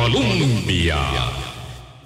Colombia. 0.00 0.96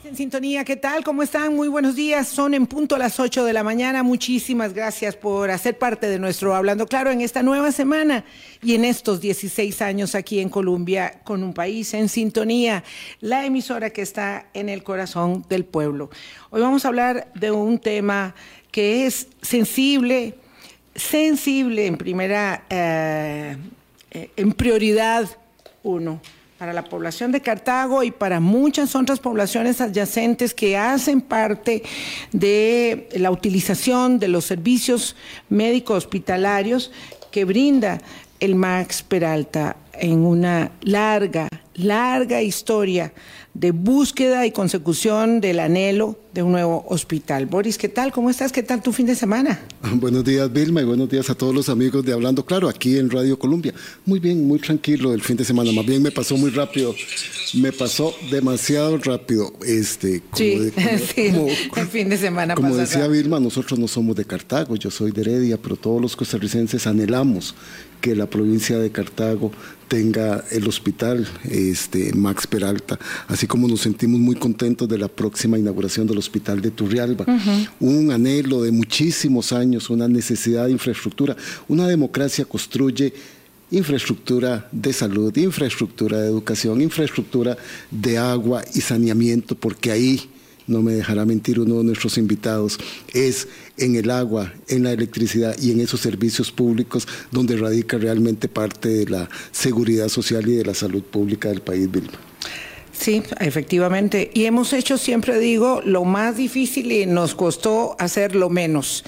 En 0.04 0.17
sintonía, 0.17 0.65
¿qué 0.65 0.75
tal? 0.75 1.04
¿Cómo 1.04 1.23
están? 1.23 1.54
Muy 1.54 1.69
buenos 1.69 1.94
días. 1.94 2.27
Son 2.27 2.52
en 2.52 2.67
punto 2.67 2.98
las 2.98 3.20
8 3.20 3.44
de 3.44 3.52
la 3.52 3.63
mañana. 3.63 4.03
Muchísimas 4.03 4.74
gracias 4.74 5.14
por 5.14 5.49
hacer 5.53 5.79
parte 5.79 6.09
de 6.09 6.19
nuestro 6.19 6.57
Hablando 6.57 6.88
Claro 6.88 7.12
en 7.12 7.21
esta 7.21 7.45
nueva 7.45 7.71
semana 7.71 8.25
y 8.61 8.75
en 8.75 8.85
estos 8.85 9.21
16 9.21 9.80
años 9.80 10.17
aquí 10.17 10.41
en 10.41 10.49
Colombia 10.49 11.21
con 11.22 11.45
un 11.45 11.54
país 11.54 11.95
en 11.95 12.09
sintonía, 12.09 12.83
la 13.21 13.47
emisora 13.47 13.90
que 13.90 14.03
está 14.03 14.49
en 14.54 14.69
el 14.69 14.83
corazón 14.83 15.45
del 15.49 15.65
pueblo. 15.65 16.11
Hoy 16.50 16.62
vamos 16.62 16.84
a 16.84 16.88
hablar 16.88 17.29
de 17.36 17.52
un 17.52 17.79
tema 17.79 18.34
que 18.72 19.06
es 19.06 19.29
sensible, 19.40 20.34
sensible 20.96 21.86
en 21.86 21.96
primera, 21.96 22.64
eh, 22.70 23.56
eh, 24.11 24.30
en 24.36 24.52
prioridad 24.52 25.29
uno 25.84 26.20
para 26.64 26.72
la 26.72 26.84
población 26.84 27.30
de 27.30 27.42
Cartago 27.42 28.02
y 28.04 28.10
para 28.10 28.40
muchas 28.40 28.96
otras 28.96 29.20
poblaciones 29.20 29.82
adyacentes 29.82 30.54
que 30.54 30.79
hacen 30.79 31.20
parte 31.20 31.82
de 32.33 33.06
la 33.16 33.30
utilización 33.30 34.19
de 34.19 34.29
los 34.29 34.47
servicios 34.47 35.15
médicos 35.51 35.98
hospitalarios 35.98 36.91
que 37.30 37.45
brinda 37.45 38.01
el 38.41 38.55
Max 38.55 39.03
Peralta 39.03 39.77
en 39.92 40.25
una 40.25 40.73
larga, 40.80 41.51
larga 41.75 42.41
historia 42.41 43.12
de 43.55 43.71
búsqueda 43.71 44.47
y 44.47 44.51
consecución 44.51 45.41
del 45.41 45.61
anhelo 45.61 46.19
de 46.35 46.43
un 46.43 46.51
nuevo 46.51 46.85
hospital. 46.89 47.47
Boris, 47.47 47.79
¿qué 47.79 47.89
tal? 47.89 48.11
¿Cómo 48.11 48.29
estás? 48.29 48.51
¿Qué 48.51 48.65
tal 48.65 48.83
tu 48.83 48.93
fin 48.93 49.07
de 49.07 49.15
semana? 49.15 49.61
Buenos 49.95 50.25
días, 50.25 50.53
Vilma, 50.53 50.83
y 50.83 50.85
buenos 50.85 51.09
días 51.09 51.31
a 51.31 51.37
todos 51.37 51.55
los 51.55 51.69
amigos 51.69 52.05
de 52.05 52.12
Hablando 52.12 52.45
Claro, 52.45 52.69
aquí 52.69 52.98
en 52.98 53.09
Radio 53.09 53.39
Colombia. 53.39 53.73
Muy 54.05 54.19
bien, 54.19 54.45
muy 54.47 54.59
tranquilo 54.59 55.15
el 55.15 55.23
fin 55.23 55.37
de 55.37 55.45
semana. 55.45 55.71
Más 55.71 55.87
bien 55.87 56.03
me 56.03 56.11
pasó 56.11 56.37
muy 56.37 56.51
rápido. 56.51 56.93
Me 57.55 57.71
pasó 57.71 58.12
demasiado 58.33 58.98
rápido. 58.98 59.53
Este, 59.65 60.21
como 60.21 60.37
sí, 60.37 60.73
el 61.77 61.87
fin 61.87 62.09
de 62.09 62.19
semana 62.19 62.56
Como 62.56 62.75
decía 62.75 63.06
Vilma, 63.06 63.39
nosotros 63.39 63.78
no 63.78 63.87
somos 63.87 64.17
de 64.17 64.25
Cartago, 64.25 64.75
yo 64.75 64.91
soy 64.91 65.12
de 65.12 65.21
Heredia, 65.21 65.56
pero 65.56 65.77
todos 65.77 66.03
los 66.03 66.17
costarricenses 66.17 66.89
anhelamos 66.89 67.55
que 68.00 68.15
la 68.15 68.27
provincia 68.27 68.78
de 68.78 68.91
Cartago 68.91 69.50
tenga 69.89 70.45
el 70.50 70.69
hospital 70.69 71.27
este, 71.45 72.12
Max 72.15 72.47
Peralta, 72.47 72.98
así 73.28 73.44
como 73.47 73.69
nos 73.69 73.81
sentimos 73.81 74.20
muy 74.20 74.37
contentos 74.37 74.89
de 74.89 74.98
la 74.98 75.09
próxima 75.09 75.59
inauguración 75.59 76.06
del 76.06 76.19
hospital 76.19 76.61
de 76.61 76.70
Turrialba. 76.70 77.27
Un 77.81 78.11
anhelo 78.11 78.62
de 78.62 78.73
muchísimos 78.73 79.53
años, 79.53 79.91
una 79.91 80.09
necesidad 80.09 80.67
de 80.67 80.73
infraestructura. 80.73 81.37
Una 81.69 81.89
democracia 81.89 82.45
construye 82.45 83.12
infraestructura 83.70 84.69
de 84.70 84.92
salud, 84.92 85.37
infraestructura 85.37 86.20
de 86.20 86.28
educación, 86.28 86.81
infraestructura 86.81 87.56
de 87.91 88.19
agua 88.19 88.62
y 88.75 88.81
saneamiento, 88.81 89.55
porque 89.55 89.91
ahí 89.91 90.20
no 90.67 90.83
me 90.83 90.92
dejará 90.92 91.25
mentir 91.25 91.61
uno 91.61 91.78
de 91.78 91.84
nuestros 91.84 92.17
invitados, 92.17 92.78
es 93.12 93.48
en 93.77 93.97
el 93.97 94.11
agua, 94.11 94.53
en 94.69 94.84
la 94.84 94.92
electricidad 94.92 95.56
y 95.61 95.72
en 95.72 95.81
esos 95.81 96.00
servicios 96.00 96.50
públicos 96.50 97.06
donde 97.31 97.56
radica 97.56 97.98
realmente 97.98 98.48
parte 98.48 98.89
de 98.89 99.06
la 99.06 99.28
seguridad 99.53 100.09
social 100.09 100.48
y 100.48 100.53
de 100.53 100.65
la 100.65 100.75
salud 100.75 101.03
pública 101.03 101.48
del 101.48 101.61
país, 101.61 101.91
Vilma. 101.91 102.34
Sí, 102.97 103.23
efectivamente. 103.41 104.31
Y 104.33 104.45
hemos 104.45 104.73
hecho, 104.73 104.98
siempre 104.98 105.39
digo, 105.39 105.83
lo 105.84 106.05
más 106.05 106.37
difícil 106.37 106.92
y 106.92 107.06
nos 107.06 107.34
costó 107.34 107.97
hacer 107.98 108.34
lo 108.34 108.48
menos. 108.48 109.05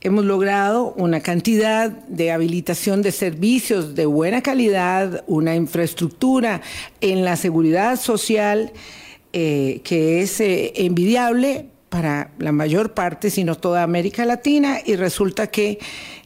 Hemos 0.00 0.24
logrado 0.24 0.92
una 0.96 1.20
cantidad 1.20 1.90
de 1.90 2.30
habilitación 2.30 3.02
de 3.02 3.10
servicios 3.12 3.94
de 3.94 4.06
buena 4.06 4.42
calidad, 4.42 5.24
una 5.26 5.56
infraestructura 5.56 6.60
en 7.00 7.24
la 7.24 7.36
seguridad 7.36 7.98
social 7.98 8.72
eh, 9.32 9.80
que 9.84 10.22
es 10.22 10.40
eh, 10.40 10.72
envidiable 10.76 11.66
para 11.88 12.30
la 12.38 12.52
mayor 12.52 12.94
parte, 12.94 13.30
sino 13.30 13.56
toda 13.56 13.82
América 13.82 14.24
Latina, 14.24 14.78
y 14.84 14.96
resulta 14.96 15.48
que 15.48 15.78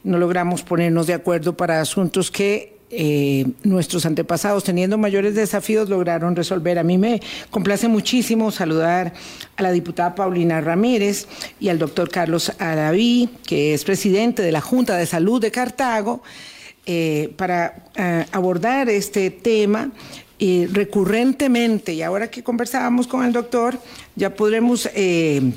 no 0.03 0.17
logramos 0.17 0.63
ponernos 0.63 1.07
de 1.07 1.13
acuerdo 1.13 1.55
para 1.57 1.81
asuntos 1.81 2.31
que 2.31 2.72
eh, 2.95 3.45
nuestros 3.63 4.05
antepasados, 4.05 4.63
teniendo 4.63 4.97
mayores 4.97 5.35
desafíos, 5.35 5.89
lograron 5.89 6.35
resolver. 6.35 6.79
A 6.79 6.83
mí 6.83 6.97
me 6.97 7.21
complace 7.49 7.87
muchísimo 7.87 8.51
saludar 8.51 9.13
a 9.55 9.63
la 9.63 9.71
diputada 9.71 10.15
Paulina 10.15 10.61
Ramírez 10.61 11.27
y 11.59 11.69
al 11.69 11.79
doctor 11.79 12.09
Carlos 12.09 12.51
Araví, 12.59 13.29
que 13.45 13.73
es 13.73 13.83
presidente 13.83 14.41
de 14.41 14.51
la 14.51 14.61
Junta 14.61 14.97
de 14.97 15.05
Salud 15.05 15.41
de 15.41 15.51
Cartago, 15.51 16.21
para 17.37 17.85
abordar 18.33 18.89
este 18.89 19.29
tema 19.31 19.89
recurrentemente, 20.71 21.93
y 21.93 22.01
ahora 22.01 22.29
que 22.29 22.43
conversábamos 22.43 23.07
con 23.07 23.23
el 23.25 23.31
doctor, 23.31 23.79
ya 24.15 24.35
podremos, 24.35 24.89
eh, 24.93 25.53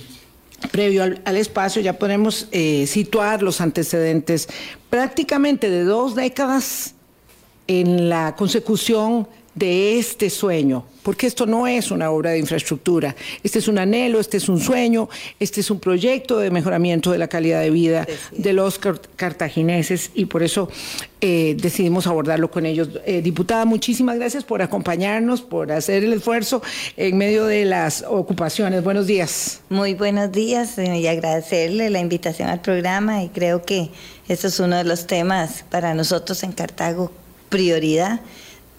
previo 0.71 1.03
al, 1.03 1.37
espacio, 1.37 1.83
ya 1.83 1.99
podemos 1.99 2.49
eh, 2.53 2.87
situar 2.87 3.43
los 3.43 3.61
antecedentes 3.61 4.49
prácticamente 4.91 5.71
de 5.71 5.85
dos 5.85 6.15
décadas 6.15 6.95
en 7.67 8.09
la 8.09 8.35
consecución 8.37 9.27
de 9.57 9.99
este 9.99 10.29
sueño, 10.29 10.85
porque 11.03 11.27
esto 11.27 11.47
no 11.47 11.67
es 11.67 11.91
una 11.91 12.11
obra 12.11 12.33
de 12.33 12.39
infraestructura, 12.39 13.17
este 13.43 13.59
es 13.59 13.69
un 13.69 13.79
anhelo, 13.79 14.21
este 14.21 14.37
es 14.37 14.51
un 14.51 14.61
sueño, 14.61 15.09
este 15.41 15.63
es 15.63 15.71
un 15.71 15.81
proyecto 15.81 16.39
de 16.39 16.51
mejoramiento 16.51 17.11
de 17.11 17.17
la 17.17 17.29
calidad 17.29 17.63
de 17.63 17.71
vida 17.71 18.07
de 18.33 18.53
los 18.53 18.79
cartagineses 19.17 20.11
y 20.15 20.27
por 20.27 20.43
eso 20.43 20.69
eh, 21.23 21.57
decidimos 21.59 22.07
abordarlo 22.07 22.51
con 22.51 22.67
ellos. 22.67 22.91
Eh, 23.07 23.23
diputada, 23.23 23.65
muchísimas 23.65 24.17
gracias 24.17 24.45
por 24.45 24.61
acompañarnos, 24.61 25.41
por 25.41 25.73
hacer 25.73 26.05
el 26.05 26.13
esfuerzo 26.13 26.61
en 26.99 27.17
medio 27.17 27.47
de 27.47 27.65
las 27.65 28.05
ocupaciones. 28.07 28.85
Buenos 28.85 29.07
días. 29.07 29.63
Muy 29.71 29.95
buenos 29.95 30.33
días 30.33 30.77
eh, 30.77 30.99
y 30.99 31.07
agradecerle 31.07 31.89
la 31.89 32.01
invitación 32.01 32.51
al 32.51 32.61
programa 32.61 33.25
y 33.25 33.31
creo 33.31 33.63
que 33.63 33.89
eso 34.29 34.49
es 34.49 34.61
uno 34.61 34.77
de 34.77 34.85
los 34.85 35.07
temas 35.07 35.65
para 35.71 35.95
nosotros 35.95 36.43
en 36.43 36.53
Cartago 36.53 37.11
prioridad 37.49 38.21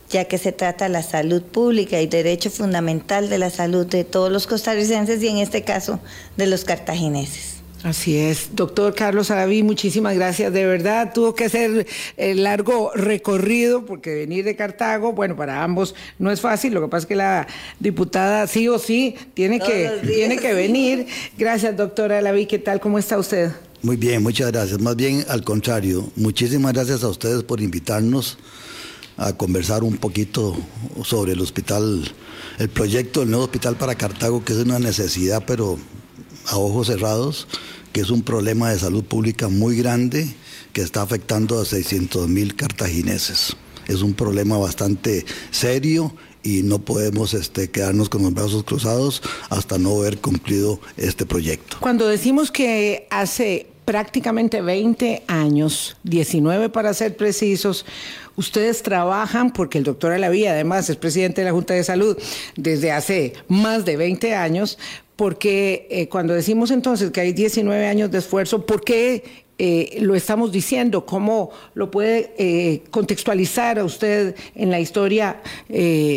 ya 0.09 0.25
que 0.25 0.37
se 0.37 0.51
trata 0.51 0.85
de 0.85 0.91
la 0.91 1.03
salud 1.03 1.41
pública 1.41 1.99
y 2.01 2.07
derecho 2.07 2.49
fundamental 2.49 3.29
de 3.29 3.37
la 3.37 3.49
salud 3.49 3.85
de 3.85 4.03
todos 4.03 4.31
los 4.31 4.47
costarricenses 4.47 5.21
y 5.21 5.27
en 5.27 5.37
este 5.37 5.63
caso 5.63 5.99
de 6.37 6.47
los 6.47 6.63
cartagineses. 6.63 7.57
Así 7.83 8.17
es, 8.17 8.55
doctor 8.55 8.95
Carlos 8.95 9.29
Araví, 9.29 9.61
muchísimas 9.61 10.15
gracias. 10.15 10.51
De 10.51 10.65
verdad, 10.65 11.13
tuvo 11.13 11.35
que 11.35 11.45
hacer 11.45 11.85
el 12.17 12.43
largo 12.43 12.91
recorrido 12.95 13.85
porque 13.85 14.15
venir 14.15 14.43
de 14.45 14.55
Cartago, 14.55 15.13
bueno, 15.13 15.35
para 15.35 15.63
ambos 15.63 15.93
no 16.17 16.31
es 16.31 16.41
fácil. 16.41 16.73
Lo 16.73 16.81
que 16.81 16.87
pasa 16.87 17.03
es 17.03 17.05
que 17.05 17.15
la 17.15 17.47
diputada 17.79 18.47
sí 18.47 18.67
o 18.67 18.79
sí 18.79 19.15
tiene, 19.35 19.59
que, 19.59 19.91
tiene 20.07 20.37
que 20.37 20.53
venir. 20.53 21.05
Gracias, 21.37 21.77
doctora 21.77 22.17
Araví. 22.17 22.47
¿Qué 22.47 22.57
tal? 22.57 22.79
¿Cómo 22.79 22.97
está 22.97 23.19
usted? 23.19 23.51
Muy 23.83 23.95
bien, 23.95 24.23
muchas 24.23 24.51
gracias. 24.51 24.81
Más 24.81 24.95
bien 24.95 25.23
al 25.29 25.43
contrario, 25.43 26.09
muchísimas 26.15 26.73
gracias 26.73 27.03
a 27.03 27.09
ustedes 27.09 27.43
por 27.43 27.61
invitarnos 27.61 28.39
a 29.17 29.33
conversar 29.33 29.83
un 29.83 29.97
poquito 29.97 30.57
sobre 31.03 31.33
el 31.33 31.41
hospital, 31.41 32.11
el 32.57 32.69
proyecto 32.69 33.19
del 33.19 33.29
nuevo 33.29 33.45
hospital 33.45 33.77
para 33.77 33.93
Cartago, 33.93 34.43
que 34.43 34.53
es 34.53 34.59
una 34.59 34.79
necesidad, 34.79 35.43
pero 35.45 35.77
a 36.47 36.57
ojos 36.57 36.87
cerrados, 36.87 37.47
que 37.93 38.01
es 38.01 38.09
un 38.09 38.23
problema 38.23 38.71
de 38.71 38.79
salud 38.79 39.03
pública 39.03 39.47
muy 39.47 39.77
grande 39.77 40.35
que 40.73 40.81
está 40.81 41.03
afectando 41.03 41.61
a 41.61 41.65
600 41.65 42.27
mil 42.27 42.55
cartagineses. 42.55 43.55
Es 43.87 44.01
un 44.01 44.15
problema 44.15 44.57
bastante 44.57 45.23
serio 45.51 46.15
y 46.47 46.63
no 46.63 46.79
podemos 46.79 47.33
este, 47.33 47.69
quedarnos 47.69 48.07
con 48.07 48.23
los 48.23 48.33
brazos 48.33 48.63
cruzados 48.63 49.21
hasta 49.49 49.77
no 49.77 49.97
haber 49.97 50.19
cumplido 50.19 50.79
este 50.95 51.25
proyecto. 51.25 51.75
Cuando 51.81 52.07
decimos 52.07 52.51
que 52.51 53.05
hace 53.09 53.67
prácticamente 53.83 54.61
20 54.61 55.23
años, 55.27 55.97
19 56.03 56.69
para 56.69 56.93
ser 56.93 57.17
precisos, 57.17 57.85
ustedes 58.37 58.81
trabajan, 58.81 59.51
porque 59.51 59.77
el 59.77 59.83
doctor 59.83 60.13
Alaví 60.13 60.45
además 60.45 60.89
es 60.89 60.95
presidente 60.95 61.41
de 61.41 61.45
la 61.45 61.51
Junta 61.51 61.73
de 61.73 61.83
Salud 61.83 62.17
desde 62.55 62.93
hace 62.93 63.33
más 63.49 63.83
de 63.83 63.97
20 63.97 64.33
años, 64.33 64.77
porque 65.17 65.87
eh, 65.91 66.07
cuando 66.07 66.33
decimos 66.33 66.71
entonces 66.71 67.11
que 67.11 67.19
hay 67.19 67.33
19 67.33 67.87
años 67.87 68.09
de 68.09 68.19
esfuerzo, 68.19 68.65
¿por 68.65 68.85
qué 68.85 69.46
eh, 69.57 69.97
lo 70.01 70.15
estamos 70.15 70.51
diciendo? 70.51 71.05
¿Cómo 71.05 71.51
lo 71.73 71.89
puede 71.91 72.33
eh, 72.37 72.83
contextualizar 72.91 73.79
a 73.79 73.83
usted 73.83 74.35
en 74.55 74.69
la 74.69 74.79
historia 74.79 75.41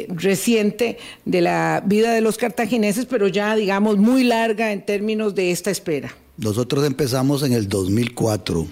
reciente 0.09 0.99
de 1.25 1.41
la 1.41 1.83
vida 1.85 2.13
de 2.13 2.21
los 2.21 2.37
cartagineses, 2.37 3.07
pero 3.07 3.29
ya 3.29 3.57
digamos 3.57 3.97
muy 3.97 4.25
larga 4.25 4.73
en 4.73 4.85
términos 4.85 5.35
de 5.35 5.51
esta 5.51 5.71
espera? 5.71 6.15
Nosotros 6.41 6.87
empezamos 6.87 7.43
en 7.43 7.53
el 7.53 7.69
2004, 7.69 8.67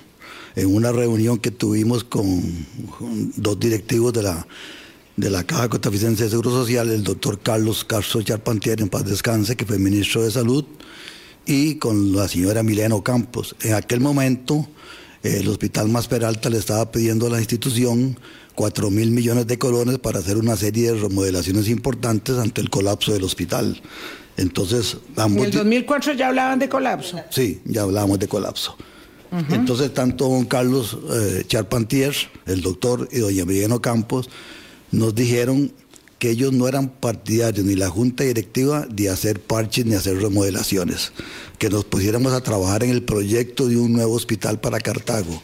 en 0.57 0.75
una 0.75 0.91
reunión 0.91 1.37
que 1.37 1.51
tuvimos 1.51 2.03
con, 2.03 2.43
dos 3.37 3.61
directivos 3.61 4.15
de 4.15 4.23
la, 4.23 4.47
de 5.19 5.29
la 5.29 5.45
Caja 5.45 5.69
Costarricense 5.69 6.25
de 6.25 6.31
Seguro 6.31 6.49
Social, 6.49 6.89
el 6.89 7.05
doctor 7.05 7.39
Carlos 7.41 7.85
Castro 7.85 8.23
Charpantier, 8.23 8.81
en 8.81 8.89
paz 8.89 9.05
descanse, 9.05 9.55
que 9.55 9.67
fue 9.67 9.79
ministro 9.79 10.23
de 10.23 10.31
Salud, 10.31 10.65
y 11.49 11.77
con 11.77 12.15
la 12.15 12.29
señora 12.29 12.63
Mileno 12.63 13.03
Campos. 13.03 13.57
En 13.63 13.73
aquel 13.73 14.01
momento, 14.01 14.69
el 15.23 15.49
Hospital 15.49 15.89
Más 15.89 16.07
Peralta 16.07 16.51
le 16.51 16.59
estaba 16.59 16.93
pidiendo 16.93 17.27
a 17.27 17.31
la 17.31 17.39
institución 17.39 18.19
4 18.55 18.91
mil 18.91 19.11
millones 19.11 19.47
de 19.47 19.59
colones 19.59 19.99
para 19.99 20.19
hacer 20.19 20.37
una 20.37 20.57
serie 20.57 20.93
de 20.93 21.01
remodelaciones 21.01 21.69
importantes 21.69 22.37
ante 22.37 22.61
el 22.61 22.69
colapso 22.69 23.15
del 23.15 23.25
hospital. 23.25 23.81
Entonces, 24.37 24.99
ambos... 25.17 25.47
En 25.47 25.53
el 25.53 25.59
2004 25.59 26.13
ya 26.13 26.29
hablaban 26.29 26.59
de 26.59 26.69
colapso. 26.69 27.19
Sí, 27.31 27.63
ya 27.65 27.83
hablábamos 27.83 28.19
de 28.19 28.29
colapso. 28.29 28.77
Entonces, 29.51 29.93
tanto 29.93 30.29
don 30.29 30.45
Carlos 30.45 30.99
eh, 31.11 31.45
Charpentier, 31.47 32.15
el 32.47 32.61
doctor, 32.61 33.09
y 33.11 33.19
doña 33.19 33.45
Miguel 33.45 33.81
Campos 33.81 34.29
nos 34.91 35.15
dijeron 35.15 35.73
que 36.19 36.31
ellos 36.31 36.53
no 36.53 36.69
eran 36.69 36.89
partidarios 36.89 37.65
ni 37.65 37.75
la 37.75 37.89
junta 37.89 38.25
directiva 38.25 38.87
de 38.91 39.09
hacer 39.09 39.41
parches 39.41 39.87
ni 39.87 39.95
hacer 39.95 40.21
remodelaciones, 40.21 41.13
que 41.59 41.71
nos 41.71 41.85
pusiéramos 41.85 42.33
a 42.33 42.41
trabajar 42.41 42.83
en 42.85 42.91
el 42.91 43.03
proyecto 43.03 43.69
de 43.69 43.77
un 43.77 43.93
nuevo 43.93 44.15
hospital 44.15 44.61
para 44.61 44.81
Cartago. 44.81 45.43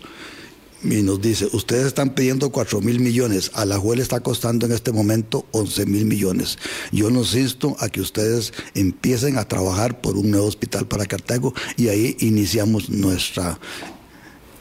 Y 0.82 1.00
nos 1.00 1.22
dice, 1.22 1.48
ustedes 1.52 1.86
están 1.86 2.10
pidiendo 2.10 2.50
4 2.50 2.82
mil 2.82 3.00
millones, 3.00 3.50
a 3.54 3.64
la 3.64 3.78
juez 3.78 3.96
le 3.96 4.02
está 4.02 4.20
costando 4.20 4.66
en 4.66 4.72
este 4.72 4.92
momento 4.92 5.46
11 5.52 5.86
mil 5.86 6.04
millones. 6.04 6.58
Yo 6.92 7.10
nos 7.10 7.34
insto 7.34 7.74
a 7.80 7.88
que 7.88 8.02
ustedes 8.02 8.52
empiecen 8.74 9.38
a 9.38 9.48
trabajar 9.48 10.02
por 10.02 10.18
un 10.18 10.30
nuevo 10.30 10.46
hospital 10.46 10.86
para 10.86 11.06
Cartago 11.06 11.54
y 11.78 11.88
ahí 11.88 12.16
iniciamos 12.20 12.90
nuestra 12.90 13.58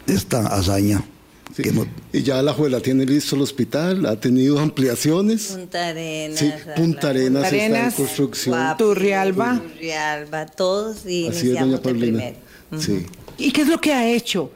esta 0.08 0.48
hazaña 0.48 1.04
y 2.12 2.24
ya 2.24 2.42
la 2.42 2.54
juela 2.54 2.80
tiene 2.80 3.06
listo 3.06 3.36
el 3.36 3.42
hospital, 3.42 4.06
ha 4.06 4.20
tenido 4.20 4.60
ampliaciones. 4.60 5.48
Punta 5.58 5.88
Arenas. 5.88 6.40
Sí, 6.40 6.52
Punta 6.76 7.10
Arenas, 7.10 7.52
está 7.52 7.86
en 7.86 7.92
construcción. 7.92 8.78
Turrialba. 8.78 9.62
Turrialba, 9.62 10.46
todos 10.48 11.06
y 11.06 11.28
Así 11.28 11.52
es, 11.52 11.60
doña 11.60 11.82
Paulina. 11.82 12.24
sí. 12.78 13.06
¿Y 13.38 13.52
qué 13.52 13.62
es 13.62 13.68
lo 13.68 13.82
que 13.82 13.94
ha 13.94 14.10
hecho? 14.10 14.52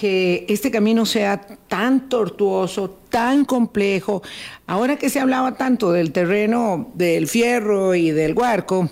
que 0.00 0.46
este 0.48 0.70
camino 0.70 1.04
sea 1.04 1.38
tan 1.68 2.08
tortuoso, 2.08 2.96
tan 3.10 3.44
complejo. 3.44 4.22
Ahora 4.66 4.96
que 4.96 5.10
se 5.10 5.20
hablaba 5.20 5.58
tanto 5.58 5.92
del 5.92 6.10
terreno 6.10 6.90
del 6.94 7.28
fierro 7.28 7.94
y 7.94 8.10
del 8.10 8.32
huarco, 8.32 8.88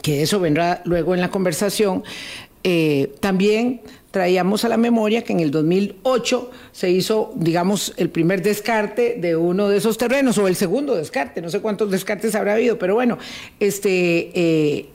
que 0.00 0.22
eso 0.22 0.38
vendrá 0.38 0.80
luego 0.84 1.12
en 1.16 1.20
la 1.20 1.32
conversación, 1.32 2.04
eh, 2.62 3.16
también 3.18 3.80
traíamos 4.10 4.64
a 4.64 4.68
la 4.68 4.76
memoria 4.76 5.22
que 5.22 5.32
en 5.32 5.40
el 5.40 5.50
2008 5.50 6.50
se 6.72 6.90
hizo, 6.90 7.32
digamos, 7.36 7.92
el 7.96 8.08
primer 8.10 8.42
descarte 8.42 9.16
de 9.20 9.36
uno 9.36 9.68
de 9.68 9.76
esos 9.76 9.98
terrenos, 9.98 10.38
o 10.38 10.48
el 10.48 10.56
segundo 10.56 10.94
descarte, 10.94 11.42
no 11.42 11.50
sé 11.50 11.60
cuántos 11.60 11.90
descartes 11.90 12.34
habrá 12.34 12.54
habido, 12.54 12.78
pero 12.78 12.94
bueno, 12.94 13.18
este, 13.60 14.30
eh, 14.34 14.88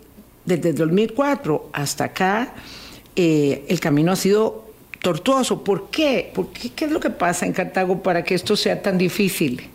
desde 0.46 0.70
el 0.70 0.76
2004 0.76 1.70
hasta 1.74 2.06
acá, 2.06 2.56
eh, 3.16 3.66
el 3.68 3.80
camino 3.80 4.12
ha 4.12 4.16
sido 4.16 4.66
tortuoso. 5.02 5.64
¿Por 5.64 5.90
qué? 5.90 6.32
¿Por 6.34 6.48
qué? 6.48 6.70
¿Qué 6.70 6.86
es 6.86 6.92
lo 6.92 7.00
que 7.00 7.12
pasa 7.12 7.46
en 7.46 7.54
Cartago 7.54 8.02
para 8.02 8.24
que 8.24 8.34
esto 8.34 8.56
sea 8.56 8.82
tan 8.82 8.98
difícil? 8.98 9.70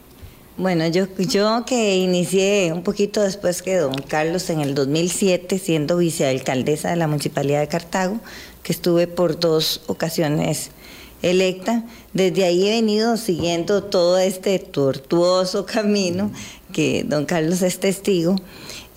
Bueno, 0.56 0.88
yo, 0.88 1.06
yo 1.18 1.64
que 1.64 1.98
inicié 1.98 2.72
un 2.72 2.82
poquito 2.82 3.22
después 3.22 3.62
que 3.62 3.76
don 3.76 3.94
Carlos 3.94 4.50
en 4.50 4.58
el 4.58 4.74
2007 4.74 5.56
siendo 5.60 5.98
vicealcaldesa 5.98 6.90
de 6.90 6.96
la 6.96 7.06
Municipalidad 7.06 7.60
de 7.60 7.68
Cartago, 7.68 8.18
que 8.68 8.74
estuve 8.74 9.06
por 9.06 9.40
dos 9.40 9.80
ocasiones 9.86 10.72
electa. 11.22 11.86
Desde 12.12 12.44
ahí 12.44 12.68
he 12.68 12.72
venido 12.72 13.16
siguiendo 13.16 13.82
todo 13.82 14.18
este 14.18 14.58
tortuoso 14.58 15.64
camino 15.64 16.30
que 16.70 17.02
don 17.02 17.24
Carlos 17.24 17.62
es 17.62 17.80
testigo. 17.80 18.36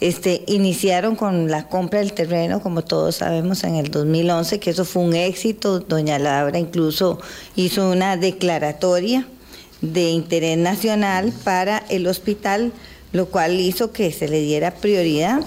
Este, 0.01 0.43
iniciaron 0.47 1.15
con 1.15 1.49
la 1.49 1.69
compra 1.69 1.99
del 1.99 2.11
terreno, 2.11 2.61
como 2.61 2.83
todos 2.83 3.15
sabemos, 3.15 3.63
en 3.63 3.75
el 3.75 3.89
2011, 3.89 4.59
que 4.59 4.71
eso 4.71 4.83
fue 4.83 5.03
un 5.03 5.15
éxito. 5.15 5.79
Doña 5.79 6.19
Labra 6.19 6.59
incluso 6.59 7.21
hizo 7.55 7.89
una 7.89 8.17
declaratoria 8.17 9.25
de 9.79 10.09
interés 10.09 10.57
nacional 10.57 11.31
para 11.45 11.77
el 11.87 12.07
hospital, 12.07 12.73
lo 13.13 13.27
cual 13.27 13.57
hizo 13.57 13.93
que 13.93 14.11
se 14.11 14.27
le 14.27 14.41
diera 14.41 14.71
prioridad 14.71 15.39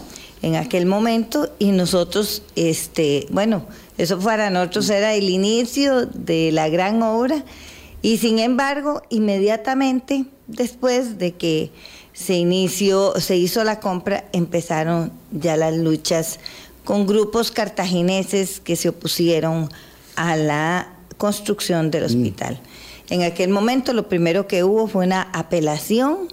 en 0.44 0.56
aquel 0.56 0.84
momento 0.84 1.48
y 1.58 1.72
nosotros, 1.72 2.42
este, 2.54 3.26
bueno, 3.30 3.66
eso 3.96 4.18
para 4.18 4.50
nosotros 4.50 4.90
era 4.90 5.14
el 5.14 5.30
inicio 5.30 6.04
de 6.04 6.52
la 6.52 6.68
gran 6.68 7.02
obra 7.02 7.42
y 8.02 8.18
sin 8.18 8.38
embargo, 8.38 9.00
inmediatamente 9.08 10.26
después 10.46 11.16
de 11.16 11.32
que 11.32 11.70
se 12.12 12.34
inició, 12.34 13.18
se 13.18 13.38
hizo 13.38 13.64
la 13.64 13.80
compra, 13.80 14.26
empezaron 14.32 15.12
ya 15.32 15.56
las 15.56 15.74
luchas 15.78 16.38
con 16.84 17.06
grupos 17.06 17.50
cartagineses 17.50 18.60
que 18.60 18.76
se 18.76 18.90
opusieron 18.90 19.70
a 20.14 20.36
la 20.36 20.92
construcción 21.16 21.90
del 21.90 22.02
mm. 22.02 22.06
hospital. 22.06 22.60
En 23.08 23.22
aquel 23.22 23.48
momento 23.48 23.94
lo 23.94 24.10
primero 24.10 24.46
que 24.46 24.62
hubo 24.62 24.88
fue 24.88 25.06
una 25.06 25.22
apelación 25.32 26.28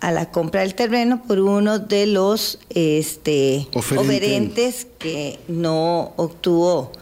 a 0.00 0.12
la 0.12 0.30
compra 0.30 0.60
del 0.60 0.74
terreno 0.74 1.22
por 1.26 1.40
uno 1.40 1.78
de 1.78 2.06
los 2.06 2.58
este, 2.70 3.66
oferentes 3.74 4.86
que 4.98 5.38
no 5.48 6.12
obtuvo 6.16 6.92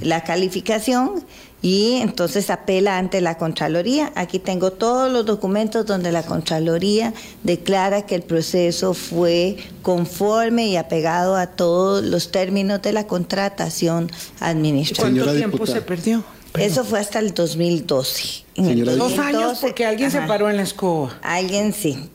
la 0.00 0.24
calificación 0.24 1.24
y 1.62 1.98
entonces 2.02 2.50
apela 2.50 2.98
ante 2.98 3.20
la 3.20 3.38
Contraloría. 3.38 4.12
Aquí 4.14 4.38
tengo 4.38 4.72
todos 4.72 5.10
los 5.10 5.26
documentos 5.26 5.86
donde 5.86 6.12
la 6.12 6.22
Contraloría 6.22 7.12
declara 7.42 8.02
que 8.02 8.14
el 8.14 8.22
proceso 8.22 8.94
fue 8.94 9.56
conforme 9.82 10.68
y 10.68 10.76
apegado 10.76 11.36
a 11.36 11.48
todos 11.48 12.04
los 12.04 12.30
términos 12.30 12.82
de 12.82 12.92
la 12.92 13.06
contratación 13.06 14.10
administrativa. 14.40 15.24
¿Cuánto 15.24 15.36
tiempo 15.36 15.66
se 15.66 15.82
perdió? 15.82 16.24
Eso 16.54 16.84
fue 16.84 17.00
hasta 17.00 17.18
el 17.18 17.34
2012. 17.34 18.44
Dos 18.96 19.18
años 19.18 19.58
porque 19.60 19.84
alguien 19.84 20.10
se 20.10 20.20
paró 20.22 20.48
en 20.48 20.56
la 20.56 20.62
escoba. 20.62 21.18
Alguien 21.22 21.72
sí. 21.72 22.08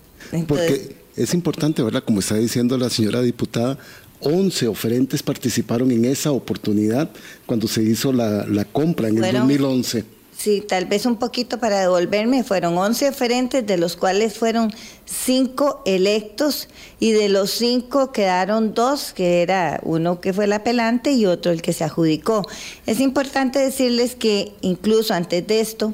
Porque 0.47 0.95
es 1.15 1.33
importante, 1.33 1.83
¿verdad? 1.83 2.03
Como 2.03 2.19
está 2.19 2.35
diciendo 2.35 2.77
la 2.77 2.89
señora 2.89 3.21
diputada, 3.21 3.77
11 4.21 4.67
oferentes 4.67 5.23
participaron 5.23 5.91
en 5.91 6.05
esa 6.05 6.31
oportunidad 6.31 7.09
cuando 7.45 7.67
se 7.67 7.81
hizo 7.83 8.13
la, 8.13 8.65
compra 8.71 9.09
en 9.09 9.23
el 9.23 9.33
2011. 9.33 10.05
Sí, 10.41 10.63
tal 10.67 10.85
vez 10.85 11.05
un 11.05 11.17
poquito 11.17 11.59
para 11.59 11.81
devolverme, 11.81 12.43
fueron 12.43 12.75
11 12.75 13.09
oferentes, 13.09 13.67
de 13.67 13.77
los 13.77 13.95
cuales 13.95 14.39
fueron 14.39 14.73
5 15.05 15.83
electos 15.85 16.67
y 16.99 17.11
de 17.11 17.29
los 17.29 17.51
5 17.51 18.11
quedaron 18.11 18.73
dos, 18.73 19.13
que 19.13 19.43
era 19.43 19.79
uno 19.83 20.19
que 20.19 20.33
fue 20.33 20.45
el 20.45 20.53
apelante 20.53 21.11
y 21.11 21.27
otro 21.27 21.51
el 21.51 21.61
que 21.61 21.73
se 21.73 21.83
adjudicó. 21.83 22.47
Es 22.87 22.99
importante 22.99 23.59
decirles 23.59 24.15
que 24.15 24.53
incluso 24.61 25.13
antes 25.13 25.45
de 25.45 25.59
esto, 25.59 25.93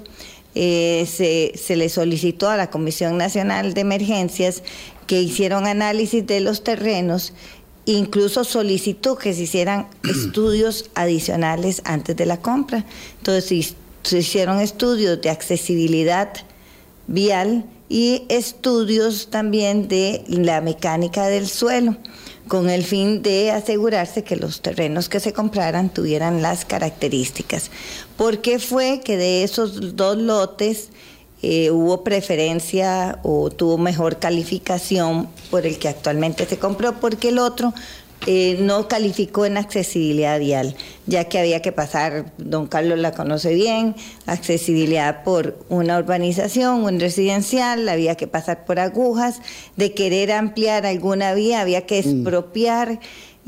eh, 0.59 1.06
se, 1.06 1.51
se 1.56 1.75
le 1.75 1.88
solicitó 1.88 2.50
a 2.50 2.57
la 2.57 2.71
Comisión 2.71 3.15
Nacional 3.15 3.75
de 3.75 3.81
Emergencias 3.81 4.63
que 5.06 5.21
hicieron 5.21 5.68
análisis 5.68 6.25
de 6.25 6.39
los 6.39 6.63
terrenos 6.63 7.33
incluso 7.86 8.44
solicitó 8.44 9.18
que 9.18 9.33
se 9.35 9.44
hicieran 9.44 9.87
estudios 10.04 10.90
adicionales 10.95 11.81
antes 11.85 12.16
de 12.16 12.26
la 12.26 12.37
compra. 12.37 12.85
Entonces 13.18 13.76
se 14.04 14.18
hicieron 14.18 14.59
estudios 14.59 15.21
de 15.21 15.30
accesibilidad 15.30 16.33
vial 17.06 17.66
y 17.87 18.23
estudios 18.30 19.30
también 19.30 19.87
de 19.87 20.23
la 20.28 20.59
mecánica 20.59 21.28
del 21.28 21.47
suelo 21.47 21.95
con 22.47 22.69
el 22.69 22.83
fin 22.83 23.21
de 23.21 23.51
asegurarse 23.51 24.23
que 24.23 24.35
los 24.35 24.61
terrenos 24.61 25.09
que 25.09 25.19
se 25.19 25.33
compraran 25.33 25.89
tuvieran 25.89 26.42
las 26.42 26.66
características. 26.66 27.71
¿Por 28.16 28.39
qué 28.39 28.59
fue 28.59 29.01
que 29.04 29.18
de 29.18 29.44
esos 29.44 29.95
dos 29.95 30.18
lotes 30.18 30.89
eh, 31.42 31.71
hubo 31.71 32.04
preferencia 32.04 33.19
o 33.23 33.49
tuvo 33.49 33.77
mejor 33.77 34.18
calificación 34.18 35.30
por 35.51 35.66
el 35.66 35.77
que 35.77 35.89
actualmente 35.89 36.45
se 36.45 36.57
compró? 36.57 36.99
Porque 36.99 37.30
el 37.30 37.39
otro 37.39 37.73
eh, 38.26 38.57
no 38.59 38.88
calificó 38.88 39.45
en 39.45 39.57
accesibilidad 39.57 40.40
vial, 40.40 40.76
ya 41.06 41.26
que 41.26 41.40
había 41.40 41.62
que 41.62 41.71
pasar, 41.71 42.33
don 42.38 42.68
Carlos 42.68 43.00
la 43.00 43.12
conoce 43.12 43.54
bien, 43.54 43.95
accesibilidad 44.26 45.24
por 45.24 45.57
una 45.69 45.97
urbanización, 45.97 46.83
un 46.83 47.00
residencial, 47.00 47.88
había 47.88 48.16
que 48.16 48.28
pasar 48.28 48.66
por 48.66 48.80
agujas, 48.80 49.40
de 49.76 49.94
querer 49.94 50.31
ampliar 50.31 50.86
alguna 50.86 51.33
vía 51.33 51.62
había 51.62 51.86
que 51.86 52.02
mm. 52.02 52.09
expropiar. 52.09 53.00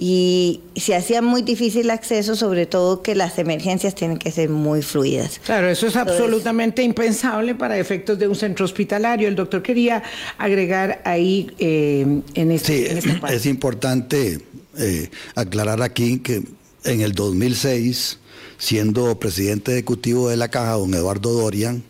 y 0.01 0.61
se 0.77 0.95
hacía 0.95 1.21
muy 1.21 1.41
difícil 1.41 1.81
el 1.81 1.89
acceso, 1.89 2.33
sobre 2.37 2.65
todo 2.65 3.01
que 3.01 3.15
las 3.15 3.37
emergencias 3.37 3.95
tienen 3.95 4.17
que 4.17 4.31
ser 4.31 4.49
muy 4.49 4.81
fluidas. 4.81 5.41
Claro, 5.43 5.67
eso 5.67 5.87
es 5.87 5.97
absolutamente 5.97 6.81
impensable 6.83 7.53
para 7.53 7.77
efectos 7.77 8.17
de 8.17 8.29
un 8.29 8.35
centro 8.35 8.63
hospitalario. 8.63 9.27
El 9.27 9.35
doctor 9.35 9.61
quería 9.61 10.01
agregar 10.37 11.01
ahí 11.03 11.51
eh, 11.59 12.21
en, 12.33 12.51
este, 12.51 13.01
sí, 13.01 13.11
Es 13.29 13.45
importante 13.45 14.39
eh, 14.79 15.09
aclarar 15.35 15.81
aquí 15.81 16.19
que 16.19 16.43
en 16.83 17.01
el 17.01 17.13
2006, 17.13 18.19
siendo 18.57 19.19
presidente 19.19 19.73
ejecutivo 19.73 20.29
de 20.29 20.37
la 20.37 20.47
Caja, 20.47 20.73
don 20.73 20.93
Eduardo 20.93 21.33
Dorian 21.33 21.83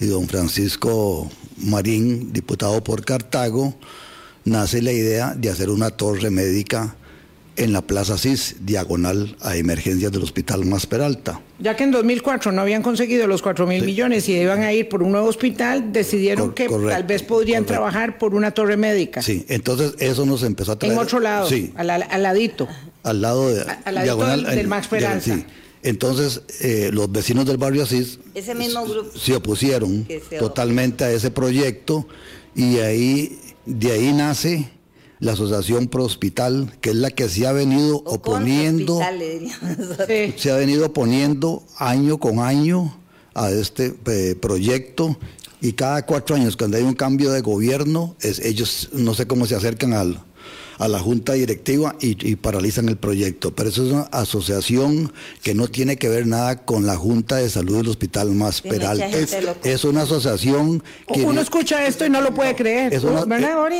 y 0.00 0.06
don 0.06 0.28
Francisco 0.28 1.30
Marín, 1.58 2.32
diputado 2.32 2.82
por 2.82 3.04
Cartago, 3.04 3.74
nace 4.44 4.82
la 4.82 4.92
idea 4.92 5.34
de 5.36 5.50
hacer 5.50 5.70
una 5.70 5.90
torre 5.90 6.30
médica 6.30 6.96
en 7.56 7.72
la 7.72 7.82
Plaza 7.82 8.16
CIS, 8.16 8.56
diagonal 8.60 9.36
a 9.40 9.56
emergencias 9.56 10.10
del 10.10 10.22
Hospital 10.22 10.64
Más 10.64 10.86
Peralta. 10.86 11.40
Ya 11.58 11.76
que 11.76 11.84
en 11.84 11.90
2004 11.90 12.52
no 12.52 12.60
habían 12.60 12.82
conseguido 12.82 13.26
los 13.26 13.42
4 13.42 13.66
mil 13.66 13.84
millones 13.84 14.28
y 14.28 14.34
iban 14.34 14.62
a 14.62 14.72
ir 14.72 14.88
por 14.88 15.02
un 15.02 15.12
nuevo 15.12 15.28
hospital, 15.28 15.92
decidieron 15.92 16.54
que 16.54 16.68
tal 16.68 17.04
vez 17.04 17.22
podrían 17.22 17.64
trabajar 17.64 18.18
por 18.18 18.34
una 18.34 18.52
torre 18.52 18.76
médica. 18.76 19.22
Sí, 19.22 19.44
entonces 19.48 19.94
eso 19.98 20.24
nos 20.26 20.42
empezó 20.42 20.72
a 20.72 20.78
traer. 20.78 20.94
En 20.94 20.98
otro 20.98 21.20
lado, 21.20 21.48
sí. 21.48 21.72
al, 21.76 21.86
ladito. 22.22 22.68
Al 23.02 23.20
lado 23.20 23.48
de, 23.48 23.64
al 23.84 24.02
diagonal, 24.02 24.44
del, 24.44 24.68
Max 24.68 24.88
Peralta. 24.88 25.20
Sí. 25.20 25.44
Entonces, 25.82 26.42
eh, 26.60 26.90
los 26.92 27.10
vecinos 27.10 27.44
del 27.44 27.56
barrio 27.56 27.82
Asís 27.82 28.20
ese 28.34 28.54
mismo 28.54 28.84
grupo 28.84 29.18
se 29.18 29.34
opusieron 29.34 30.06
totalmente 30.38 31.04
a 31.04 31.10
ese 31.10 31.30
proyecto 31.30 32.06
y 32.54 32.78
ahí 32.78 33.38
de 33.66 33.92
ahí 33.92 34.12
nace 34.12 34.70
la 35.22 35.32
Asociación 35.32 35.86
Pro 35.86 36.02
Hospital, 36.02 36.72
que 36.80 36.90
es 36.90 36.96
la 36.96 37.12
que 37.12 37.28
se 37.28 37.46
ha 37.46 37.52
venido 37.52 37.98
oponiendo, 38.06 38.98
se 40.36 40.50
ha 40.50 40.56
venido 40.56 40.86
oponiendo 40.86 41.62
año 41.78 42.18
con 42.18 42.40
año 42.40 42.98
a 43.32 43.48
este 43.50 43.94
eh, 44.06 44.34
proyecto 44.34 45.16
y 45.60 45.74
cada 45.74 46.04
cuatro 46.06 46.34
años 46.34 46.56
cuando 46.56 46.76
hay 46.76 46.82
un 46.82 46.94
cambio 46.94 47.30
de 47.30 47.40
gobierno, 47.40 48.16
es, 48.20 48.40
ellos 48.40 48.88
no 48.94 49.14
sé 49.14 49.28
cómo 49.28 49.46
se 49.46 49.54
acercan 49.54 49.92
al, 49.92 50.20
a 50.82 50.88
la 50.88 50.98
junta 50.98 51.34
directiva 51.34 51.94
y, 52.00 52.34
paralizan 52.34 52.88
el 52.88 52.96
proyecto. 52.96 53.54
Pero 53.54 53.68
eso 53.68 53.86
es 53.86 53.92
una 53.92 54.02
asociación 54.10 55.12
que 55.40 55.54
no 55.54 55.68
tiene 55.68 55.96
que 55.96 56.08
ver 56.08 56.26
nada 56.26 56.64
con 56.64 56.86
la 56.86 56.96
Junta 56.96 57.36
de 57.36 57.48
Salud 57.48 57.76
del 57.76 57.88
Hospital 57.88 58.32
Más 58.32 58.60
Peralta. 58.60 59.06
Es, 59.62 59.84
una 59.84 60.02
asociación 60.02 60.82
que... 61.12 61.22
Uno 61.22 61.40
escucha 61.40 61.86
esto 61.86 62.04
y 62.04 62.10
no 62.10 62.20
lo 62.20 62.34
puede 62.34 62.56
creer. 62.56 62.92
Es 62.92 63.04
una, 63.04 63.22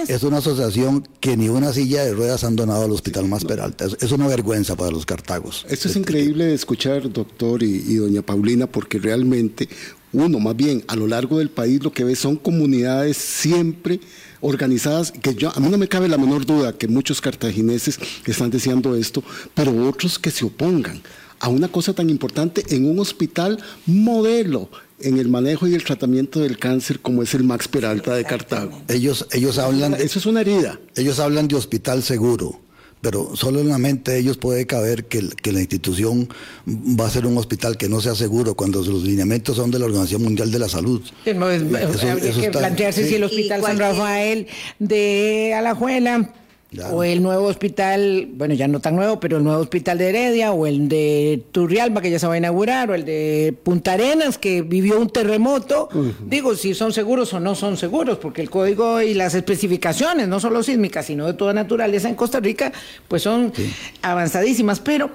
es 0.06 0.22
una 0.22 0.38
asociación 0.38 1.08
que 1.18 1.36
ni 1.36 1.48
una 1.48 1.72
silla 1.72 2.04
de 2.04 2.14
ruedas 2.14 2.44
han 2.44 2.54
donado 2.54 2.84
al 2.84 2.92
Hospital 2.92 3.26
Más 3.26 3.44
Peralta. 3.44 3.84
Es, 4.00 4.12
una 4.12 4.28
vergüenza 4.28 4.76
para 4.76 4.92
los 4.92 5.04
cartagos. 5.04 5.66
Esto 5.68 5.88
es 5.88 5.96
increíble 5.96 6.44
de 6.44 6.54
escuchar, 6.54 7.10
doctor 7.10 7.64
y 7.64 7.96
doña 7.96 8.22
Paulina, 8.22 8.68
porque 8.68 8.98
realmente 8.98 9.68
uno, 10.12 10.38
más 10.38 10.54
bien, 10.54 10.84
a 10.88 10.96
lo 10.96 11.06
largo 11.06 11.38
del 11.38 11.48
país 11.48 11.82
lo 11.82 11.92
que 11.92 12.04
ve 12.04 12.14
son 12.14 12.36
comunidades 12.36 13.16
siempre 13.16 13.98
organizadas, 14.42 15.12
que 15.12 15.34
yo, 15.34 15.50
a 15.54 15.60
mí 15.60 15.68
no 15.70 15.78
me 15.78 15.88
cabe 15.88 16.08
la 16.08 16.18
menor 16.18 16.44
duda 16.44 16.74
que 16.74 16.88
muchos 16.88 17.20
cartagineses 17.20 17.98
están 18.26 18.50
deseando 18.50 18.94
esto, 18.94 19.22
pero 19.54 19.88
otros 19.88 20.18
que 20.18 20.30
se 20.30 20.44
opongan 20.44 21.00
a 21.40 21.48
una 21.48 21.68
cosa 21.68 21.92
tan 21.94 22.10
importante 22.10 22.64
en 22.68 22.88
un 22.88 22.98
hospital 22.98 23.58
modelo 23.86 24.68
en 25.00 25.18
el 25.18 25.28
manejo 25.28 25.66
y 25.66 25.74
el 25.74 25.82
tratamiento 25.82 26.40
del 26.40 26.58
cáncer 26.58 27.00
como 27.00 27.22
es 27.22 27.34
el 27.34 27.42
Max 27.42 27.66
Peralta 27.66 28.14
de 28.14 28.24
Cartago. 28.24 28.80
Ellos, 28.88 29.26
ellos 29.32 29.58
hablan... 29.58 29.94
Eso 29.94 30.20
es 30.20 30.26
una 30.26 30.42
herida. 30.42 30.78
Ellos 30.94 31.18
hablan 31.18 31.48
de 31.48 31.56
hospital 31.56 32.02
seguro 32.04 32.61
pero 33.02 33.34
solo 33.34 33.60
en 33.60 33.68
la 33.68 33.78
mente 33.78 34.12
de 34.12 34.20
ellos 34.20 34.38
puede 34.38 34.64
caber 34.64 35.06
que, 35.06 35.20
la 35.20 35.60
institución 35.60 36.28
va 36.66 37.06
a 37.06 37.10
ser 37.10 37.26
un 37.26 37.36
hospital 37.36 37.76
que 37.76 37.88
no 37.88 38.00
sea 38.00 38.14
seguro 38.14 38.54
cuando 38.54 38.80
los 38.80 39.02
lineamientos 39.02 39.56
son 39.56 39.72
de 39.72 39.80
la 39.80 39.86
Organización 39.86 40.22
Mundial 40.22 40.52
de 40.52 40.58
la 40.60 40.68
Salud. 40.68 41.02
habría 41.26 42.32
que 42.32 42.50
plantearse 42.50 43.06
si 43.06 43.16
el 43.16 43.24
Hospital 43.24 43.60
San 43.62 43.78
Rafael 43.78 44.46
de 44.78 45.52
Alajuela 45.52 46.30
o 46.90 47.04
el 47.04 47.22
nuevo 47.22 47.46
hospital, 47.46 48.28
bueno, 48.32 48.54
ya 48.54 48.68
no 48.68 48.80
tan 48.80 48.96
nuevo, 48.96 49.20
pero 49.20 49.38
el 49.38 49.44
nuevo 49.44 49.60
hospital 49.60 49.98
de 49.98 50.08
Heredia, 50.08 50.52
o 50.52 50.66
el 50.66 50.88
de 50.88 51.42
Turrialba, 51.52 52.00
que 52.00 52.10
ya 52.10 52.18
se 52.18 52.26
va 52.26 52.34
a 52.34 52.38
inaugurar, 52.38 52.90
o 52.90 52.94
el 52.94 53.04
de 53.04 53.54
Punta 53.62 53.92
Arenas, 53.92 54.38
que 54.38 54.62
vivió 54.62 54.98
un 54.98 55.10
terremoto. 55.10 55.88
Digo, 56.26 56.54
si 56.54 56.74
son 56.74 56.92
seguros 56.92 57.32
o 57.34 57.40
no 57.40 57.54
son 57.54 57.76
seguros, 57.76 58.18
porque 58.18 58.42
el 58.42 58.50
código 58.50 59.00
y 59.00 59.14
las 59.14 59.34
especificaciones, 59.34 60.28
no 60.28 60.40
solo 60.40 60.62
sísmicas, 60.62 61.06
sino 61.06 61.26
de 61.26 61.34
toda 61.34 61.52
naturaleza 61.52 62.08
en 62.08 62.14
Costa 62.14 62.40
Rica, 62.40 62.72
pues 63.08 63.22
son 63.22 63.52
avanzadísimas. 64.00 64.80
Pero 64.80 65.10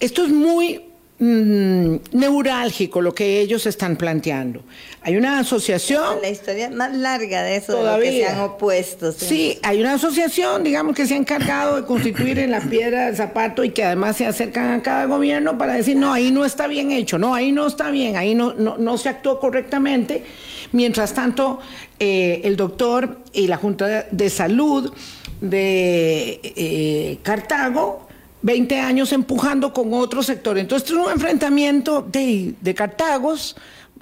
esto 0.00 0.24
es 0.24 0.30
muy 0.30 0.87
Mm, 1.20 1.96
neurálgico 2.12 3.00
lo 3.00 3.12
que 3.12 3.40
ellos 3.40 3.66
están 3.66 3.96
planteando. 3.96 4.62
Hay 5.02 5.16
una 5.16 5.40
asociación. 5.40 6.22
La 6.22 6.28
historia 6.28 6.70
más 6.70 6.94
larga 6.96 7.42
de 7.42 7.56
eso, 7.56 7.72
todavía. 7.72 8.10
que 8.10 8.18
se 8.18 8.26
han 8.28 8.40
opuesto. 8.40 9.10
¿sí? 9.10 9.58
hay 9.64 9.80
una 9.80 9.94
asociación, 9.94 10.62
digamos, 10.62 10.94
que 10.94 11.06
se 11.06 11.14
ha 11.14 11.16
encargado 11.16 11.74
de 11.74 11.86
constituir 11.86 12.38
en 12.38 12.52
la 12.52 12.60
piedra 12.60 13.06
del 13.06 13.16
zapato 13.16 13.64
y 13.64 13.70
que 13.70 13.82
además 13.82 14.16
se 14.16 14.26
acercan 14.26 14.70
a 14.70 14.82
cada 14.84 15.06
gobierno 15.06 15.58
para 15.58 15.74
decir, 15.74 15.96
no, 15.96 16.12
ahí 16.12 16.30
no 16.30 16.44
está 16.44 16.68
bien 16.68 16.92
hecho, 16.92 17.18
no, 17.18 17.34
ahí 17.34 17.50
no 17.50 17.66
está 17.66 17.90
bien, 17.90 18.16
ahí 18.16 18.36
no, 18.36 18.54
no, 18.54 18.98
se 18.98 19.08
actuó 19.08 19.40
correctamente. 19.40 20.24
Mientras 20.70 21.14
tanto, 21.14 21.58
eh, 21.98 22.42
el 22.44 22.56
doctor 22.56 23.18
y 23.32 23.48
la 23.48 23.56
Junta 23.56 24.06
de 24.08 24.30
Salud 24.30 24.92
de 25.40 26.40
eh, 26.44 27.18
Cartago 27.22 28.07
20 28.42 28.80
años 28.80 29.12
empujando 29.12 29.72
con 29.72 29.92
otro 29.94 30.22
sector. 30.22 30.58
Entonces, 30.58 30.90
es 30.90 30.96
un 30.96 31.10
enfrentamiento 31.10 32.02
de, 32.02 32.54
de 32.60 32.74
Cartagos, 32.74 33.56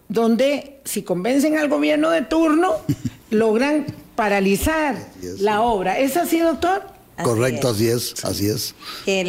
donde 0.09 0.81
si 0.85 1.03
convencen 1.03 1.57
al 1.59 1.69
gobierno 1.69 2.11
de 2.11 2.23
turno, 2.23 2.75
logran 3.31 3.87
paralizar 4.15 4.97
la 5.41 5.61
obra. 5.61 5.99
¿Es 5.99 6.17
así, 6.17 6.41
doctor? 6.41 6.96
Correcto, 7.23 7.69
así 7.69 7.89
es, 7.89 8.15
así 8.25 8.47
es. 8.47 8.75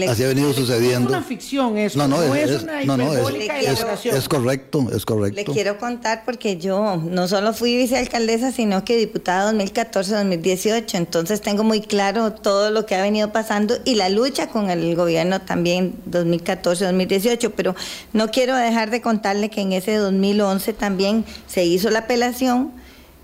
así 0.10 0.24
ha 0.24 0.28
venido 0.28 0.52
sucediendo. 0.54 1.10
Es 1.10 1.16
una 1.16 1.24
ficción 1.24 1.78
eso, 1.78 1.98
no, 1.98 2.08
no, 2.08 2.36
es, 2.36 2.64
una 2.64 2.84
no, 2.84 2.98
no, 2.98 3.14
es, 3.14 4.28
correcto, 4.28 4.88
es 4.94 5.06
correcto. 5.06 5.36
Le 5.36 5.46
quiero 5.46 5.78
contar 5.78 6.24
porque 6.26 6.58
yo 6.58 6.98
no 6.98 7.28
solo 7.28 7.54
fui 7.54 7.78
vicealcaldesa, 7.78 8.52
sino 8.52 8.84
que 8.84 8.98
diputada 8.98 9.54
2014-2018, 9.54 10.96
entonces 10.96 11.42
tengo 11.42 11.64
muy 11.64 11.82
claro 11.82 12.34
todo 12.34 12.72
lo 12.72 12.86
que 12.86 12.96
ha 12.96 13.02
venido 13.02 13.32
pasando 13.32 13.76
y 13.86 13.96
la 13.96 14.10
lucha 14.10 14.48
con 14.48 14.70
el 14.70 14.96
gobierno 14.96 15.42
también 15.42 15.96
2014-2018, 16.12 17.54
pero 17.56 17.76
no 18.12 18.32
quiero 18.32 18.56
dejar 18.56 18.90
de 18.90 19.02
contarle 19.02 19.50
que 19.50 19.62
en 19.62 19.72
ese 19.72 19.96
2011 19.96 20.74
también 20.74 21.24
se 21.48 21.64
hizo 21.64 21.90
la 21.90 22.00
apelación 22.00 22.72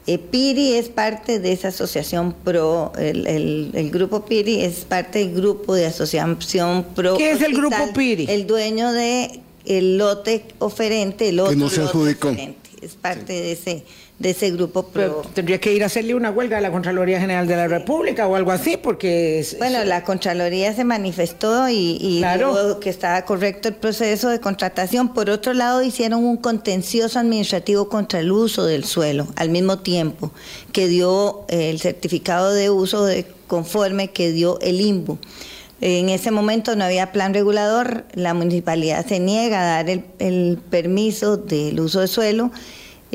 eh, 0.06 0.18
PIRI 0.18 0.74
es 0.74 0.90
parte 0.90 1.40
de 1.40 1.54
esa 1.54 1.70
asociación 1.70 2.34
pro, 2.44 2.92
el, 2.98 3.90
grupo 3.92 4.26
PIRI 4.26 4.62
es 4.62 4.80
parte 4.86 5.20
del 5.20 5.34
grupo 5.34 5.74
de 5.76 5.86
asociación 5.86 6.86
pro. 6.96 7.18
¿Qué 7.18 7.32
es 7.32 7.42
el 7.42 7.54
grupo 7.54 7.94
PIRI? 7.94 8.26
El 8.30 8.46
dueño 8.46 8.92
de 8.92 9.40
el 9.66 9.98
lote 9.98 10.46
oferente, 10.60 11.30
el 11.30 11.40
otro 11.40 11.52
que 11.52 11.58
no 11.58 11.70
se 11.70 11.82
adjudicó. 11.82 12.30
es 12.82 12.96
parte 12.96 13.34
de 13.34 13.54
ese 13.54 13.86
de 14.20 14.30
ese 14.30 14.52
grupo 14.52 14.90
Pero 14.94 15.22
tendría 15.34 15.60
que 15.60 15.74
ir 15.74 15.84
a 15.84 15.88
hacerle 15.88 16.16
una 16.16 16.32
huelga 16.32 16.60
a 16.60 16.62
la 16.62 16.72
Contraloría 16.72 17.20
General 17.20 17.48
de 17.48 17.56
la 17.56 17.68
República 17.68 18.28
o 18.28 18.36
algo 18.36 18.52
así, 18.52 18.78
porque... 18.78 19.46
bueno, 19.58 19.84
la 19.84 20.04
Contraloría 20.04 20.74
se 20.74 20.84
manifestó 20.84 21.68
y, 21.68 21.98
y 22.00 22.24
dijo 22.24 22.80
que 22.80 22.90
estaba 22.90 23.24
correcto 23.26 23.68
el 23.68 23.76
proceso 23.76 24.30
de 24.30 24.40
contratación. 24.40 25.14
Por 25.14 25.30
otro 25.30 25.54
lado, 25.54 25.84
hicieron 25.84 26.24
un 26.24 26.38
contencioso 26.38 27.20
administrativo 27.20 27.90
contra 27.90 28.20
el 28.20 28.32
uso 28.32 28.66
del 28.66 28.86
suelo, 28.86 29.28
al 29.36 29.50
mismo 29.50 29.80
tiempo 29.80 30.32
que 30.72 30.88
dio 30.88 31.46
eh, 31.50 31.70
el 31.70 31.80
certificado 31.80 32.54
de 32.54 32.70
uso 32.70 33.06
de 33.06 33.26
conforme 33.48 34.12
que 34.12 34.32
dio 34.32 34.60
el 34.62 34.80
IMBU. 34.80 35.18
En 35.82 36.08
ese 36.08 36.32
momento 36.32 36.78
no 36.78 36.86
había 36.86 37.12
plan 37.12 37.34
regulador, 37.34 38.06
la 38.14 38.34
municipalidad 38.34 39.06
se 39.06 39.20
niega 39.20 39.62
a 39.62 39.66
dar 39.66 39.90
el, 39.90 40.06
el 40.20 40.58
permiso 40.70 41.36
del 41.36 41.78
uso 41.82 42.00
de 42.00 42.08
suelo 42.08 42.52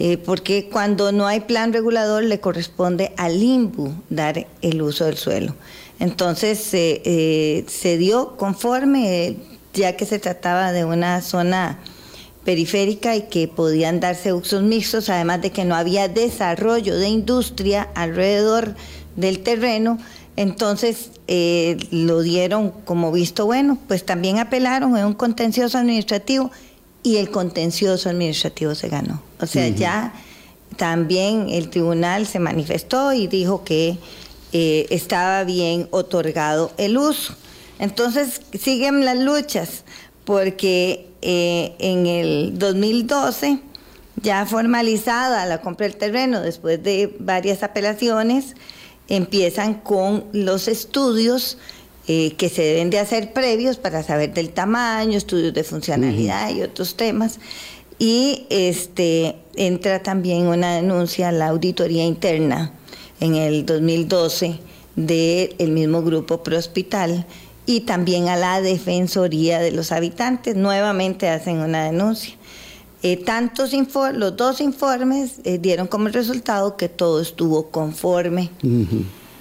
eh, 0.00 0.17
porque 0.17 0.69
cuando 0.71 1.11
no 1.11 1.26
hay 1.26 1.40
plan 1.40 1.73
regulador 1.73 2.23
le 2.23 2.38
corresponde 2.38 3.12
al 3.17 3.43
INBU 3.43 3.93
dar 4.11 4.47
el 4.62 4.81
uso 4.81 5.07
del 5.07 5.17
suelo. 5.17 5.57
Entonces 5.99 6.69
eh, 6.73 7.64
se 7.67 7.99
dio 7.99 8.37
conforme, 8.37 9.38
ya 9.75 9.97
que 9.97 10.07
se 10.07 10.21
trataba 10.21 10.71
de 10.71 10.85
una 10.85 11.21
zona 11.21 11.81
periférica 12.45 13.17
y 13.17 13.23
que 13.23 13.49
podían 13.49 13.99
darse 13.99 14.33
usos 14.33 14.62
mixtos, 14.62 15.09
además 15.09 15.43
de 15.43 15.50
que 15.50 15.64
no 15.64 15.75
había 15.75 16.07
desarrollo 16.07 16.97
de 16.97 17.09
industria 17.09 17.88
alrededor 17.97 18.76
del 19.17 19.40
terreno, 19.40 19.99
entonces 20.37 21.11
eh, 21.26 21.76
lo 21.90 22.21
dieron 22.21 22.71
como 22.71 23.11
visto 23.11 23.47
bueno, 23.47 23.76
pues 23.88 24.07
también 24.07 24.38
apelaron 24.38 24.97
en 24.97 25.07
un 25.07 25.14
contencioso 25.14 25.76
administrativo 25.76 26.52
y 27.02 27.17
el 27.17 27.31
contencioso 27.31 28.09
administrativo 28.09 28.75
se 28.75 28.88
ganó. 28.88 29.23
O 29.40 29.47
sea, 29.47 29.69
ya 29.69 30.12
también 30.76 31.49
el 31.50 31.71
tribunal 31.71 32.26
se 32.26 32.38
manifestó 32.38 33.12
y 33.12 33.26
dijo 33.26 33.64
que 33.64 33.99
eh, 34.52 34.87
estaba 34.90 35.45
bien 35.45 35.88
otorgado 35.90 36.73
el 36.76 36.99
uso. 36.99 37.35
Entonces 37.78 38.40
siguen 38.59 39.05
las 39.05 39.19
luchas, 39.19 39.85
porque 40.25 41.09
eh, 41.23 41.75
en 41.78 42.07
el 42.07 42.59
2012, 42.59 43.61
ya 44.17 44.45
formalizada 44.47 45.47
la 45.47 45.61
compra 45.61 45.87
del 45.87 45.97
terreno, 45.97 46.40
después 46.40 46.83
de 46.83 47.14
varias 47.19 47.62
apelaciones, 47.62 48.55
empiezan 49.09 49.75
con 49.75 50.25
los 50.33 50.69
estudios 50.69 51.59
eh, 52.11 52.33
que 52.38 52.49
se 52.49 52.62
deben 52.62 52.88
de 52.88 52.99
hacer 52.99 53.35
previos 53.35 53.77
para 53.77 54.03
saber 54.03 54.33
del 54.33 54.49
tamaño, 54.49 55.19
estudios 55.19 55.53
de 55.53 55.62
funcionalidad 55.62 56.49
y 56.55 56.62
otros 56.62 56.97
temas. 56.97 57.38
Y 57.99 58.47
este 58.49 59.37
entra 59.57 60.03
también 60.03 60.47
una 60.47 60.77
denuncia 60.77 61.29
a 61.29 61.33
la 61.33 61.49
auditoría 61.49 62.07
interna 62.07 62.73
en 63.21 63.35
el 63.35 63.67
2012 63.67 64.59
del 64.97 65.71
mismo 65.71 66.03
grupo 66.03 66.43
Prohospital 66.43 67.27
y 67.67 67.81
también 67.81 68.29
a 68.29 68.37
la 68.37 68.62
Defensoría 68.62 69.59
de 69.59 69.73
los 69.73 69.93
Habitantes. 69.93 70.57
Nuevamente 70.57 71.29
hacen 71.29 71.59
una 71.59 71.85
denuncia. 71.85 72.35
Eh, 73.03 73.19
tantos 73.19 73.73
los 74.15 74.35
dos 74.35 74.62
informes 74.62 75.41
eh, 75.45 75.59
dieron 75.59 75.87
como 75.87 76.09
resultado 76.09 76.79
que 76.79 76.88
todo 76.88 77.21
estuvo 77.21 77.69
conforme. 77.69 78.50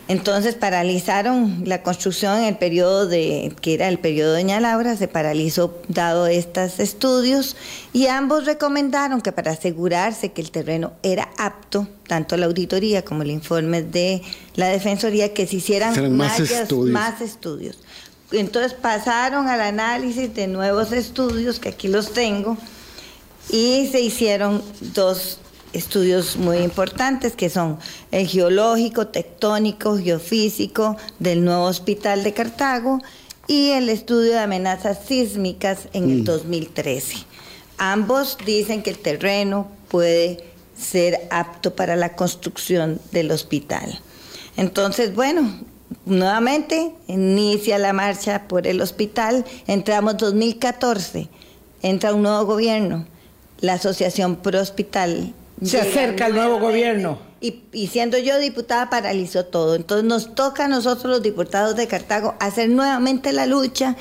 Entonces 0.07 0.55
paralizaron 0.55 1.63
la 1.65 1.83
construcción 1.83 2.37
en 2.39 2.45
el 2.45 2.57
periodo 2.57 3.07
de, 3.07 3.53
que 3.59 3.73
era 3.73 3.89
el 3.89 3.99
periodo 3.99 4.33
de 4.33 4.43
Doña 4.43 4.59
Laura, 4.61 4.95
se 4.95 5.09
paralizó 5.09 5.77
dado 5.89 6.27
estos 6.27 6.79
estudios 6.79 7.57
y 7.91 8.07
ambos 8.07 8.45
recomendaron 8.45 9.21
que 9.21 9.33
para 9.33 9.51
asegurarse 9.51 10.31
que 10.31 10.41
el 10.41 10.51
terreno 10.51 10.93
era 11.03 11.29
apto, 11.37 11.89
tanto 12.07 12.37
la 12.37 12.45
auditoría 12.45 13.03
como 13.03 13.23
el 13.23 13.31
informe 13.31 13.81
de 13.81 14.21
la 14.55 14.67
Defensoría, 14.67 15.33
que 15.33 15.45
se 15.45 15.57
hicieran 15.57 16.15
más, 16.15 16.39
estudios. 16.39 16.93
más 16.93 17.19
estudios. 17.19 17.77
Entonces 18.31 18.73
pasaron 18.73 19.47
al 19.49 19.59
análisis 19.59 20.33
de 20.33 20.47
nuevos 20.47 20.93
estudios, 20.93 21.59
que 21.59 21.69
aquí 21.69 21.89
los 21.89 22.13
tengo, 22.13 22.57
y 23.49 23.89
se 23.91 23.99
hicieron 24.01 24.61
dos 24.93 25.39
estudios 25.73 26.37
muy 26.37 26.57
importantes 26.57 27.35
que 27.35 27.49
son 27.49 27.79
el 28.11 28.27
geológico, 28.27 29.07
tectónico, 29.07 29.97
geofísico 29.97 30.97
del 31.19 31.43
nuevo 31.43 31.63
hospital 31.63 32.23
de 32.23 32.33
Cartago 32.33 32.99
y 33.47 33.69
el 33.71 33.89
estudio 33.89 34.33
de 34.33 34.39
amenazas 34.39 34.99
sísmicas 35.07 35.87
en 35.93 36.09
el 36.11 36.23
2013. 36.23 37.15
Mm. 37.15 37.19
Ambos 37.77 38.37
dicen 38.45 38.81
que 38.83 38.89
el 38.89 38.99
terreno 38.99 39.67
puede 39.87 40.43
ser 40.77 41.27
apto 41.31 41.75
para 41.75 41.95
la 41.95 42.15
construcción 42.15 42.99
del 43.11 43.31
hospital. 43.31 43.99
Entonces, 44.57 45.13
bueno, 45.15 45.59
nuevamente 46.05 46.93
inicia 47.07 47.77
la 47.77 47.93
marcha 47.93 48.47
por 48.47 48.67
el 48.67 48.81
hospital, 48.81 49.45
entramos 49.67 50.17
2014, 50.17 51.29
entra 51.81 52.13
un 52.13 52.23
nuevo 52.23 52.45
gobierno, 52.45 53.05
la 53.59 53.73
Asociación 53.73 54.37
Pro 54.37 54.59
Hospital 54.59 55.33
se 55.63 55.79
acerca 55.79 56.27
el 56.27 56.35
nuevo 56.35 56.59
gobierno. 56.59 57.19
Y, 57.39 57.87
siendo 57.87 58.17
yo 58.17 58.39
diputada 58.39 58.89
paralizó 58.89 59.45
todo. 59.45 59.75
Entonces 59.75 60.05
nos 60.05 60.33
toca 60.33 60.65
a 60.65 60.67
nosotros 60.67 61.05
los 61.05 61.21
diputados 61.21 61.75
de 61.75 61.87
Cartago 61.87 62.35
hacer 62.39 62.69
nuevamente 62.69 63.31
la 63.31 63.45
lucha. 63.45 63.95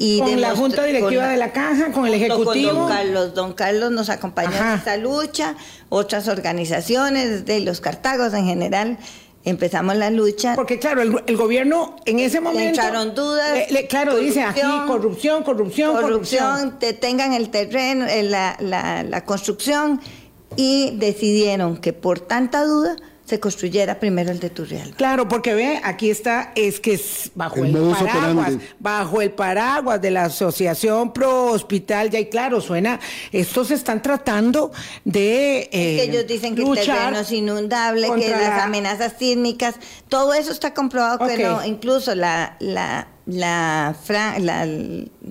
Y 0.00 0.20
con 0.20 0.40
la 0.40 0.54
Junta 0.54 0.84
Directiva 0.84 1.26
de 1.26 1.36
la 1.36 1.52
Caja, 1.52 1.90
con 1.90 2.06
el 2.06 2.14
Ejecutivo. 2.14 2.70
Con 2.70 2.78
don 2.78 2.88
Carlos, 2.88 3.34
don 3.34 3.52
Carlos 3.52 3.90
nos 3.90 4.08
acompañó 4.10 4.56
en 4.56 4.78
esta 4.78 4.96
lucha, 4.96 5.56
otras 5.88 6.28
organizaciones 6.28 7.44
de 7.46 7.60
los 7.60 7.80
Cartagos 7.80 8.32
en 8.32 8.44
general 8.44 8.98
empezamos 9.44 9.96
la 9.96 10.10
lucha. 10.10 10.54
Porque 10.54 10.78
claro, 10.78 11.02
el, 11.02 11.36
gobierno 11.36 11.96
en 12.04 12.20
ese 12.20 12.40
momento... 12.40 12.80
echaron 12.80 13.14
dudas. 13.14 13.66
claro, 13.88 14.16
dice 14.16 14.42
aquí 14.42 14.60
corrupción, 14.86 15.42
corrupción, 15.42 15.94
corrupción. 15.94 16.44
Corrupción, 16.44 16.76
detengan 16.78 17.32
el 17.32 17.50
terreno, 17.50 18.06
eh, 18.06 18.22
la, 18.22 18.56
la, 18.60 19.02
la 19.02 19.24
construcción 19.24 20.00
y 20.58 20.90
decidieron 20.96 21.76
que 21.76 21.92
por 21.92 22.18
tanta 22.18 22.64
duda 22.64 22.96
se 23.24 23.38
construyera 23.38 24.00
primero 24.00 24.32
el 24.32 24.40
de 24.40 24.50
Turrial. 24.50 24.90
Claro, 24.96 25.28
porque 25.28 25.54
ve, 25.54 25.80
aquí 25.84 26.10
está, 26.10 26.50
es 26.56 26.80
que 26.80 26.94
es 26.94 27.30
bajo 27.36 27.62
el, 27.62 27.72
paraguas, 27.72 28.54
bajo 28.80 29.22
el 29.22 29.30
paraguas 29.30 30.02
de 30.02 30.10
la 30.10 30.24
Asociación 30.24 31.12
Pro 31.12 31.52
Hospital, 31.52 32.10
ya 32.10 32.18
y 32.18 32.26
claro, 32.26 32.60
suena, 32.60 32.98
estos 33.30 33.70
están 33.70 34.02
tratando 34.02 34.72
de 35.04 35.68
que 35.70 36.02
ellos 36.02 36.26
dicen 36.26 36.56
que 36.56 36.62
el 36.62 36.74
terreno 36.74 37.20
es 37.20 37.30
inundable, 37.30 38.10
que 38.18 38.30
las 38.30 38.62
amenazas 38.62 39.12
sísmicas, 39.16 39.76
todo 40.08 40.34
eso 40.34 40.50
está 40.50 40.74
comprobado 40.74 41.24
que 41.24 41.44
no, 41.44 41.64
incluso 41.64 42.16
la, 42.16 42.56
la 42.58 43.06
la, 43.28 43.94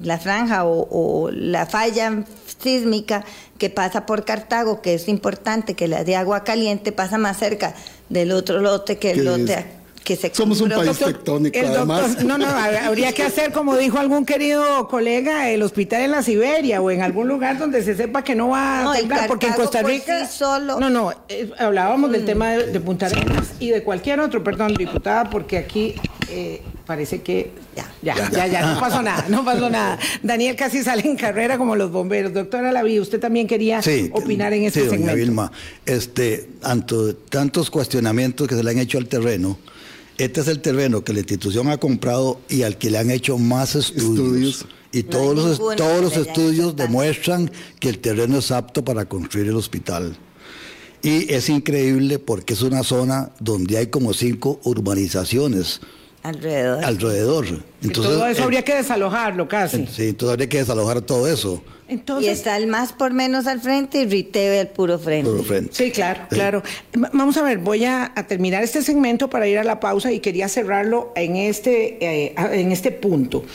la, 0.01 0.17
franja 0.19 0.65
o, 0.65 1.29
la 1.31 1.65
falla 1.65 2.23
sísmica 2.59 3.25
que 3.57 3.69
pasa 3.69 4.05
por 4.05 4.25
Cartago, 4.25 4.81
que 4.81 4.93
es 4.93 5.07
importante, 5.07 5.73
que 5.73 5.87
la 5.87 6.03
de 6.03 6.15
agua 6.15 6.43
caliente 6.43 6.91
pasa 6.91 7.17
más 7.17 7.37
cerca 7.37 7.75
del 8.09 8.31
otro 8.31 8.59
lote 8.59 8.97
que 8.97 9.11
el 9.11 9.25
lote 9.25 9.65
que 10.07 10.15
se 10.15 10.33
Somos 10.33 10.61
un 10.61 10.69
país 10.69 10.97
tectónico, 10.97 11.59
además. 11.59 12.23
no, 12.23 12.37
no, 12.37 12.47
habría 12.47 13.11
que 13.11 13.23
hacer, 13.23 13.51
como 13.51 13.75
dijo 13.75 13.99
algún 13.99 14.25
querido 14.25 14.87
colega, 14.87 15.49
el 15.49 15.61
hospital 15.61 16.03
en 16.03 16.11
la 16.11 16.23
Siberia 16.23 16.81
o 16.81 16.89
en 16.89 17.01
algún 17.01 17.27
lugar 17.27 17.57
donde 17.57 17.83
se 17.83 17.93
sepa 17.93 18.23
que 18.23 18.33
no 18.33 18.47
va 18.47 18.89
a 18.89 18.95
temblar, 18.95 19.27
porque 19.27 19.47
en 19.47 19.53
Costa 19.53 19.81
Rica... 19.81 20.25
solo... 20.25 20.79
No, 20.79 20.89
no, 20.89 21.11
eh, 21.27 21.51
hablábamos 21.59 22.09
del 22.11 22.23
mm. 22.23 22.25
tema 22.25 22.51
de, 22.51 22.79
Punta 22.79 23.07
Arenas 23.07 23.51
y 23.59 23.69
de 23.71 23.83
cualquier 23.83 24.21
otro, 24.21 24.41
perdón, 24.45 24.75
diputada, 24.75 25.29
porque 25.29 25.57
aquí 25.57 25.95
eh, 26.29 26.61
parece 26.87 27.21
que 27.21 27.51
ya, 27.75 27.91
ya, 28.01 28.31
ya, 28.31 28.47
ya, 28.47 28.73
no 28.73 28.79
pasó 28.79 29.03
nada, 29.03 29.25
no 29.27 29.43
pasó 29.43 29.69
nada. 29.69 29.99
Daniel 30.23 30.55
casi 30.55 30.81
sale 30.81 31.03
en 31.03 31.17
carrera 31.17 31.57
como 31.57 31.75
los 31.75 31.91
bomberos. 31.91 32.33
Doctora 32.33 32.71
Laví, 32.71 32.99
usted 32.99 33.19
también 33.19 33.45
quería 33.45 33.81
opinar 34.13 34.53
en 34.53 34.63
este 34.63 34.83
sí, 34.83 34.89
segmento. 34.89 35.15
Vilma, 35.15 35.51
este, 35.85 36.49
ante 36.63 37.13
tantos 37.29 37.69
cuestionamientos 37.69 38.47
que 38.47 38.55
se 38.55 38.63
le 38.63 38.71
han 38.71 38.79
hecho 38.79 38.97
al 38.97 39.07
terreno, 39.07 39.59
este 40.17 40.41
es 40.41 40.47
el 40.47 40.61
terreno 40.61 41.03
que 41.03 41.11
la 41.11 41.19
institución 41.19 41.69
ha 41.69 41.77
comprado 41.77 42.39
y 42.49 42.63
al 42.63 42.77
que 42.77 42.89
le 42.89 42.97
han 42.97 43.11
hecho 43.11 43.37
más 43.37 43.75
estudios. 43.75 44.65
Y 44.93 45.03
todos, 45.03 45.35
los, 45.35 45.75
todos 45.75 46.01
los 46.01 46.15
estudios 46.15 46.75
demuestran 46.77 47.51
que 47.79 47.89
el 47.89 47.99
terreno 47.99 48.39
es 48.39 48.49
apto 48.51 48.85
para 48.85 49.05
construir 49.05 49.47
el 49.47 49.55
hospital. 49.57 50.17
Y 51.03 51.31
es 51.31 51.49
increíble 51.49 52.17
porque 52.17 52.53
es 52.53 52.61
una 52.61 52.83
zona 52.83 53.31
donde 53.39 53.77
hay 53.77 53.87
como 53.87 54.13
cinco 54.13 54.59
urbanizaciones 54.63 55.81
Alrededor. 56.27 56.83
Alrededor. 56.83 57.45
Entonces, 57.81 58.13
todo 58.13 58.27
eso 58.27 58.43
habría 58.43 58.61
que 58.61 58.75
desalojarlo 58.75 59.47
casi. 59.47 59.87
Sí, 59.87 60.11
todo 60.11 60.31
habría 60.31 60.49
que 60.49 60.57
desalojar 60.57 60.99
todo 61.01 61.25
eso. 61.25 61.63
Entonces, 61.87 62.27
y 62.27 62.29
está 62.29 62.57
el 62.57 62.67
más 62.67 62.91
por 62.91 63.13
menos 63.13 63.47
al 63.47 63.61
frente 63.61 64.01
y 64.01 64.05
Riteve 64.07 64.59
el 64.59 64.67
puro 64.67 64.99
frente. 64.99 65.31
Puro 65.31 65.41
frente. 65.43 65.73
Sí, 65.73 65.89
claro, 65.91 66.23
claro. 66.29 66.63
Vamos 67.13 67.37
a 67.37 67.43
ver, 67.43 67.59
voy 67.59 67.85
a, 67.85 68.13
terminar 68.27 68.61
este 68.61 68.81
segmento 68.81 69.29
para 69.29 69.47
ir 69.47 69.57
a 69.57 69.63
la 69.63 69.79
pausa 69.79 70.11
y 70.11 70.19
quería 70.19 70.49
cerrarlo 70.49 71.13
en 71.15 71.37
este, 71.37 71.97
eh, 72.01 72.35
en 72.51 72.73
este 72.73 72.91
punto. 72.91 73.45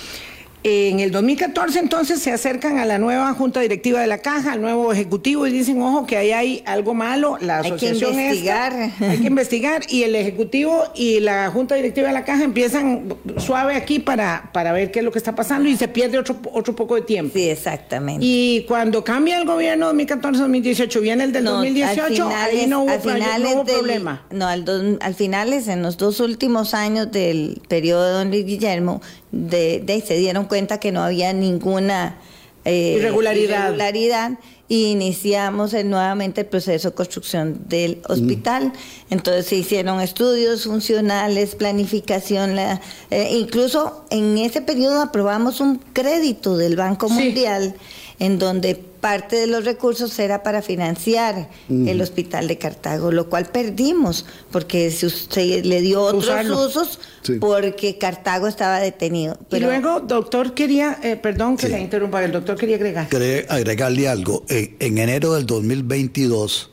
En 0.64 1.00
el 1.00 1.10
2014 1.10 1.80
entonces 1.80 2.20
se 2.20 2.30
acercan 2.30 2.78
a 2.78 2.84
la 2.84 2.98
nueva 2.98 3.32
junta 3.34 3.60
directiva 3.60 4.00
de 4.00 4.06
la 4.06 4.18
caja, 4.18 4.52
al 4.52 4.60
nuevo 4.60 4.92
ejecutivo 4.92 5.46
y 5.46 5.50
dicen, 5.50 5.82
ojo, 5.82 6.06
que 6.06 6.16
ahí 6.16 6.30
hay 6.30 6.62
algo 6.66 6.94
malo, 6.94 7.36
la 7.40 7.58
asociación 7.58 8.10
hay 8.10 8.16
que 8.16 8.22
investigar. 8.22 8.90
hay 9.00 9.18
que 9.18 9.26
investigar 9.26 9.82
y 9.88 10.02
el 10.04 10.14
ejecutivo 10.14 10.84
y 10.94 11.18
la 11.20 11.50
junta 11.50 11.74
directiva 11.74 12.06
de 12.06 12.14
la 12.14 12.24
caja 12.24 12.44
empiezan 12.44 13.14
suave 13.38 13.74
aquí 13.74 13.98
para, 13.98 14.50
para 14.52 14.72
ver 14.72 14.92
qué 14.92 15.00
es 15.00 15.04
lo 15.04 15.10
que 15.10 15.18
está 15.18 15.34
pasando 15.34 15.68
y 15.68 15.76
se 15.76 15.88
pierde 15.88 16.18
otro, 16.18 16.36
otro 16.52 16.76
poco 16.76 16.94
de 16.94 17.02
tiempo. 17.02 17.32
Sí, 17.34 17.48
exactamente. 17.48 18.24
Y 18.24 18.64
cuando 18.68 19.02
cambia 19.02 19.38
el 19.38 19.46
gobierno 19.46 19.92
2014-2018, 19.92 21.00
viene 21.00 21.24
el 21.24 21.32
del 21.32 21.44
2018, 21.44 22.28
ahí 22.28 22.66
no 22.68 22.84
hubo, 22.84 23.64
problema. 23.64 24.24
No, 24.30 24.46
al, 24.46 24.98
al 25.00 25.14
finales, 25.14 25.66
en 25.66 25.82
los 25.82 25.96
dos 25.96 26.20
últimos 26.20 26.74
años 26.74 27.10
del 27.10 27.60
periodo 27.68 28.04
de 28.06 28.12
don 28.12 28.30
Luis 28.30 28.44
Guillermo, 28.44 29.00
de, 29.32 30.04
se 30.06 30.16
dieron 30.16 30.44
cuenta 30.44 30.78
que 30.78 30.92
no 30.92 31.02
había 31.02 31.32
ninguna 31.32 32.18
eh, 32.64 32.96
irregularidad. 32.98 34.38
y 34.68 34.86
iniciamos 34.86 35.72
nuevamente 35.84 36.42
el 36.42 36.46
proceso 36.46 36.90
de 36.90 36.94
construcción 36.94 37.60
del 37.68 38.00
hospital. 38.08 38.72
Entonces 39.10 39.46
se 39.46 39.56
hicieron 39.56 40.00
estudios 40.00 40.64
funcionales, 40.64 41.56
planificación, 41.56 42.56
la, 42.56 42.80
eh, 43.10 43.30
incluso 43.32 44.04
en 44.10 44.38
ese 44.38 44.62
periodo 44.62 45.00
aprobamos 45.00 45.60
un 45.60 45.78
crédito 45.92 46.56
del 46.56 46.76
Banco 46.76 47.08
Mundial 47.08 47.74
en 48.18 48.38
donde 48.38 48.91
parte 49.02 49.34
de 49.34 49.48
los 49.48 49.64
recursos 49.64 50.16
era 50.20 50.44
para 50.44 50.62
financiar 50.62 51.48
el 51.68 52.00
hospital 52.00 52.46
de 52.46 52.56
Cartago, 52.56 53.10
lo 53.10 53.28
cual 53.28 53.46
perdimos 53.46 54.24
porque 54.52 54.92
se, 54.92 55.64
le 55.64 55.80
dio 55.80 56.02
otros 56.02 56.48
usos 56.48 57.00
porque 57.40 57.98
Cartago 57.98 58.46
estaba 58.46 58.78
detenido. 58.78 59.36
Y 59.50 59.58
luego, 59.58 59.98
doctor, 59.98 60.54
quería, 60.54 61.00
eh, 61.02 61.16
perdón 61.16 61.56
que 61.56 61.68
le 61.68 61.80
interrumpa, 61.80 62.24
el 62.24 62.30
doctor 62.30 62.56
quería 62.56 62.76
agregar. 62.76 63.08
Quería 63.08 63.44
agregarle 63.48 64.08
algo. 64.08 64.44
En, 64.48 64.76
en, 64.78 64.98
enero 64.98 65.34
del 65.34 65.46
2022 65.46 66.70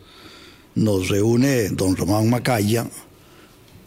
nos 0.76 1.10
reúne 1.10 1.70
don 1.70 1.96
Román 1.96 2.30
Macaya, 2.30 2.86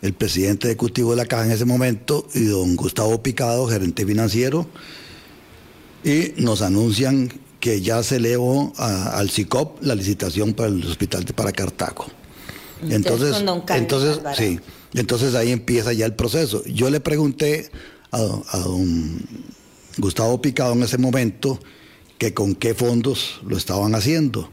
el 0.03 0.15
presidente 0.15 0.67
ejecutivo 0.67 1.13
de 1.13 1.19
la 1.19 1.27
Caja 1.27 1.47
en 1.47 1.53
ese 1.53 1.65
momento, 1.65 2.27
y 2.35 2.47
don 2.47 2.75
Gustavo 2.75 3.23
Picado, 3.23 3.69
gerente 3.69 4.05
financiero, 4.05 4.67
y 6.03 6.33
nos 6.39 6.61
anuncian 6.61 7.31
que 7.63 7.81
ya 7.81 8.03
se 8.03 8.17
elevó 8.17 8.73
al 8.77 9.31
CICOP 9.31 9.85
la 9.85 9.95
licitación 9.95 10.53
para 10.53 10.69
el 10.69 10.85
hospital 10.85 11.25
de 11.25 11.33
para 11.33 11.53
Cartago. 11.53 12.07
Entonces, 12.91 13.37
entonces, 13.69 14.21
sí, 14.37 14.59
entonces 14.95 15.37
ahí 15.37 15.53
empieza 15.53 15.93
ya 15.93 16.05
el 16.05 16.15
proceso. 16.15 16.65
Yo 16.65 16.91
le 16.91 16.99
pregunté 16.99 17.71
a, 18.11 18.19
don 18.19 19.21
Gustavo 19.97 20.43
Picado 20.43 20.73
en 20.73 20.83
ese 20.83 20.99
momento 20.99 21.61
que 22.19 22.35
con 22.35 22.57
qué 22.57 22.75
fondos 22.75 23.41
lo 23.47 23.57
estaban 23.57 23.95
haciendo. 23.95 24.51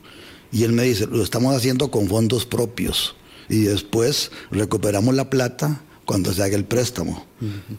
Y 0.52 0.64
él 0.64 0.74
me 0.74 0.84
dice, 0.84 1.08
lo 1.08 1.24
estamos 1.24 1.56
haciendo 1.56 1.90
con 1.90 2.08
fondos 2.10 2.46
propios. 2.46 3.16
Y 3.50 3.62
después 3.62 4.30
recuperamos 4.52 5.16
la 5.16 5.32
plata 5.32 5.82
cuando 6.06 6.32
se 6.32 6.44
haga 6.44 6.56
el 6.56 6.66
préstamo. 6.66 7.26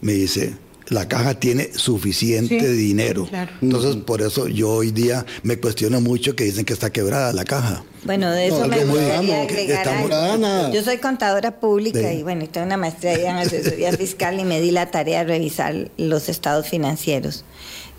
Me 0.01 0.15
dice, 0.15 0.57
la 0.91 1.09
caja 1.09 1.35
tiene 1.35 1.73
suficiente 1.73 2.73
dinero. 2.73 3.29
Entonces, 3.63 3.97
por 3.97 4.21
eso 4.21 4.49
yo 4.49 4.71
hoy 4.71 4.91
día 4.91 5.25
me 5.43 5.59
cuestiono 5.59 6.01
mucho 6.01 6.37
que 6.37 6.45
dicen 6.45 6.65
que 6.65 6.73
está 6.73 6.91
quebrada 6.91 7.33
la 7.33 7.45
caja. 7.45 7.85
Bueno, 8.05 8.31
de 8.31 8.49
eso 8.49 8.67
me 8.67 8.85
gustaría 8.85 9.43
agregar 9.43 10.73
Yo 10.73 10.83
soy 10.83 10.99
contadora 10.99 11.61
pública 11.61 12.13
y 12.13 12.23
bueno, 12.23 12.47
tengo 12.49 12.67
una 12.67 12.77
maestría 12.77 13.31
en 13.31 13.37
asesoría 13.37 13.93
fiscal 13.97 14.39
y 14.41 14.45
me 14.45 14.61
di 14.61 14.71
la 14.73 14.91
tarea 14.91 15.21
de 15.21 15.33
revisar 15.33 15.91
los 15.97 16.29
estados 16.29 16.69
financieros. 16.69 17.45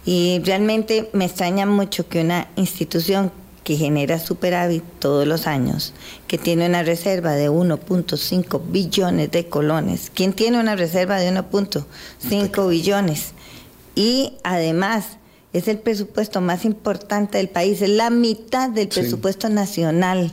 Y 0.06 0.41
realmente 0.43 1.10
me 1.13 1.25
extraña 1.25 1.65
mucho 1.65 2.10
que 2.10 2.21
una 2.21 2.49
institución 2.56 3.32
que 3.63 3.78
genera 3.78 4.19
superávit 4.19 4.84
todos 5.00 5.28
los 5.28 5.47
años, 5.47 5.93
que 6.28 6.38
tiene 6.38 6.65
una 6.65 6.84
reserva 6.84 7.34
de 7.34 7.50
1.5 7.50 8.62
billones 8.69 9.32
de 9.32 9.47
colones. 9.47 10.12
¿Quién 10.13 10.34
tiene 10.34 10.60
una 10.60 10.76
reserva 10.76 11.19
de 11.19 11.32
1.5 11.32 12.69
billones? 12.69 13.34
Y 13.95 14.34
además 14.43 15.17
es 15.54 15.67
el 15.67 15.80
presupuesto 15.80 16.39
más 16.39 16.63
importante 16.63 17.38
del 17.38 17.50
país, 17.50 17.82
es 17.82 17.89
la 17.89 18.10
mitad 18.10 18.69
del 18.69 18.88
presupuesto 18.88 19.50
nacional. 19.50 20.32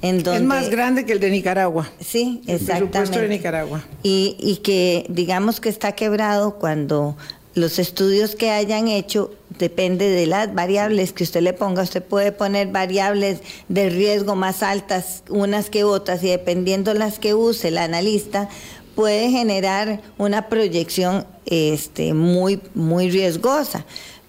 es 0.00 0.42
más 0.42 0.70
grande 0.70 1.04
que 1.04 1.12
el 1.12 1.20
de 1.20 1.30
Nicaragua. 1.30 1.88
Sí, 2.00 2.40
exactamente. 2.46 2.72
El 2.72 2.88
presupuesto 2.88 3.20
de 3.20 3.28
Nicaragua. 3.28 3.84
Y, 4.02 4.36
y 4.40 4.56
que 4.56 5.06
digamos 5.10 5.60
que 5.60 5.68
está 5.68 5.92
quebrado 5.92 6.54
cuando 6.58 7.16
los 7.54 7.78
estudios 7.78 8.34
que 8.34 8.50
hayan 8.50 8.88
hecho 8.88 9.32
depende 9.58 10.08
de 10.08 10.26
las 10.26 10.54
variables 10.54 11.12
que 11.12 11.24
usted 11.24 11.42
le 11.42 11.52
ponga. 11.52 11.82
Usted 11.82 12.02
puede 12.02 12.32
poner 12.32 12.68
variables 12.68 13.40
de 13.68 13.90
riesgo 13.90 14.34
más 14.34 14.62
altas 14.62 15.22
unas 15.28 15.70
que 15.70 15.84
otras 15.84 16.22
y 16.24 16.28
dependiendo 16.28 16.94
las 16.94 17.18
que 17.18 17.34
use 17.34 17.68
el 17.68 17.78
analista 17.78 18.48
puede 18.94 19.30
generar 19.30 20.00
una 20.18 20.48
proyección 20.48 21.26
este, 21.46 22.14
muy, 22.14 22.60
muy 22.74 23.10
riesgosa. 23.10 23.86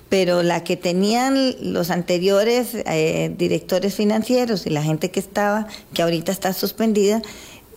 Pero 0.07 0.43
la 0.43 0.63
que 0.63 0.77
tenían 0.77 1.55
los 1.73 1.89
anteriores 1.89 2.69
eh, 2.73 3.33
directores 3.35 3.95
financieros 3.95 4.67
y 4.67 4.69
la 4.69 4.83
gente 4.83 5.09
que 5.09 5.19
estaba, 5.19 5.67
que 5.93 6.03
ahorita 6.03 6.31
está 6.31 6.53
suspendida, 6.53 7.23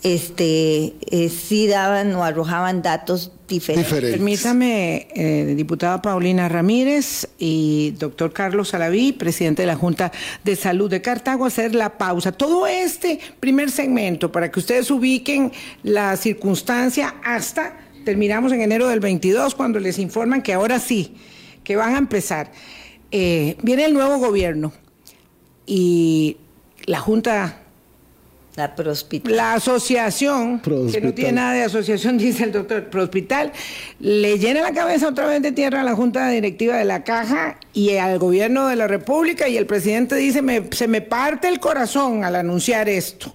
este, 0.02 0.94
eh, 1.11 1.28
sí 1.28 1.66
daban 1.66 2.14
o 2.14 2.24
arrojaban 2.24 2.82
datos 2.82 3.32
diferentes. 3.48 3.92
Permítame, 3.92 5.08
eh, 5.14 5.54
diputada 5.56 6.00
Paulina 6.02 6.48
Ramírez 6.48 7.28
y 7.38 7.92
doctor 7.98 8.32
Carlos 8.32 8.68
Salaví, 8.68 9.12
presidente 9.12 9.62
de 9.62 9.66
la 9.66 9.76
Junta 9.76 10.12
de 10.44 10.56
Salud 10.56 10.90
de 10.90 11.02
Cartago, 11.02 11.46
hacer 11.46 11.74
la 11.74 11.98
pausa. 11.98 12.32
Todo 12.32 12.66
este 12.66 13.18
primer 13.40 13.70
segmento 13.70 14.30
para 14.30 14.50
que 14.50 14.61
ustedes 14.61 14.90
ubiquen 14.90 15.52
la 15.82 16.16
circunstancia 16.16 17.16
hasta 17.24 17.76
terminamos 18.04 18.52
en 18.52 18.62
enero 18.62 18.88
del 18.88 19.00
22 19.00 19.54
cuando 19.54 19.80
les 19.80 19.98
informan 19.98 20.42
que 20.42 20.52
ahora 20.52 20.78
sí, 20.78 21.16
que 21.64 21.76
van 21.76 21.94
a 21.94 21.98
empezar. 21.98 22.52
Eh, 23.11 23.56
viene 23.62 23.84
el 23.84 23.94
nuevo 23.94 24.18
gobierno 24.18 24.72
y 25.66 26.37
la 26.87 27.00
Junta 27.00 27.62
la 28.59 28.75
Prospital. 28.75 29.37
La 29.37 29.55
asociación, 29.55 30.61
que 30.61 31.01
no 31.01 31.14
tiene 31.14 31.33
nada 31.33 31.53
de 31.55 31.62
asociación, 31.62 32.18
dice 32.18 32.44
el 32.44 32.53
doctor 32.53 32.90
Prospital, 32.90 33.53
le 34.01 34.38
llena 34.38 34.61
la 34.62 34.73
cabeza 34.73 35.09
otra 35.09 35.27
vez 35.27 35.40
de 35.40 35.53
tierra 35.53 35.81
a 35.81 35.85
la 35.85 35.94
Junta 35.94 36.29
Directiva 36.29 36.77
de 36.77 36.85
la 36.85 37.05
Caja 37.05 37.57
y 37.73 37.97
al 37.97 38.18
gobierno 38.18 38.66
de 38.66 38.77
la 38.77 38.88
República 38.88 39.49
y 39.49 39.57
el 39.57 39.66
presidente 39.66 40.16
dice, 40.16 40.42
se 40.73 40.88
me 40.88 41.01
parte 41.01 41.49
el 41.49 41.61
corazón 41.61 42.25
al 42.25 42.37
anunciar 42.37 42.88
esto 42.88 43.33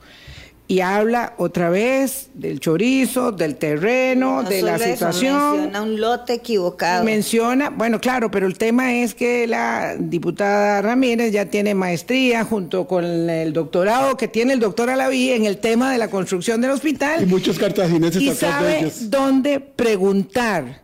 y 0.74 0.82
habla 0.82 1.36
otra 1.38 1.70
vez 1.70 2.30
del 2.34 2.60
chorizo, 2.60 3.32
del 3.32 3.58
terreno, 3.58 4.42
de 4.42 4.64
la 4.64 4.80
situación. 4.80 5.52
menciona 5.52 5.82
un 5.84 6.02
lote 6.02 6.34
equivocado. 6.34 7.04
Menciona, 7.04 7.70
bueno, 7.70 8.02
claro, 8.02 8.32
pero 8.32 8.48
el 8.48 8.58
tema 8.58 8.92
es 8.92 9.14
que 9.14 9.46
la 9.46 9.96
diputada 10.00 10.82
Ramírez 10.82 11.32
ya 11.32 11.46
tiene 11.46 11.76
maestría 11.76 12.44
junto 12.44 12.88
con 12.88 13.06
el 13.06 13.54
doctorado 13.54 14.18
que 14.18 14.28
tiene 14.28 14.54
el 14.54 14.60
doctor 14.60 14.90
Alaví 14.90 15.30
en 15.30 15.46
el 15.46 15.60
tema 15.60 15.92
de 15.92 16.00
la 16.00 16.08
construcción 16.08 16.60
del 16.60 16.72
hospital. 16.72 17.22
Y 17.22 17.28
muchos 17.28 17.60
cartagineses 17.60 18.20
y 18.20 18.34
sabe 18.34 18.92
dónde 19.02 19.60
preguntar 19.60 20.82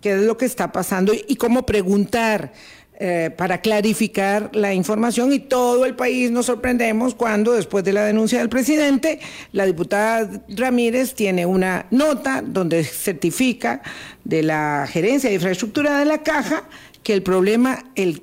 qué 0.00 0.14
es 0.14 0.22
lo 0.22 0.36
que 0.36 0.46
está 0.46 0.72
pasando 0.72 1.12
y 1.14 1.36
cómo 1.36 1.64
preguntar. 1.64 2.52
Eh, 2.98 3.30
para 3.36 3.60
clarificar 3.60 4.48
la 4.54 4.72
información 4.72 5.30
y 5.30 5.38
todo 5.38 5.84
el 5.84 5.94
país 5.94 6.30
nos 6.30 6.46
sorprendemos 6.46 7.14
cuando 7.14 7.52
después 7.52 7.84
de 7.84 7.92
la 7.92 8.06
denuncia 8.06 8.38
del 8.38 8.48
presidente, 8.48 9.20
la 9.52 9.66
diputada 9.66 10.42
Ramírez 10.48 11.14
tiene 11.14 11.44
una 11.44 11.84
nota 11.90 12.42
donde 12.42 12.84
certifica 12.84 13.82
de 14.24 14.42
la 14.42 14.88
gerencia 14.90 15.28
de 15.28 15.34
infraestructura 15.34 15.98
de 15.98 16.06
la 16.06 16.22
caja 16.22 16.64
que 17.02 17.12
el 17.12 17.22
problema, 17.22 17.84
el 17.96 18.22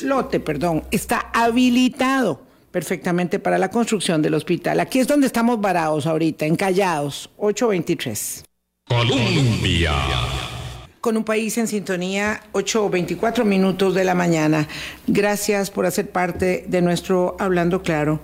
lote, 0.00 0.38
perdón, 0.38 0.84
está 0.92 1.30
habilitado 1.32 2.40
perfectamente 2.70 3.40
para 3.40 3.58
la 3.58 3.68
construcción 3.68 4.22
del 4.22 4.34
hospital. 4.34 4.78
Aquí 4.78 5.00
es 5.00 5.08
donde 5.08 5.26
estamos 5.26 5.60
varados 5.60 6.06
ahorita, 6.06 6.46
encallados, 6.46 7.30
823. 7.36 8.44
Colombia 8.86 9.92
con 11.02 11.16
un 11.16 11.24
país 11.24 11.58
en 11.58 11.66
sintonía, 11.66 12.44
8 12.52 12.84
o 12.84 12.88
24 12.88 13.44
minutos 13.44 13.92
de 13.92 14.04
la 14.04 14.14
mañana. 14.14 14.68
Gracias 15.08 15.68
por 15.68 15.84
hacer 15.84 16.08
parte 16.10 16.64
de 16.68 16.80
nuestro 16.80 17.36
Hablando 17.40 17.82
Claro, 17.82 18.20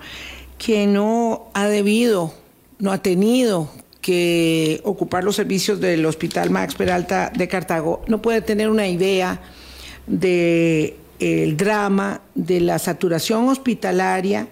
que 0.58 0.86
no 0.86 1.50
ha 1.54 1.66
debido, 1.66 2.32
no 2.78 2.92
ha 2.92 3.02
tenido 3.02 3.68
que 4.00 4.80
ocupar 4.84 5.24
los 5.24 5.34
servicios 5.34 5.80
del 5.80 6.06
Hospital 6.06 6.50
Max 6.50 6.76
Peralta 6.76 7.32
de 7.36 7.48
Cartago, 7.48 8.04
no 8.06 8.22
puede 8.22 8.42
tener 8.42 8.70
una 8.70 8.86
idea 8.86 9.40
del 10.06 10.94
el 11.18 11.56
drama 11.56 12.20
de 12.36 12.60
la 12.60 12.78
saturación 12.78 13.48
hospitalaria 13.48 14.46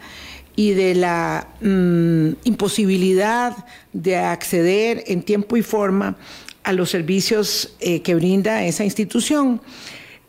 y 0.56 0.72
de 0.72 0.96
la 0.96 1.46
mm, 1.60 2.30
imposibilidad 2.42 3.54
de 3.92 4.16
acceder 4.16 5.04
en 5.06 5.22
tiempo 5.22 5.56
y 5.56 5.62
forma 5.62 6.16
a 6.66 6.72
los 6.72 6.90
servicios 6.90 7.76
eh, 7.79 8.02
que 8.02 8.16
brinda 8.16 8.64
esa 8.64 8.85
institución. 8.85 9.61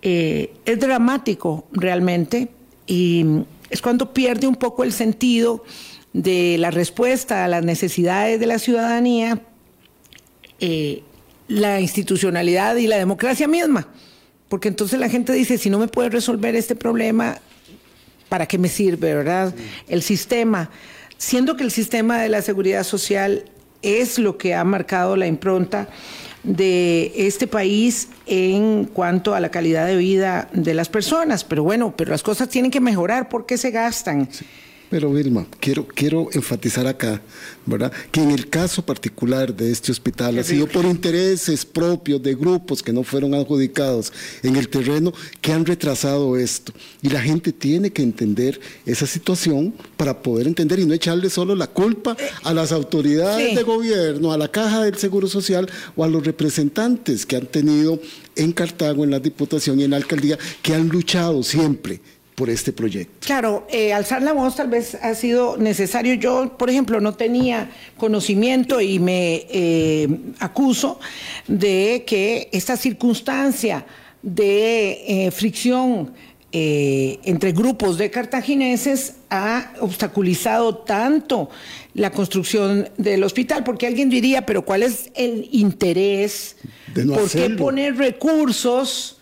Eh, 0.04 0.54
es 0.65 0.80
dramático 0.80 1.67
realmente 1.71 2.50
y 2.86 3.26
es 3.71 3.82
cuando 3.82 4.13
pierde 4.13 4.45
un 4.45 4.56
poco 4.56 4.84
el 4.84 4.93
sentido 4.93 5.63
de 6.13 6.58
la 6.60 6.69
respuesta 6.69 7.43
a 7.43 7.47
las 7.47 7.63
necesidades 7.65 8.39
de 8.39 8.45
la 8.45 8.60
ciudadanía, 8.60 9.41
eh, 10.60 11.02
la 11.47 11.82
institucionalidad 11.82 12.76
y 12.76 12.86
la 12.86 12.97
democracia 12.97 13.47
misma. 13.47 13.88
Porque 14.47 14.67
entonces 14.67 15.00
la 15.00 15.10
gente 15.10 15.34
dice, 15.34 15.58
si 15.58 15.71
no 15.71 15.80
me 15.80 15.88
puede 15.88 16.10
resolver 16.10 16.56
este 16.56 16.76
problema, 16.76 17.39
¿para 18.30 18.45
qué 18.45 18.60
me 18.60 18.69
sirve, 18.69 19.15
verdad? 19.15 19.56
El 19.88 20.04
sistema, 20.04 20.69
siendo 21.17 21.58
que 21.58 21.63
el 21.63 21.71
sistema 21.71 22.21
de 22.21 22.30
la 22.30 22.43
seguridad 22.43 22.84
social 22.84 23.45
es 23.82 24.19
lo 24.19 24.38
que 24.38 24.54
ha 24.54 24.63
marcado 24.63 25.15
la 25.15 25.26
impronta 25.26 25.89
de 26.47 27.12
este 27.15 27.45
país 27.45 28.07
en 28.25 28.86
cuanto 28.86 29.36
a 29.36 29.39
la 29.39 29.49
calidad 29.49 29.86
de 29.86 29.97
vida 29.97 30.47
de 30.53 30.73
las 30.73 30.89
personas. 30.89 31.43
Pero 31.43 31.63
bueno, 31.63 31.93
pero 31.95 32.12
las 32.12 32.23
cosas 32.23 32.49
tienen 32.49 32.71
que 32.71 32.79
mejorar 32.79 33.29
porque 33.29 33.57
se 33.57 33.71
gastan. 33.71 34.29
Pero 34.89 35.12
Vilma, 35.12 35.45
quiero, 35.60 35.86
quiero 35.86 36.30
enfatizar 36.32 36.88
acá, 36.88 37.21
¿verdad? 37.65 37.91
Que 38.10 38.21
en 38.21 38.32
el 38.32 38.50
caso 38.50 38.86
particular 38.86 39.54
de 39.54 39.69
este 39.69 39.91
hospital 39.91 40.39
ha 40.39 40.43
sido 40.43 40.65
por 40.65 40.86
intereses 40.86 41.65
propios 41.65 42.23
de 42.23 42.36
grupos 42.36 42.82
que 42.82 42.93
no 42.93 43.04
fueron 43.04 43.34
adjudicados 43.34 44.13
en 44.43 44.56
el 44.56 44.69
terreno 44.69 45.13
que 45.41 45.52
han 45.52 45.65
retrasado 45.65 46.38
esto. 46.38 46.71
Y 47.02 47.10
la 47.10 47.21
gente 47.21 47.52
tiene 47.52 47.91
que 47.91 48.02
entender 48.02 48.62
esa 48.86 49.06
situación 49.06 49.73
para 49.97 50.21
poder 50.21 50.47
entender 50.47 50.80
y 50.80 50.86
no 50.86 50.93
echarle 50.93 51.30
solo 51.30 51.54
la 51.54 51.67
culpa 51.67 52.15
a 52.43 52.54
las 52.54 52.71
autoridades 52.71 53.56
de 53.56 53.63
gobierno, 53.63 54.32
a 54.32 54.38
la 54.38 54.47
Caja 54.47 54.86
del 54.86 54.95
Seguro 54.97 55.28
Social 55.28 55.69
o 55.97 56.06
a 56.06 56.08
los 56.08 56.26
representantes 56.26 57.26
que 57.26 57.36
han 57.36 57.47
tenido 57.47 58.00
en 58.38 58.54
Cartago, 58.54 59.04
en 59.04 59.12
la 59.12 59.19
Diputación 59.19 59.82
y 59.82 59.84
en 59.84 59.91
la 59.91 59.97
Alcaldía, 59.97 60.38
que 60.62 60.73
han 60.73 60.88
luchado 60.88 61.43
siempre 61.43 62.00
por 62.38 62.52
este 62.52 62.71
proyecto. 62.71 63.26
Claro, 63.26 63.65
eh, 63.67 63.93
alzar 63.93 64.21
la 64.21 64.32
voz 64.32 64.58
tal 64.58 64.69
vez 64.69 64.93
ha 65.02 65.15
sido 65.15 65.58
necesario. 65.58 66.13
Yo, 66.13 66.56
por 66.56 66.69
ejemplo, 66.69 67.02
no 67.02 67.15
tenía 67.15 67.71
conocimiento 67.97 68.80
y 68.80 69.00
me 69.00 69.47
eh, 69.50 70.08
acuso 70.38 71.00
de 71.47 72.04
que 72.06 72.47
esta 72.52 72.78
circunstancia 72.78 73.88
de 74.21 75.26
eh, 75.26 75.32
fricción 75.32 76.13
entre 76.50 77.52
grupos 77.52 78.00
de 78.00 78.10
cartagineses 78.10 79.15
ha 79.30 79.73
obstaculizado 79.80 80.78
tanto 80.78 81.52
la 81.93 82.10
construcción 82.12 82.89
del 82.97 83.23
hospital, 83.23 83.63
porque 83.63 83.86
alguien 83.86 84.10
diría, 84.10 84.43
pero 84.43 84.63
¿cuál 84.63 84.82
es 84.82 85.12
el 85.13 85.50
interés? 85.52 86.56
De 86.95 87.06
¿Por 87.06 87.30
qué 87.30 87.50
poner 87.52 87.97
recursos? 87.97 89.16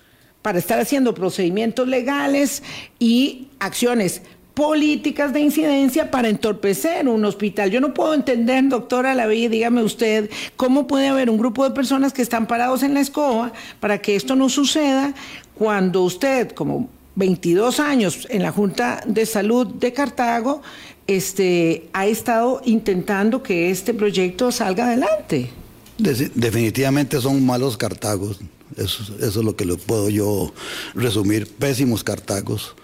Para 0.46 0.60
estar 0.60 0.80
haciendo 0.80 1.16
procedimientos 1.16 1.88
legales 1.88 2.62
y 3.00 3.48
acciones 3.58 4.22
políticas 4.54 5.34
de 5.34 5.40
incidencia 5.40 6.12
para 6.12 6.30
entorpecer 6.30 7.08
un 7.08 7.26
hospital. 7.26 7.72
Yo 7.72 7.82
no 7.82 7.96
puedo 7.96 8.14
entender, 8.14 8.64
doctora 8.70 9.16
Lavilla, 9.16 9.50
dígame 9.50 9.82
usted, 9.82 10.30
cómo 10.56 10.86
puede 10.86 11.08
haber 11.08 11.32
un 11.32 11.40
grupo 11.40 11.64
de 11.64 11.72
personas 11.72 12.14
que 12.14 12.22
están 12.22 12.46
parados 12.46 12.84
en 12.84 12.94
la 12.94 13.00
escoba 13.00 13.54
para 13.80 13.98
que 13.98 14.16
esto 14.16 14.36
no 14.36 14.48
suceda 14.48 15.16
cuando 15.56 16.04
usted, 16.04 16.52
como 16.52 16.90
22 17.16 17.80
años 17.80 18.28
en 18.30 18.44
la 18.44 18.52
Junta 18.52 19.02
de 19.08 19.26
Salud 19.26 19.66
de 19.66 19.94
Cartago, 19.94 20.62
este, 21.08 21.90
ha 21.92 22.06
estado 22.06 22.62
intentando 22.66 23.42
que 23.42 23.72
este 23.72 23.96
proyecto 23.96 24.52
salga 24.52 24.86
adelante. 24.86 25.50
Definitivamente 25.98 27.20
son 27.20 27.44
malos 27.44 27.78
Cartagos. 27.78 28.40
Eso, 28.78 29.04
es 29.20 29.36
lo 29.36 29.56
que 29.56 29.66
lo 29.66 29.78
puedo 29.78 30.10
yo 30.10 30.54
resumir. 30.94 31.48
Pésimos 31.48 32.04
Cartagos. 32.04 32.76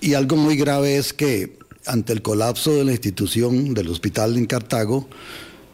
y 0.00 0.14
algo 0.14 0.36
muy 0.36 0.56
grave 0.56 0.96
es 0.96 1.12
que 1.12 1.58
ante 1.86 2.12
el 2.12 2.22
colapso 2.22 2.74
de 2.74 2.84
la 2.84 2.92
institución 2.92 3.74
del 3.74 3.88
hospital 3.88 4.36
en 4.36 4.46
Cartago, 4.46 5.08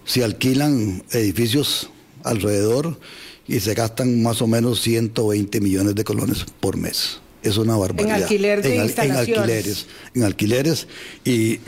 se 0.04 0.22
alquilan 0.22 1.02
edificios 1.10 1.90
alrededor 2.22 2.98
y 3.46 3.60
se 3.60 3.74
gastan 3.74 4.22
más 4.22 4.40
o 4.40 4.46
menos 4.46 4.80
120 4.80 5.60
millones 5.60 5.94
de 5.94 6.04
colones 6.04 6.44
por 6.60 6.76
mes. 6.76 7.20
Es 7.42 7.56
una 7.58 7.76
barbaridad. 7.76 8.16
En 8.16 8.22
alquiler 8.22 8.62
de 8.62 8.76
en, 8.76 8.84
instalaciones. 8.84 9.28
en 9.28 9.36
alquileres. 9.36 9.86
En 10.14 10.22
alquileres. 10.22 10.86
Y 11.24 11.58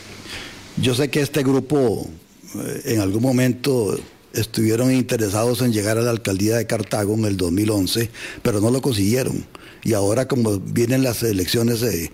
yo 0.80 0.94
sé 0.94 1.10
que 1.10 1.20
este 1.20 1.42
grupo 1.42 2.08
eh, 2.54 2.82
en 2.84 3.00
algún 3.00 3.22
momento 3.22 3.98
estuvieron 4.32 4.92
interesados 4.92 5.60
en 5.62 5.72
llegar 5.72 5.98
a 5.98 6.02
la 6.02 6.10
alcaldía 6.10 6.56
de 6.56 6.66
Cartago 6.66 7.14
en 7.14 7.24
el 7.24 7.36
2011, 7.36 8.10
pero 8.42 8.60
no 8.60 8.70
lo 8.70 8.80
consiguieron. 8.80 9.44
Y 9.82 9.94
ahora 9.94 10.28
como 10.28 10.58
vienen 10.58 11.02
las 11.02 11.22
elecciones 11.22 11.82
eh, 11.82 12.10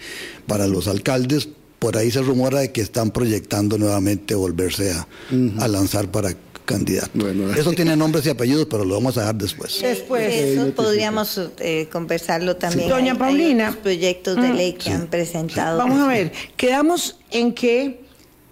para 0.46 0.66
los 0.66 0.88
alcaldes, 0.88 1.48
por 1.78 1.96
ahí 1.96 2.10
se 2.10 2.22
rumora 2.22 2.60
de 2.60 2.72
que 2.72 2.80
están 2.80 3.10
proyectando 3.10 3.78
nuevamente 3.78 4.34
volverse 4.34 4.92
a, 4.92 5.68
lanzar 5.68 6.10
para 6.10 6.34
candidato. 6.64 7.28
Eso 7.56 7.72
tiene 7.72 7.96
nombres 7.96 8.26
y 8.26 8.30
apellidos, 8.30 8.66
pero 8.68 8.84
lo 8.84 8.94
vamos 8.94 9.16
a 9.16 9.20
dejar 9.20 9.36
después. 9.36 9.80
Después. 9.80 10.34
Eso 10.34 10.70
podríamos 10.72 11.40
eh, 11.58 11.88
conversarlo 11.92 12.56
también. 12.56 12.88
Doña 12.88 13.16
Paulina. 13.16 13.76
proyectos 13.82 14.36
de 14.36 14.52
ley 14.52 14.72
que 14.72 14.90
han 14.90 15.06
presentado. 15.06 15.78
Vamos 15.78 16.00
a 16.00 16.08
ver, 16.08 16.32
quedamos 16.56 17.18
en 17.30 17.52
que 17.52 18.05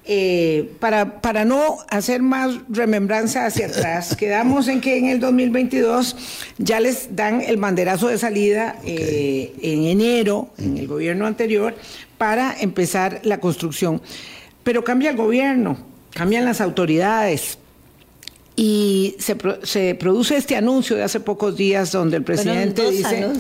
eh, 0.06 0.70
para, 0.80 1.22
para 1.22 1.46
no 1.46 1.78
hacer 1.88 2.20
más 2.20 2.58
remembranza 2.68 3.46
hacia 3.46 3.66
atrás, 3.66 4.16
quedamos 4.18 4.68
en 4.68 4.80
que 4.80 4.98
en 4.98 5.06
el 5.06 5.18
2022 5.18 6.16
ya 6.58 6.78
les 6.80 7.16
dan 7.16 7.40
el 7.40 7.56
banderazo 7.56 8.08
de 8.08 8.18
salida 8.18 8.76
eh, 8.84 9.54
en 9.62 9.84
enero, 9.84 10.50
en 10.58 10.76
el 10.76 10.86
gobierno 10.86 11.26
anterior, 11.26 11.74
para 12.18 12.54
empezar 12.60 13.20
la 13.22 13.40
construcción. 13.40 14.02
Pero 14.62 14.84
cambia 14.84 15.10
el 15.10 15.16
gobierno, 15.16 15.78
cambian 16.10 16.44
las 16.44 16.60
autoridades, 16.60 17.58
y 18.56 19.16
se, 19.18 19.36
se, 19.64 19.96
produce 19.96 20.36
este 20.36 20.54
anuncio 20.54 20.94
de 20.94 21.02
hace 21.02 21.18
pocos 21.18 21.56
días 21.56 21.90
donde 21.90 22.18
el 22.18 22.22
presidente 22.22 22.88
dice 22.88 23.32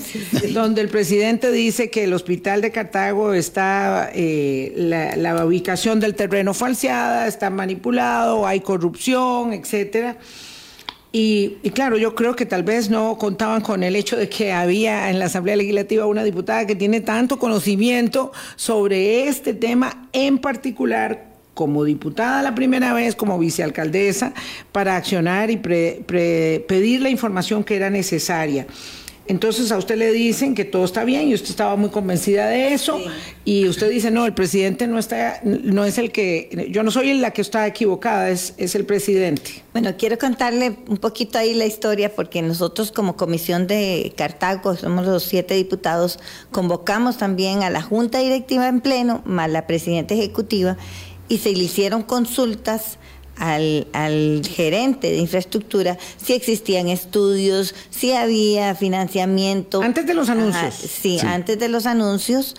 donde 0.52 0.80
el 0.80 0.88
presidente 0.88 1.52
dice 1.52 1.88
que 1.88 2.02
el 2.02 2.12
hospital 2.12 2.60
de 2.60 2.72
Cartago 2.72 3.32
está 3.32 4.10
eh, 4.12 4.72
la, 4.76 5.44
ubicación 5.44 6.00
del 6.00 6.16
terreno 6.16 6.52
falseada, 6.52 7.28
está 7.28 7.48
manipulado, 7.50 8.46
hay 8.46 8.60
corrupción, 8.60 9.52
etcétera. 9.52 10.16
Y, 11.12 11.58
y, 11.62 11.70
claro, 11.70 11.96
yo 11.96 12.16
creo 12.16 12.34
que 12.34 12.44
tal 12.44 12.64
vez 12.64 12.90
no 12.90 13.16
contaban 13.16 13.60
con 13.60 13.84
el 13.84 13.94
hecho 13.94 14.16
de 14.16 14.28
que 14.28 14.52
había 14.52 15.10
en 15.10 15.20
la 15.20 15.26
Asamblea 15.26 15.54
Legislativa 15.54 16.06
una 16.06 16.24
diputada 16.24 16.66
que 16.66 16.74
tiene 16.74 17.00
tanto 17.00 17.38
conocimiento 17.38 18.32
sobre 18.56 19.28
este 19.28 19.54
tema 19.54 20.08
en 20.12 20.38
particular 20.38 21.33
como 21.54 21.84
diputada 21.84 22.42
la 22.42 22.54
primera 22.54 22.92
vez, 22.92 23.14
como 23.14 23.38
vicealcaldesa, 23.38 24.34
para 24.72 24.96
accionar 24.96 25.50
y 25.50 25.56
pedir 25.56 27.00
la 27.00 27.10
información 27.10 27.64
que 27.64 27.76
era 27.76 27.90
necesaria. 27.90 28.66
Entonces 29.26 29.72
a 29.72 29.78
usted 29.78 29.96
le 29.96 30.12
dicen 30.12 30.54
que 30.54 30.66
todo 30.66 30.84
está 30.84 31.02
bien 31.04 31.28
y 31.28 31.34
usted 31.34 31.48
estaba 31.48 31.76
muy 31.76 31.88
convencida 31.88 32.46
de 32.48 32.74
eso 32.74 33.00
y 33.44 33.66
usted 33.68 33.88
dice, 33.88 34.10
no, 34.10 34.26
el 34.26 34.34
presidente 34.34 34.86
no 34.86 34.98
está, 34.98 35.40
no 35.42 35.86
es 35.86 35.96
el 35.96 36.12
que, 36.12 36.68
yo 36.70 36.82
no 36.82 36.90
soy 36.90 37.14
la 37.14 37.30
que 37.30 37.40
está 37.40 37.66
equivocada, 37.66 38.28
es, 38.28 38.52
es 38.58 38.74
el 38.74 38.84
presidente. 38.84 39.62
Bueno, 39.72 39.94
quiero 39.96 40.18
contarle 40.18 40.76
un 40.88 40.98
poquito 40.98 41.38
ahí 41.38 41.54
la 41.54 41.64
historia 41.64 42.14
porque 42.14 42.42
nosotros 42.42 42.92
como 42.92 43.16
comisión 43.16 43.66
de 43.66 44.12
Cartago, 44.14 44.76
somos 44.76 45.06
los 45.06 45.22
siete 45.22 45.54
diputados, 45.54 46.18
convocamos 46.50 47.16
también 47.16 47.62
a 47.62 47.70
la 47.70 47.80
Junta 47.80 48.18
Directiva 48.18 48.68
en 48.68 48.82
pleno, 48.82 49.22
más 49.24 49.50
la 49.50 49.66
Presidenta 49.66 50.12
Ejecutiva 50.12 50.76
y 51.28 51.38
se 51.38 51.52
le 51.52 51.64
hicieron 51.64 52.02
consultas 52.02 52.98
al, 53.36 54.42
gerente 54.48 55.10
de 55.10 55.16
infraestructura 55.16 55.98
si 56.22 56.34
existían 56.34 56.88
estudios, 56.88 57.74
si 57.90 58.12
había 58.12 58.74
financiamiento. 58.74 59.82
Antes 59.82 60.06
de 60.06 60.14
los 60.14 60.28
anuncios. 60.28 60.74
sí, 60.74 61.18
antes 61.20 61.58
de 61.58 61.68
los 61.68 61.86
anuncios. 61.86 62.56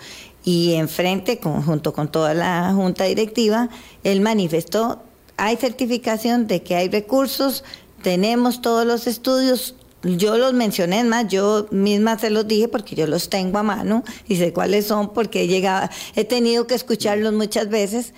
Y 0.48 0.74
enfrente, 0.76 1.40
junto 1.42 1.92
con 1.92 2.12
toda 2.12 2.36
la 2.36 2.72
junta 2.76 3.06
directiva, 3.06 3.68
él 4.04 4.22
manifestó, 4.22 5.02
hay 5.38 5.56
certificación 5.56 6.46
de 6.46 6.62
que 6.62 6.76
hay 6.76 6.88
recursos, 6.88 7.64
tenemos 8.04 8.62
todos 8.62 8.86
los 8.86 9.08
estudios, 9.08 9.74
yo 10.04 10.38
los 10.38 10.54
mencioné, 10.54 11.04
más, 11.04 11.28
yo 11.30 11.66
misma 11.72 12.20
se 12.20 12.30
los 12.30 12.48
dije 12.48 12.68
porque 12.68 12.96
yo 12.96 13.08
los 13.08 13.30
tengo 13.30 13.58
a 13.58 13.64
mano 13.64 14.04
y 14.28 14.36
sé 14.36 14.54
cuáles 14.54 14.86
son 14.86 15.14
porque 15.14 15.42
he 15.42 15.48
llegado, 15.48 15.90
he 16.16 16.26
tenido 16.26 16.68
que 16.68 16.76
escucharlos 16.76 17.34
muchas 17.34 17.68
veces 17.68 18.14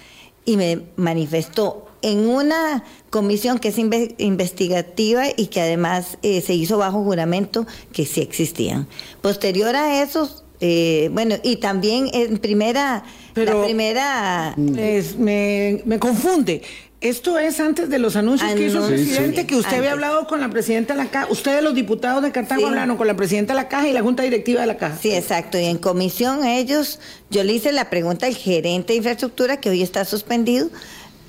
y 0.48 0.56
me 0.58 0.80
manifestó 0.96 1.86
en 2.02 2.28
una 2.28 2.84
comisión 3.10 3.60
que 3.60 3.68
es 3.68 3.78
investigativa 3.78 5.26
y 5.36 5.48
que 5.48 5.62
además 5.62 6.18
eh, 6.24 6.42
se 6.42 6.54
hizo 6.54 6.78
bajo 6.78 7.04
juramento 7.04 7.68
que 7.92 8.06
sí 8.06 8.22
existían. 8.22 8.88
Posterior 9.22 9.76
a 9.76 10.02
eso, 10.02 10.44
eh, 10.62 11.10
bueno, 11.12 11.36
y 11.44 11.58
también 11.58 12.10
en 12.14 12.38
primera, 12.38 13.04
la 13.36 13.64
primera... 13.64 14.54
me, 14.58 15.82
me 15.86 16.00
confunde. 16.00 16.62
Esto 17.08 17.40
es 17.40 17.62
antes 17.62 17.90
de 17.90 18.00
los 18.00 18.18
anuncios 18.18 18.52
que 18.54 18.68
hizo 18.68 18.86
el 18.86 18.96
presidente, 18.96 19.48
que 19.48 19.56
usted 19.56 19.78
había 19.78 19.94
hablado 19.94 20.28
con 20.28 20.42
la 20.42 20.50
presidenta 20.50 20.94
de 20.94 21.04
la 21.04 21.10
Caja. 21.10 21.28
Ustedes, 21.30 21.64
los 21.64 21.74
diputados 21.74 22.22
de 22.22 22.34
Cartago, 22.34 22.68
hablaron 22.68 22.98
con 22.98 23.08
la 23.08 23.16
presidenta 23.16 23.54
de 23.54 23.62
la 23.62 23.70
Caja 23.70 23.88
y 23.88 23.94
la 23.94 24.02
Junta 24.02 24.24
Directiva 24.24 24.60
de 24.60 24.68
la 24.68 24.76
Caja. 24.76 24.98
Sí, 25.02 25.14
exacto. 25.14 25.58
Y 25.58 25.64
en 25.64 25.78
comisión 25.78 26.44
ellos, 26.44 27.00
yo 27.30 27.46
le 27.46 27.54
hice 27.54 27.72
la 27.72 27.90
pregunta 27.90 28.26
al 28.26 28.36
gerente 28.36 28.92
de 28.92 28.98
infraestructura, 28.98 29.62
que 29.62 29.70
hoy 29.70 29.84
está 29.84 30.04
suspendido, 30.04 30.70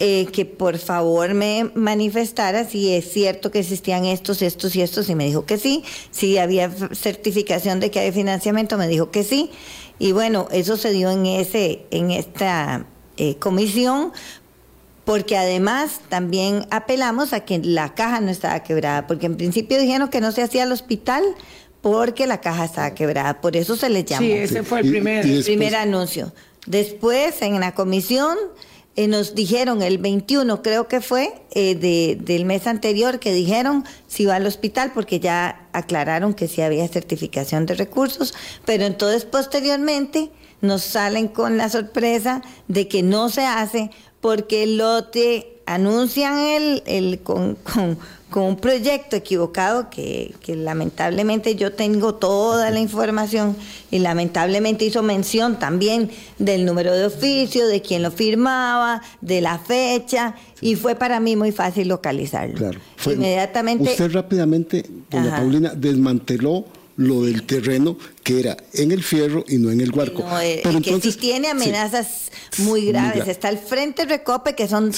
eh, 0.00 0.26
que 0.32 0.44
por 0.44 0.78
favor 0.78 1.34
me 1.34 1.70
manifestara 1.76 2.64
si 2.64 2.92
es 2.92 3.12
cierto 3.12 3.52
que 3.52 3.60
existían 3.60 4.04
estos, 4.04 4.42
estos 4.42 4.74
y 4.74 4.82
estos, 4.82 5.08
y 5.08 5.14
me 5.14 5.26
dijo 5.26 5.46
que 5.46 5.58
sí. 5.58 5.84
Si 6.10 6.38
había 6.38 6.72
certificación 6.92 7.78
de 7.78 7.92
que 7.92 8.00
hay 8.00 8.10
financiamiento, 8.10 8.78
me 8.78 8.88
dijo 8.88 9.12
que 9.12 9.22
sí. 9.22 9.52
Y 10.00 10.10
bueno, 10.10 10.48
eso 10.50 10.76
se 10.76 10.90
dio 10.90 11.08
en, 11.12 11.24
ese, 11.26 11.82
en 11.92 12.10
esta 12.10 12.84
eh, 13.16 13.36
comisión 13.36 14.12
porque 15.08 15.38
además 15.38 16.02
también 16.10 16.66
apelamos 16.70 17.32
a 17.32 17.40
que 17.40 17.58
la 17.60 17.94
caja 17.94 18.20
no 18.20 18.30
estaba 18.30 18.62
quebrada, 18.62 19.06
porque 19.06 19.24
en 19.24 19.38
principio 19.38 19.80
dijeron 19.80 20.10
que 20.10 20.20
no 20.20 20.32
se 20.32 20.42
hacía 20.42 20.64
el 20.64 20.72
hospital 20.72 21.24
porque 21.80 22.26
la 22.26 22.42
caja 22.42 22.66
estaba 22.66 22.92
quebrada, 22.92 23.40
por 23.40 23.56
eso 23.56 23.74
se 23.74 23.88
les 23.88 24.04
llamó. 24.04 24.26
Sí, 24.26 24.32
ese 24.32 24.62
fue 24.64 24.80
el 24.80 24.90
primer, 24.90 25.24
primer 25.44 25.76
anuncio. 25.76 26.34
Después, 26.66 27.40
en 27.40 27.58
la 27.58 27.72
comisión, 27.72 28.36
eh, 28.96 29.08
nos 29.08 29.34
dijeron 29.34 29.80
el 29.80 29.96
21, 29.96 30.60
creo 30.60 30.88
que 30.88 31.00
fue, 31.00 31.32
eh, 31.52 31.74
del 32.20 32.44
mes 32.44 32.66
anterior, 32.66 33.18
que 33.18 33.32
dijeron 33.32 33.86
si 34.08 34.26
va 34.26 34.36
al 34.36 34.44
hospital, 34.44 34.92
porque 34.92 35.20
ya 35.20 35.70
aclararon 35.72 36.34
que 36.34 36.48
sí 36.48 36.60
había 36.60 36.86
certificación 36.86 37.64
de 37.64 37.76
recursos, 37.76 38.34
pero 38.66 38.84
entonces 38.84 39.24
posteriormente 39.24 40.30
nos 40.60 40.82
salen 40.82 41.28
con 41.28 41.56
la 41.56 41.68
sorpresa 41.68 42.42
de 42.66 42.88
que 42.88 43.02
no 43.02 43.28
se 43.30 43.46
hace 43.46 43.90
porque 44.20 44.64
el 44.64 44.78
lote 44.78 45.58
anuncian 45.66 46.38
el, 46.38 46.82
el 46.86 47.18
con, 47.20 47.56
con, 47.56 47.96
un 48.42 48.56
proyecto 48.56 49.16
equivocado 49.16 49.90
que, 49.90 50.34
que, 50.40 50.54
lamentablemente 50.54 51.56
yo 51.56 51.72
tengo 51.72 52.14
toda 52.14 52.70
la 52.70 52.78
información 52.78 53.56
y 53.90 53.98
lamentablemente 53.98 54.84
hizo 54.84 55.02
mención 55.02 55.58
también 55.58 56.10
del 56.38 56.64
número 56.64 56.94
de 56.94 57.06
oficio, 57.06 57.66
de 57.66 57.82
quién 57.82 58.02
lo 58.02 58.10
firmaba, 58.10 59.02
de 59.20 59.40
la 59.40 59.58
fecha 59.58 60.36
y 60.60 60.76
fue 60.76 60.94
para 60.94 61.20
mí 61.20 61.36
muy 61.36 61.52
fácil 61.52 61.88
localizarlo. 61.88 62.54
Claro. 62.54 62.80
Inmediatamente. 63.06 63.90
Usted 63.90 64.12
rápidamente, 64.12 64.84
doña 65.10 65.36
Paulina, 65.36 65.72
desmanteló 65.74 66.64
lo 66.98 67.22
del 67.22 67.44
terreno 67.44 67.96
que 68.24 68.40
era 68.40 68.56
en 68.74 68.90
el 68.90 69.02
fierro 69.04 69.44
y 69.48 69.56
no 69.56 69.70
en 69.70 69.80
el 69.80 69.92
huarco. 69.92 70.24
No, 70.24 70.40
eh, 70.40 70.60
Pero 70.64 70.82
que 70.82 71.00
sí 71.00 71.12
tiene 71.12 71.48
amenazas 71.48 72.30
muy 72.58 72.86
graves. 72.86 73.26
Está 73.28 73.48
el 73.48 73.58
Frente 73.58 74.04
Recope, 74.04 74.54
que 74.54 74.66
son 74.66 74.92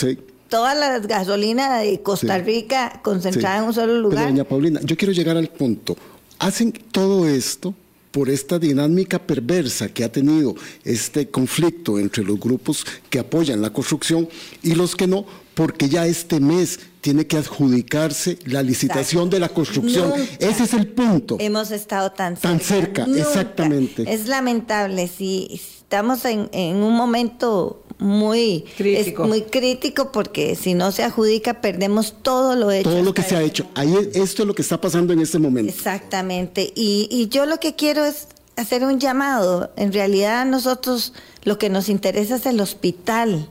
todas 0.49 0.77
las 0.77 1.07
gasolinas 1.07 1.83
de 1.83 2.03
Costa 2.03 2.39
Rica 2.39 3.01
concentradas 3.05 3.61
en 3.61 3.69
un 3.69 3.75
solo 3.75 4.01
lugar. 4.01 4.25
Pero 4.25 4.31
doña 4.31 4.45
Paulina, 4.45 4.81
yo 4.83 4.97
quiero 4.97 5.13
llegar 5.13 5.37
al 5.37 5.49
punto. 5.49 5.95
Hacen 6.39 6.73
todo 6.73 7.29
esto 7.29 7.75
por 8.11 8.31
esta 8.31 8.59
dinámica 8.59 9.19
perversa 9.19 9.91
que 9.91 10.03
ha 10.03 10.11
tenido 10.11 10.55
este 10.85 11.29
conflicto 11.29 11.99
entre 11.99 12.25
los 12.25 12.41
grupos 12.41 12.85
que 13.11 13.19
apoyan 13.19 13.61
la 13.61 13.75
construcción 13.75 14.27
y 14.63 14.75
los 14.75 14.97
que 14.97 15.07
no, 15.07 15.27
porque 15.55 15.91
ya 15.91 16.07
este 16.07 16.41
mes 16.41 16.81
tiene 17.01 17.27
que 17.27 17.39
adjudicarse 17.39 18.39
la 18.47 18.63
licitación 18.63 19.31
de 19.31 19.41
la 19.41 19.49
construcción. 19.49 20.13
Ese 20.39 20.65
es 20.65 20.75
el 20.75 20.89
punto. 20.89 21.37
Hemos 21.41 21.71
estado 21.71 22.13
tan 22.13 22.37
cerca. 22.37 22.49
Tan 22.49 22.61
cerca, 22.61 23.07
exactamente. 23.07 24.13
Es 24.13 24.27
lamentable, 24.27 25.09
si 25.09 25.49
estamos 25.83 26.25
en, 26.25 26.49
en 26.53 26.77
un 26.77 26.95
momento 26.95 27.83
muy 27.99 28.65
crítico. 28.77 29.27
muy 29.27 29.43
crítico 29.43 30.11
porque 30.11 30.57
si 30.57 30.75
no 30.75 30.91
se 30.91 31.03
adjudica 31.03 31.61
perdemos 31.61 32.15
todo 32.23 32.57
lo 32.57 32.71
hecho. 32.71 32.91
Todo 32.91 33.03
lo 33.03 33.15
que 33.15 33.23
se 33.23 33.37
ha 33.37 33.43
hecho. 33.43 33.67
Ahí 33.75 33.95
esto 34.15 34.43
es 34.43 34.47
lo 34.47 34.55
que 34.55 34.63
está 34.63 34.81
pasando 34.81 35.13
en 35.13 35.21
este 35.21 35.39
momento. 35.39 35.71
Exactamente. 35.71 36.73
Y, 36.75 37.09
y 37.11 37.29
yo 37.29 37.47
lo 37.47 37.61
que 37.61 37.77
quiero 37.77 38.05
es 38.05 38.29
hacer 38.57 38.85
un 38.85 38.99
llamado. 39.01 39.73
En 39.77 39.93
realidad 39.93 40.47
nosotros 40.47 41.13
lo 41.45 41.59
que 41.59 41.69
nos 41.69 41.89
interesa 41.89 42.37
es 42.37 42.47
el 42.47 42.61
hospital 42.61 43.49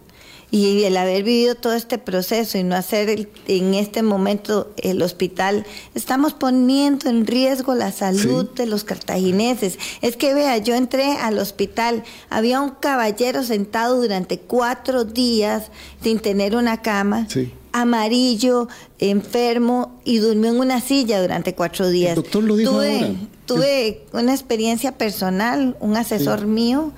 y 0.51 0.83
el 0.83 0.97
haber 0.97 1.23
vivido 1.23 1.55
todo 1.55 1.73
este 1.73 1.97
proceso 1.97 2.57
y 2.57 2.63
no 2.63 2.75
hacer 2.75 3.29
en 3.47 3.73
este 3.73 4.01
momento 4.01 4.71
el 4.77 5.01
hospital, 5.01 5.65
estamos 5.93 6.33
poniendo 6.33 7.09
en 7.09 7.27
riesgo 7.27 7.75
la 7.75 7.91
salud 7.91 8.49
de 8.55 8.65
los 8.65 8.83
cartagineses. 8.83 9.77
Es 10.01 10.17
que 10.17 10.33
vea, 10.33 10.57
yo 10.57 10.75
entré 10.75 11.13
al 11.13 11.37
hospital, 11.37 12.03
había 12.29 12.61
un 12.61 12.71
caballero 12.71 13.43
sentado 13.43 14.01
durante 14.01 14.39
cuatro 14.39 15.05
días 15.05 15.65
sin 16.01 16.19
tener 16.19 16.55
una 16.55 16.81
cama. 16.81 17.27
amarillo, 17.71 18.67
enfermo 18.97 19.99
y 20.03 20.17
durmió 20.17 20.49
en 20.49 20.59
una 20.59 20.81
silla 20.81 21.21
durante 21.21 21.53
cuatro 21.53 21.87
días. 21.87 22.15
doctor 22.15 22.43
lo 22.43 22.55
dijo 22.55 22.71
tuve, 22.71 23.15
tuve 23.45 24.05
una 24.11 24.33
experiencia 24.33 24.97
personal, 24.97 25.77
un 25.79 25.95
asesor 25.95 26.47
mío 26.47 26.93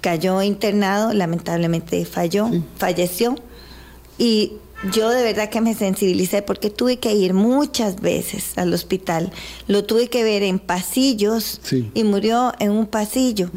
cayó 0.00 0.42
internado, 0.42 1.12
lamentablemente 1.12 2.04
falló, 2.04 2.50
falleció. 2.76 3.36
Y 4.18 4.54
yo 4.92 5.10
de 5.10 5.22
verdad 5.22 5.50
que 5.50 5.60
me 5.60 5.74
sensibilicé 5.74 6.42
porque 6.42 6.70
tuve 6.70 6.98
que 6.98 7.12
ir 7.12 7.34
muchas 7.34 8.00
veces 8.00 8.56
al 8.56 8.72
hospital. 8.72 9.30
Lo 9.66 9.84
tuve 9.84 10.08
que 10.08 10.24
ver 10.24 10.42
en 10.42 10.58
pasillos 10.58 11.60
y 11.94 12.04
murió 12.04 12.52
en 12.58 12.70
un 12.70 12.86
pasillo 12.86 13.50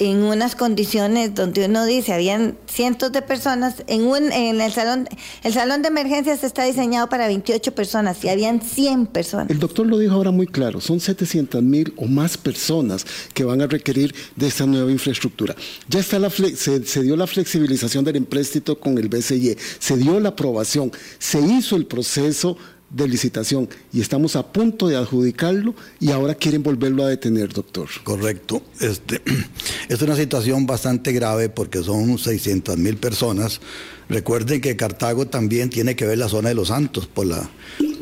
en 0.00 0.22
unas 0.22 0.56
condiciones 0.56 1.34
donde 1.34 1.66
uno 1.66 1.84
dice, 1.84 2.14
habían 2.14 2.56
cientos 2.66 3.12
de 3.12 3.20
personas, 3.20 3.84
en, 3.86 4.06
un, 4.06 4.32
en 4.32 4.58
el 4.60 4.72
salón, 4.72 5.06
el 5.42 5.52
salón 5.52 5.82
de 5.82 5.88
emergencias 5.88 6.42
está 6.42 6.64
diseñado 6.64 7.08
para 7.10 7.26
28 7.26 7.74
personas 7.74 8.24
y 8.24 8.30
habían 8.30 8.62
100 8.62 9.06
personas. 9.06 9.50
El 9.50 9.58
doctor 9.58 9.86
lo 9.86 9.98
dijo 9.98 10.14
ahora 10.14 10.30
muy 10.30 10.46
claro, 10.46 10.80
son 10.80 11.00
700 11.00 11.62
mil 11.62 11.92
o 11.96 12.06
más 12.06 12.38
personas 12.38 13.04
que 13.34 13.44
van 13.44 13.60
a 13.60 13.66
requerir 13.66 14.14
de 14.36 14.46
esta 14.46 14.64
nueva 14.64 14.90
infraestructura. 14.90 15.54
Ya 15.86 16.00
está 16.00 16.18
la 16.18 16.30
se, 16.30 16.86
se 16.86 17.02
dio 17.02 17.14
la 17.14 17.26
flexibilización 17.26 18.02
del 18.02 18.16
empréstito 18.16 18.80
con 18.80 18.96
el 18.96 19.10
BCE, 19.10 19.58
se 19.78 19.96
dio 19.98 20.18
la 20.18 20.30
aprobación, 20.30 20.90
se 21.18 21.40
hizo 21.40 21.76
el 21.76 21.84
proceso 21.84 22.56
de 22.90 23.06
licitación 23.06 23.68
y 23.92 24.00
estamos 24.00 24.34
a 24.36 24.52
punto 24.52 24.88
de 24.88 24.96
adjudicarlo 24.96 25.74
y 26.00 26.10
ahora 26.10 26.34
quieren 26.34 26.62
volverlo 26.62 27.04
a 27.04 27.08
detener, 27.08 27.52
doctor. 27.52 27.88
Correcto. 28.02 28.62
Este, 28.80 29.22
es 29.88 30.02
una 30.02 30.16
situación 30.16 30.66
bastante 30.66 31.12
grave 31.12 31.48
porque 31.48 31.82
son 31.82 32.18
600 32.18 32.76
mil 32.76 32.96
personas. 32.96 33.60
Recuerden 34.08 34.60
que 34.60 34.74
Cartago 34.74 35.28
también 35.28 35.70
tiene 35.70 35.94
que 35.94 36.04
ver 36.04 36.18
la 36.18 36.28
zona 36.28 36.48
de 36.48 36.56
los 36.56 36.68
Santos 36.68 37.06
por 37.06 37.26
la 37.26 37.48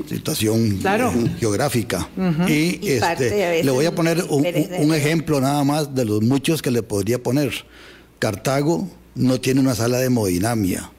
situación 0.08 0.80
geográfica. 1.38 2.08
Y, 2.48 2.88
este, 2.88 3.62
le 3.62 3.70
voy 3.70 3.84
a 3.84 3.94
poner 3.94 4.24
un, 4.30 4.46
un 4.78 4.94
ejemplo 4.94 5.38
nada 5.38 5.62
más 5.64 5.94
de 5.94 6.06
los 6.06 6.22
muchos 6.22 6.62
que 6.62 6.70
le 6.70 6.82
podría 6.82 7.22
poner. 7.22 7.52
Cartago 8.18 8.88
no 9.14 9.38
tiene 9.38 9.60
una 9.60 9.74
sala 9.74 9.98
de 9.98 10.06
hemodinamia. 10.06 10.90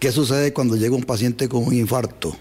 ¿Qué 0.00 0.10
sucede 0.10 0.52
cuando 0.52 0.74
llega 0.74 0.96
un 0.96 1.04
paciente 1.04 1.48
con 1.48 1.64
un 1.64 1.74
infarto? 1.74 2.36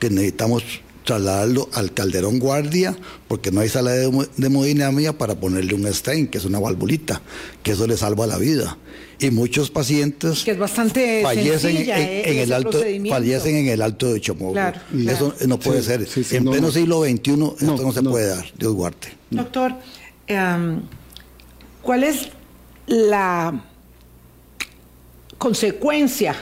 Que 0.00 0.10
necesitamos 0.10 0.64
trasladarlo 1.04 1.68
al 1.74 1.92
Calderón 1.92 2.38
Guardia 2.38 2.96
porque 3.26 3.50
no 3.50 3.60
hay 3.60 3.68
sala 3.68 3.92
de, 3.92 4.04
hemodinamia 4.42 5.16
para 5.16 5.34
ponerle 5.34 5.74
un 5.74 5.92
stent, 5.92 6.30
que 6.30 6.38
es 6.38 6.44
una 6.44 6.58
valvulita, 6.58 7.20
que 7.62 7.72
eso 7.72 7.86
le 7.86 7.96
salva 7.96 8.26
la 8.26 8.38
vida. 8.38 8.76
Y 9.18 9.30
muchos 9.30 9.70
pacientes 9.70 10.44
que 10.44 10.52
es 10.52 10.58
bastante 10.58 11.22
fallecen, 11.22 11.76
en, 11.76 11.90
¿eh? 11.90 12.42
el 12.42 12.52
alto, 12.52 12.80
fallecen 13.08 13.56
en 13.56 13.68
el 13.68 13.82
alto 13.82 14.12
de 14.12 14.20
Chomogui. 14.20 14.60
eso 15.08 15.34
no 15.46 15.58
puede 15.58 15.82
ser. 15.82 16.06
en 16.30 16.44
pleno 16.44 16.70
siglo 16.70 17.02
XXI 17.02 17.16
esto 17.60 17.82
no 17.82 17.92
se 17.92 18.02
puede 18.02 18.28
dar, 18.28 18.46
Dios 18.58 18.72
guarde. 18.72 19.08
Doctor, 19.30 19.74
em, 20.26 20.80
¿cuál 21.82 22.04
es 22.04 22.28
la 22.86 23.64
consecuencia 25.38 26.34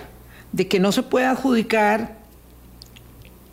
de 0.53 0.69
que 0.69 0.79
no 0.79 0.93
se 0.93 1.03
pueda 1.03 1.33
adjudicar 1.33 2.18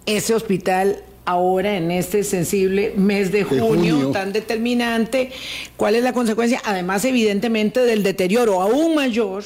ese 0.06 0.34
hospital 0.34 1.04
ahora 1.26 1.76
en 1.76 1.92
este 1.92 2.24
sensible 2.24 2.94
mes 2.96 3.32
de 3.32 3.44
junio, 3.44 4.12
tan 4.12 4.32
determinante, 4.32 5.32
cuál 5.76 5.96
es 5.96 6.04
la 6.04 6.14
consecuencia, 6.14 6.62
además 6.64 7.04
evidentemente 7.04 7.82
del 7.82 8.04
deterioro 8.04 8.62
aún 8.62 8.96
mayor 8.96 9.44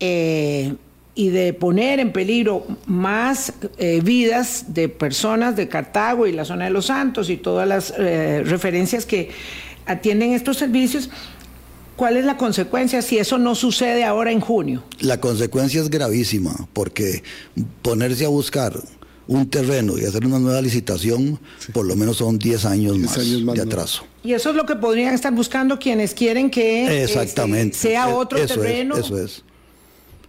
eh, 0.00 0.74
y 1.14 1.28
de 1.28 1.52
poner 1.52 2.00
en 2.00 2.12
peligro 2.12 2.66
más 2.86 3.52
eh, 3.78 4.00
vidas 4.02 4.66
de 4.68 4.88
personas 4.88 5.56
de 5.56 5.68
Cartago 5.68 6.26
y 6.26 6.32
la 6.32 6.44
zona 6.44 6.64
de 6.66 6.70
los 6.70 6.86
Santos 6.86 7.28
y 7.28 7.36
todas 7.36 7.68
las 7.68 7.92
eh, 7.98 8.42
referencias 8.44 9.04
que 9.04 9.30
atienden 9.84 10.32
estos 10.32 10.56
servicios. 10.56 11.10
¿Cuál 11.96 12.16
es 12.16 12.24
la 12.24 12.36
consecuencia 12.36 13.02
si 13.02 13.18
eso 13.18 13.38
no 13.38 13.56
sucede 13.56 14.04
ahora 14.04 14.30
en 14.30 14.40
junio? 14.40 14.84
La 15.00 15.18
consecuencia 15.18 15.80
es 15.80 15.90
gravísima, 15.90 16.54
porque 16.72 17.24
ponerse 17.82 18.24
a 18.24 18.28
buscar 18.28 18.80
un 19.28 19.48
terreno 19.48 19.98
y 19.98 20.04
hacer 20.04 20.26
una 20.26 20.38
nueva 20.38 20.60
licitación, 20.60 21.38
por 21.72 21.84
lo 21.86 21.94
menos 21.94 22.16
son 22.16 22.38
10 22.38 22.64
años, 22.64 22.98
más, 22.98 23.14
de 23.54 23.62
atraso. 23.62 24.04
Y 24.24 24.32
eso 24.32 24.50
es 24.50 24.56
lo 24.56 24.64
que 24.64 24.74
podrían 24.74 25.14
estar 25.14 25.32
buscando 25.32 25.78
quienes 25.78 26.14
quieren 26.14 26.50
que 26.50 27.04
este, 27.04 27.72
sea 27.72 28.08
otro 28.08 28.38
eso 28.38 28.54
terreno. 28.54 28.96
Es, 28.96 29.04
eso 29.04 29.22
es. 29.22 29.44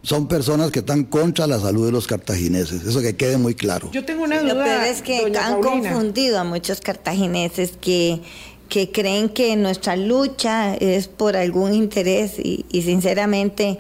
Son 0.01 0.27
personas 0.27 0.71
que 0.71 0.79
están 0.79 1.05
contra 1.05 1.47
la 1.47 1.59
salud 1.59 1.85
de 1.85 1.91
los 1.91 2.07
cartagineses, 2.07 2.83
eso 2.83 3.01
que 3.01 3.15
quede 3.15 3.37
muy 3.37 3.55
claro. 3.55 3.89
Yo 3.91 4.03
tengo 4.05 4.23
una 4.23 4.41
duda. 4.41 4.53
Lo 4.53 4.63
peor 4.63 4.83
es 4.83 5.01
que 5.01 5.31
han 5.37 5.61
confundido 5.61 6.37
a 6.37 6.43
muchos 6.43 6.81
cartagineses 6.81 7.73
que, 7.79 8.21
que 8.67 8.91
creen 8.91 9.29
que 9.29 9.55
nuestra 9.55 9.95
lucha 9.95 10.75
es 10.75 11.07
por 11.07 11.37
algún 11.37 11.73
interés 11.73 12.33
y, 12.37 12.65
y 12.69 12.81
sinceramente 12.81 13.79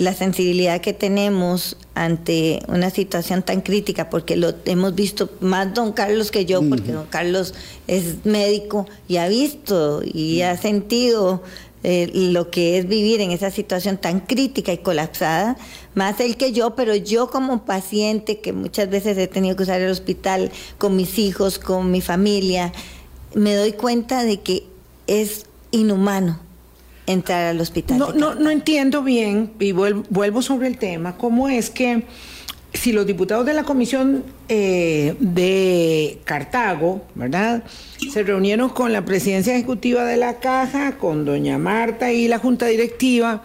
la 0.00 0.14
sensibilidad 0.14 0.80
que 0.80 0.94
tenemos 0.94 1.76
ante 1.94 2.62
una 2.68 2.88
situación 2.88 3.42
tan 3.42 3.60
crítica, 3.60 4.08
porque 4.08 4.34
lo 4.34 4.54
hemos 4.64 4.94
visto 4.94 5.28
más 5.40 5.74
don 5.74 5.92
Carlos 5.92 6.30
que 6.30 6.46
yo, 6.46 6.66
porque 6.66 6.92
don 6.92 7.04
Carlos 7.04 7.52
es 7.86 8.24
médico 8.24 8.88
y 9.08 9.18
ha 9.18 9.28
visto 9.28 10.00
y 10.02 10.40
ha 10.40 10.56
sentido 10.56 11.42
eh, 11.82 12.10
lo 12.14 12.50
que 12.50 12.78
es 12.78 12.88
vivir 12.88 13.20
en 13.20 13.30
esa 13.30 13.50
situación 13.50 13.98
tan 13.98 14.20
crítica 14.20 14.72
y 14.72 14.78
colapsada, 14.78 15.58
más 15.94 16.18
él 16.20 16.38
que 16.38 16.52
yo, 16.52 16.74
pero 16.74 16.94
yo 16.94 17.28
como 17.28 17.66
paciente 17.66 18.40
que 18.40 18.54
muchas 18.54 18.88
veces 18.88 19.18
he 19.18 19.26
tenido 19.26 19.54
que 19.54 19.64
usar 19.64 19.82
el 19.82 19.90
hospital 19.90 20.50
con 20.78 20.96
mis 20.96 21.18
hijos, 21.18 21.58
con 21.58 21.90
mi 21.90 22.00
familia, 22.00 22.72
me 23.34 23.54
doy 23.54 23.72
cuenta 23.72 24.24
de 24.24 24.40
que 24.40 24.64
es 25.06 25.44
inhumano 25.72 26.40
entrar 27.12 27.46
al 27.46 27.60
hospital. 27.60 27.98
No, 27.98 28.12
no, 28.12 28.34
no 28.34 28.50
entiendo 28.50 29.02
bien, 29.02 29.52
y 29.58 29.72
vuelvo, 29.72 30.42
sobre 30.42 30.68
el 30.68 30.78
tema, 30.78 31.16
cómo 31.16 31.48
es 31.48 31.70
que 31.70 32.04
si 32.72 32.92
los 32.92 33.06
diputados 33.06 33.44
de 33.46 33.54
la 33.54 33.64
Comisión 33.64 34.24
eh, 34.48 35.16
de 35.18 36.20
Cartago, 36.24 37.02
¿verdad? 37.14 37.64
Se 38.12 38.22
reunieron 38.22 38.68
con 38.68 38.92
la 38.92 39.04
presidencia 39.04 39.54
ejecutiva 39.54 40.04
de 40.04 40.16
la 40.16 40.38
Caja, 40.38 40.96
con 40.96 41.24
doña 41.24 41.58
Marta 41.58 42.12
y 42.12 42.28
la 42.28 42.38
Junta 42.38 42.66
Directiva, 42.66 43.42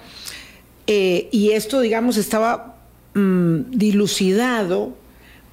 eh, 0.88 1.28
y 1.32 1.52
esto, 1.52 1.82
digamos, 1.82 2.18
estaba 2.18 2.78
mm, 3.16 3.72
dilucidado 3.72 4.94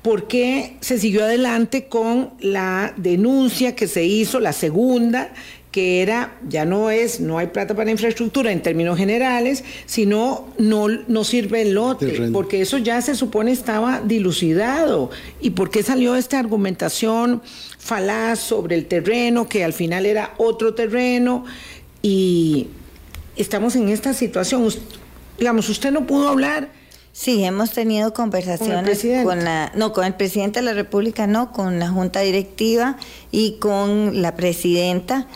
¿por 0.02 0.26
qué 0.26 0.76
se 0.80 0.98
siguió 0.98 1.24
adelante 1.24 1.86
con 1.86 2.30
la 2.40 2.92
denuncia 2.96 3.74
que 3.76 3.86
se 3.86 4.04
hizo, 4.04 4.40
la 4.40 4.52
segunda, 4.52 5.32
que 5.72 6.02
era, 6.02 6.36
ya 6.46 6.66
no 6.66 6.90
es, 6.90 7.18
no 7.18 7.38
hay 7.38 7.46
plata 7.46 7.74
para 7.74 7.90
infraestructura 7.90 8.52
en 8.52 8.62
términos 8.62 8.98
generales, 8.98 9.64
sino 9.86 10.48
no, 10.58 10.86
no 10.86 11.24
sirve 11.24 11.62
el 11.62 11.72
lote, 11.72 12.30
porque 12.30 12.60
eso 12.60 12.76
ya 12.76 13.00
se 13.00 13.14
supone 13.14 13.52
estaba 13.52 14.02
dilucidado. 14.02 15.10
¿Y 15.40 15.50
por 15.50 15.70
qué 15.70 15.82
salió 15.82 16.14
esta 16.14 16.38
argumentación 16.38 17.42
falaz 17.78 18.38
sobre 18.38 18.76
el 18.76 18.84
terreno, 18.86 19.48
que 19.48 19.64
al 19.64 19.72
final 19.72 20.04
era 20.04 20.34
otro 20.36 20.74
terreno? 20.74 21.46
Y 22.02 22.68
estamos 23.36 23.74
en 23.74 23.88
esta 23.88 24.12
situación. 24.12 24.68
Digamos, 25.38 25.70
usted 25.70 25.90
no 25.90 26.06
pudo 26.06 26.28
hablar 26.28 26.68
Sí, 27.12 27.44
hemos 27.44 27.72
tenido 27.72 28.14
conversaciones 28.14 29.04
¿Con, 29.22 29.44
la, 29.44 29.70
no, 29.74 29.92
con 29.92 30.06
el 30.06 30.14
presidente 30.14 30.60
de 30.60 30.64
la 30.64 30.72
República, 30.72 31.26
no, 31.26 31.52
con 31.52 31.78
la 31.78 31.90
Junta 31.90 32.20
Directiva 32.20 32.96
y 33.30 33.58
con 33.58 34.22
la 34.22 34.34
presidenta. 34.34 35.26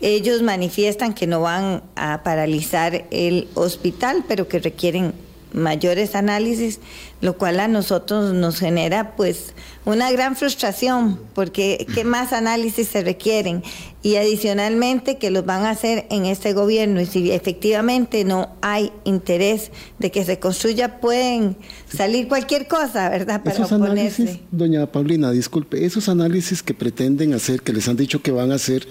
Ellos 0.00 0.42
manifiestan 0.42 1.14
que 1.14 1.26
no 1.26 1.40
van 1.40 1.82
a 1.96 2.22
paralizar 2.22 3.06
el 3.10 3.48
hospital, 3.54 4.24
pero 4.28 4.48
que 4.48 4.58
requieren 4.58 5.14
mayores 5.54 6.14
análisis, 6.14 6.80
lo 7.20 7.38
cual 7.38 7.60
a 7.60 7.68
nosotros 7.68 8.34
nos 8.34 8.58
genera 8.58 9.14
pues 9.16 9.54
una 9.84 10.10
gran 10.10 10.36
frustración, 10.36 11.18
porque 11.32 11.86
qué 11.94 12.04
más 12.04 12.32
análisis 12.32 12.88
se 12.88 13.02
requieren 13.02 13.62
y 14.02 14.16
adicionalmente 14.16 15.16
que 15.16 15.30
los 15.30 15.46
van 15.46 15.64
a 15.64 15.70
hacer 15.70 16.06
en 16.10 16.26
este 16.26 16.52
gobierno 16.52 17.00
y 17.00 17.06
si 17.06 17.30
efectivamente 17.30 18.24
no 18.24 18.50
hay 18.60 18.92
interés 19.04 19.70
de 19.98 20.10
que 20.10 20.24
se 20.24 20.38
construya 20.38 21.00
pueden 21.00 21.56
salir 21.88 22.28
cualquier 22.28 22.66
cosa, 22.66 23.08
¿verdad? 23.08 23.42
Para 23.42 23.54
esos 23.56 23.72
análisis, 23.72 24.40
doña 24.50 24.90
Paulina, 24.90 25.30
disculpe, 25.30 25.84
esos 25.84 26.08
análisis 26.08 26.62
que 26.62 26.74
pretenden 26.74 27.32
hacer, 27.32 27.62
que 27.62 27.72
les 27.72 27.88
han 27.88 27.96
dicho 27.96 28.20
que 28.22 28.32
van 28.32 28.50
a 28.50 28.56
hacer, 28.56 28.86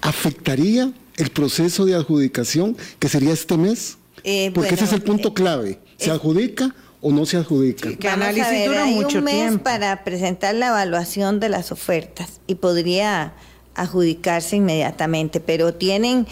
¿afectaría 0.00 0.92
el 1.16 1.30
proceso 1.30 1.84
de 1.84 1.94
adjudicación 1.94 2.76
que 2.98 3.08
sería 3.08 3.32
este 3.32 3.56
mes? 3.56 3.98
Eh, 4.24 4.50
porque 4.54 4.74
ese 4.74 4.84
es 4.84 4.92
el 4.92 5.02
punto 5.02 5.28
eh, 5.28 5.34
clave. 5.34 5.78
¿Se 5.96 6.10
adjudica 6.10 6.74
o 7.00 7.12
no 7.12 7.26
se 7.26 7.36
adjudica? 7.36 7.88
Sí, 7.88 7.98
Vamos 8.02 8.28
a 8.28 8.32
ver, 8.50 8.70
hay 8.76 8.98
un 8.98 9.24
mes 9.24 9.58
para 9.58 10.04
presentar 10.04 10.54
la 10.54 10.68
evaluación 10.68 11.40
de 11.40 11.48
las 11.48 11.72
ofertas 11.72 12.40
y 12.46 12.56
podría 12.56 13.32
adjudicarse 13.74 14.56
inmediatamente, 14.56 15.40
pero 15.40 15.74
tienen 15.74 16.26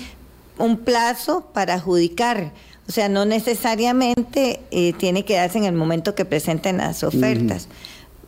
un 0.59 0.79
plazo 0.79 1.49
para 1.53 1.75
adjudicar. 1.75 2.53
O 2.89 2.93
sea, 2.93 3.09
no 3.09 3.25
necesariamente 3.25 4.61
eh, 4.71 4.93
tiene 4.95 5.25
que 5.25 5.35
darse 5.35 5.59
en 5.59 5.65
el 5.65 5.75
momento 5.75 6.15
que 6.15 6.25
presenten 6.25 6.79
las 6.79 7.03
ofertas. 7.03 7.69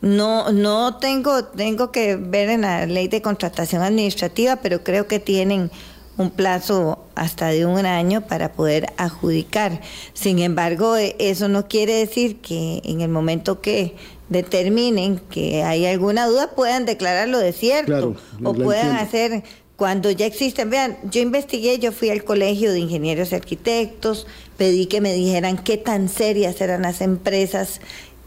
No, 0.01 0.51
no 0.51 0.97
tengo, 0.97 1.43
tengo 1.45 1.91
que 1.91 2.15
ver 2.15 2.49
en 2.49 2.61
la 2.61 2.85
ley 2.85 3.07
de 3.07 3.21
contratación 3.21 3.81
administrativa, 3.81 4.57
pero 4.57 4.83
creo 4.83 5.07
que 5.07 5.19
tienen 5.19 5.69
un 6.17 6.31
plazo 6.31 6.99
hasta 7.15 7.47
de 7.47 7.65
un 7.65 7.85
año 7.85 8.21
para 8.21 8.51
poder 8.51 8.87
adjudicar. 8.97 9.81
Sin 10.13 10.39
embargo, 10.39 10.97
e, 10.97 11.15
eso 11.19 11.47
no 11.47 11.67
quiere 11.67 11.93
decir 11.93 12.37
que 12.41 12.81
en 12.83 13.01
el 13.01 13.09
momento 13.09 13.61
que 13.61 13.95
determinen 14.27 15.19
que 15.31 15.63
hay 15.63 15.85
alguna 15.85 16.27
duda 16.27 16.51
puedan 16.51 16.85
declararlo 16.85 17.39
de 17.39 17.51
cierto 17.51 18.15
o 18.43 18.53
puedan 18.53 18.97
hacer 18.97 19.43
cuando 19.79 20.11
ya 20.11 20.25
existen. 20.25 20.69
Vean, 20.69 20.97
yo 21.09 21.21
investigué, 21.21 21.79
yo 21.79 21.93
fui 21.93 22.09
al 22.09 22.25
Colegio 22.25 22.73
de 22.73 22.79
Ingenieros 22.79 23.31
y 23.31 23.35
Arquitectos, 23.35 24.27
pedí 24.57 24.87
que 24.87 24.99
me 24.99 25.13
dijeran 25.13 25.57
qué 25.57 25.77
tan 25.77 26.09
serias 26.09 26.59
eran 26.59 26.81
las 26.81 26.99
empresas 26.99 27.79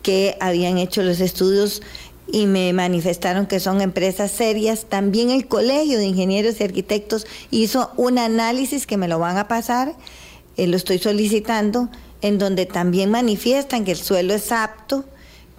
que 0.03 0.37
habían 0.41 0.79
hecho 0.79 1.03
los 1.03 1.21
estudios 1.21 1.83
y 2.31 2.47
me 2.47 2.73
manifestaron 2.73 3.47
que 3.47 3.61
son 3.61 3.81
empresas 3.81 4.31
serias. 4.31 4.87
También 4.89 5.31
el 5.31 5.47
Colegio 5.47 5.99
de 5.99 6.07
Ingenieros 6.07 6.61
y 6.61 6.65
Arquitectos 6.65 7.27
hizo 7.51 7.91
un 7.97 8.19
análisis 8.19 8.87
que 8.87 8.97
me 8.97 9.09
lo 9.09 9.19
van 9.19 9.39
a 9.39 9.49
pasar, 9.49 9.95
eh, 10.57 10.67
lo 10.67 10.77
estoy 10.77 10.99
solicitando, 10.99 11.89
en 12.23 12.39
donde 12.39 12.67
también 12.67 13.11
manifiestan 13.11 13.85
que 13.85 13.93
el 13.93 13.99
suelo 13.99 14.33
es 14.33 14.53
apto, 14.53 15.05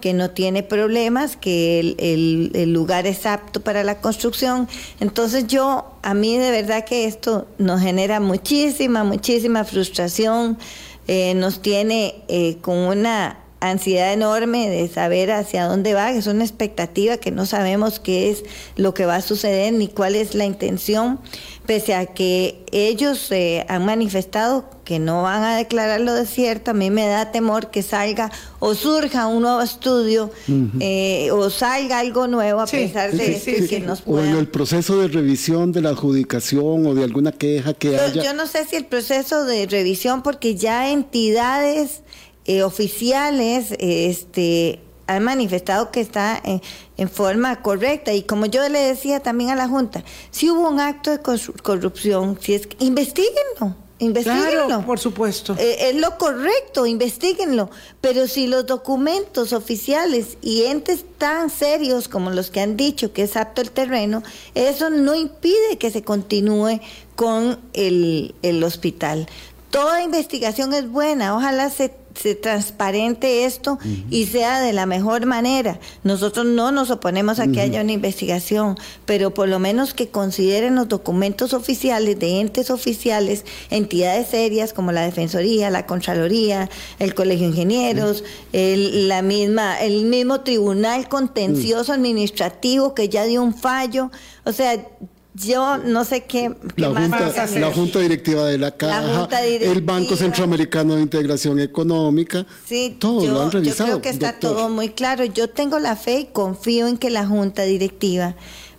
que 0.00 0.12
no 0.12 0.32
tiene 0.32 0.62
problemas, 0.62 1.36
que 1.36 1.80
el, 1.80 2.72
lugar 2.72 3.06
es 3.06 3.24
apto 3.24 3.62
para 3.62 3.84
la 3.84 4.00
construcción. 4.00 4.68
Entonces 5.00 5.46
yo, 5.46 5.96
a 6.02 6.12
mí 6.12 6.36
de 6.36 6.50
verdad 6.50 6.84
que 6.84 7.06
esto 7.06 7.46
nos 7.58 7.80
genera 7.80 8.20
muchísima, 8.20 9.04
muchísima 9.04 9.64
frustración, 9.64 10.58
eh, 11.06 11.34
nos 11.34 11.62
tiene 11.62 12.22
eh, 12.28 12.58
con 12.60 12.76
una 12.76 13.43
ansiedad 13.70 14.12
enorme 14.12 14.68
de 14.68 14.88
saber 14.88 15.30
hacia 15.30 15.66
dónde 15.66 15.94
va, 15.94 16.12
es 16.12 16.26
una 16.26 16.44
expectativa 16.44 17.16
que 17.16 17.30
no 17.30 17.46
sabemos 17.46 18.00
qué 18.00 18.30
es 18.30 18.44
lo 18.76 18.94
que 18.94 19.06
va 19.06 19.16
a 19.16 19.22
suceder 19.22 19.72
ni 19.72 19.88
cuál 19.88 20.14
es 20.14 20.34
la 20.34 20.44
intención, 20.44 21.20
pese 21.66 21.94
a 21.94 22.06
que 22.06 22.64
ellos 22.72 23.30
eh, 23.30 23.64
han 23.68 23.84
manifestado 23.84 24.68
que 24.84 24.98
no 24.98 25.22
van 25.22 25.42
a 25.42 25.56
declararlo 25.56 26.12
desierto, 26.12 26.72
a 26.72 26.74
mí 26.74 26.90
me 26.90 27.06
da 27.06 27.32
temor 27.32 27.70
que 27.70 27.82
salga 27.82 28.30
o 28.58 28.74
surja 28.74 29.26
un 29.26 29.42
nuevo 29.42 29.62
estudio 29.62 30.30
eh, 30.78 31.30
o 31.32 31.48
salga 31.48 32.00
algo 32.00 32.26
nuevo 32.26 32.60
a 32.60 32.66
pesar 32.66 33.12
de 33.12 33.66
que 33.68 33.80
nos 33.80 34.02
puedan... 34.02 34.28
O 34.28 34.32
en 34.32 34.36
el 34.36 34.48
proceso 34.48 35.00
de 35.00 35.08
revisión 35.08 35.72
de 35.72 35.80
la 35.80 35.90
adjudicación 35.90 36.86
o 36.86 36.94
de 36.94 37.02
alguna 37.02 37.32
queja 37.32 37.72
que 37.72 37.98
haya... 37.98 38.22
Yo 38.22 38.34
no 38.34 38.46
sé 38.46 38.66
si 38.66 38.76
el 38.76 38.84
proceso 38.84 39.44
de 39.44 39.66
revisión, 39.66 40.22
porque 40.22 40.54
ya 40.54 40.90
entidades 40.90 42.02
eh, 42.46 42.62
oficiales 42.62 43.74
este, 43.78 44.80
han 45.06 45.24
manifestado 45.24 45.90
que 45.90 46.00
está 46.00 46.40
en, 46.44 47.08
forma 47.08 47.62
correcta. 47.62 48.12
Y 48.12 48.22
como 48.22 48.46
yo 48.46 48.68
le 48.68 48.80
decía 48.80 49.20
también 49.20 49.50
a 49.50 49.56
la 49.56 49.68
Junta, 49.68 50.04
si 50.30 50.50
hubo 50.50 50.68
un 50.68 50.80
acto 50.80 51.10
de 51.10 51.20
corrupción, 51.62 52.38
si 52.40 52.54
es 52.54 52.68
investiguenlo. 52.78 53.76
Investíguenlo. 54.00 54.84
por 54.84 54.98
supuesto. 54.98 55.54
Eh, 55.58 55.90
es 55.90 55.96
lo 55.96 56.18
correcto, 56.18 56.84
investiguenlo. 56.84 57.70
Pero 58.00 58.26
si 58.26 58.48
los 58.48 58.66
documentos 58.66 59.52
oficiales 59.52 60.36
y 60.42 60.64
entes 60.64 61.04
tan 61.16 61.48
serios 61.48 62.08
como 62.08 62.30
los 62.30 62.50
que 62.50 62.60
han 62.60 62.76
dicho 62.76 63.12
que 63.12 63.22
es 63.22 63.36
apto 63.36 63.62
el 63.62 63.70
terreno, 63.70 64.22
eso 64.54 64.90
no 64.90 65.14
impide 65.14 65.78
que 65.78 65.90
se 65.90 66.02
continúe 66.02 66.80
con 67.14 67.58
el, 67.72 68.34
el 68.42 68.64
hospital. 68.64 69.28
Toda 69.70 70.02
investigación 70.02 70.74
es 70.74 70.88
buena, 70.88 71.36
ojalá 71.36 71.70
se 71.70 72.03
se 72.14 72.34
transparente 72.34 73.44
esto 73.44 73.78
y 74.10 74.26
sea 74.26 74.60
de 74.60 74.72
la 74.72 74.86
mejor 74.86 75.26
manera. 75.26 75.80
Nosotros 76.04 76.46
no 76.46 76.70
nos 76.72 76.90
oponemos 76.90 77.40
a 77.40 77.48
que 77.48 77.60
haya 77.60 77.82
una 77.82 77.92
investigación, 77.92 78.76
pero 79.04 79.34
por 79.34 79.48
lo 79.48 79.58
menos 79.58 79.94
que 79.94 80.08
consideren 80.08 80.76
los 80.76 80.88
documentos 80.88 81.52
oficiales 81.52 82.18
de 82.18 82.40
entes 82.40 82.70
oficiales, 82.70 83.44
entidades 83.70 84.28
serias 84.28 84.72
como 84.72 84.92
la 84.92 85.02
Defensoría, 85.02 85.70
la 85.70 85.86
Contraloría, 85.86 86.70
el 86.98 87.14
Colegio 87.14 87.46
de 87.46 87.52
Ingenieros, 87.52 88.24
el, 88.52 89.08
la 89.08 89.22
misma, 89.22 89.80
el 89.80 90.04
mismo 90.04 90.40
Tribunal 90.42 91.08
Contencioso 91.08 91.92
Administrativo 91.92 92.94
que 92.94 93.08
ya 93.08 93.24
dio 93.24 93.42
un 93.42 93.54
fallo. 93.54 94.10
O 94.44 94.52
sea, 94.52 94.86
yo 95.34 95.78
no 95.78 96.04
sé 96.04 96.24
qué, 96.24 96.54
la, 96.76 96.88
junta, 96.88 97.46
la 97.58 97.72
junta 97.72 97.98
Directiva 97.98 98.44
de 98.46 98.56
la 98.56 98.70
Caja, 98.76 99.28
el 99.42 99.80
Banco 99.80 100.16
Centroamericano 100.16 100.94
de 100.94 101.02
Integración 101.02 101.58
Económica, 101.58 102.46
sí, 102.66 102.96
todo 103.00 103.26
lo 103.26 103.42
han 103.42 103.50
revisado. 103.50 103.90
Yo 103.90 104.00
creo 104.00 104.02
que 104.02 104.10
está 104.10 104.38
todo 104.38 104.68
muy 104.68 104.90
claro. 104.90 105.24
Yo 105.24 105.50
tengo 105.50 105.80
la 105.80 105.96
fe 105.96 106.20
y 106.20 106.24
confío 106.26 106.86
en 106.86 106.98
que 106.98 107.10
la 107.10 107.26
Junta 107.26 107.62
Directiva, 107.62 108.36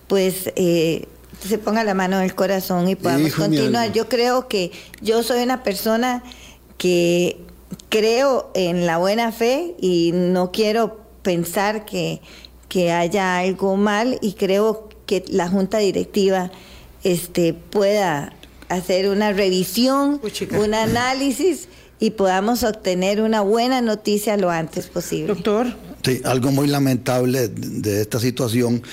pues, 0.08 0.52
eh, 0.56 1.08
se 1.46 1.58
ponga 1.58 1.84
la 1.84 1.94
mano 1.94 2.18
en 2.18 2.24
el 2.24 2.36
corazón 2.36 2.88
y 2.88 2.96
podamos 2.96 3.34
continuar. 3.34 3.92
Yo 3.92 4.08
creo 4.08 4.48
que 4.48 4.72
yo 5.02 5.24
soy 5.24 5.44
una 5.44 5.62
persona 5.62 6.24
que 6.78 7.38
creo 7.90 8.52
en 8.54 8.86
la 8.86 8.98
buena 8.98 9.34
fe 9.34 9.76
y 9.82 10.12
no 10.14 10.52
quiero 10.52 11.02
pensar 11.22 11.84
que, 11.84 12.22
que 12.70 12.94
haya 12.94 13.40
algo 13.40 13.76
mal 13.76 14.18
y 14.22 14.34
creo 14.34 14.85
que 15.06 15.24
la 15.30 15.48
junta 15.48 15.78
directiva 15.80 16.52
este, 17.04 17.54
pueda 17.54 18.34
hacer 18.70 19.10
una 19.10 19.32
revisión, 19.32 20.20
un 20.60 20.74
análisis 20.74 21.68
y 22.00 22.12
podamos 22.12 22.64
obtener 22.64 23.22
una 23.22 23.42
buena 23.42 23.82
noticia 23.82 24.38
lo 24.38 24.50
antes 24.50 24.88
posible. 24.88 25.28
Doctor. 25.28 25.68
Sí, 26.04 26.22
algo 26.24 26.52
muy 26.52 26.68
lamentable 26.68 27.48
de 27.48 28.02
esta 28.02 28.20
situación 28.20 28.84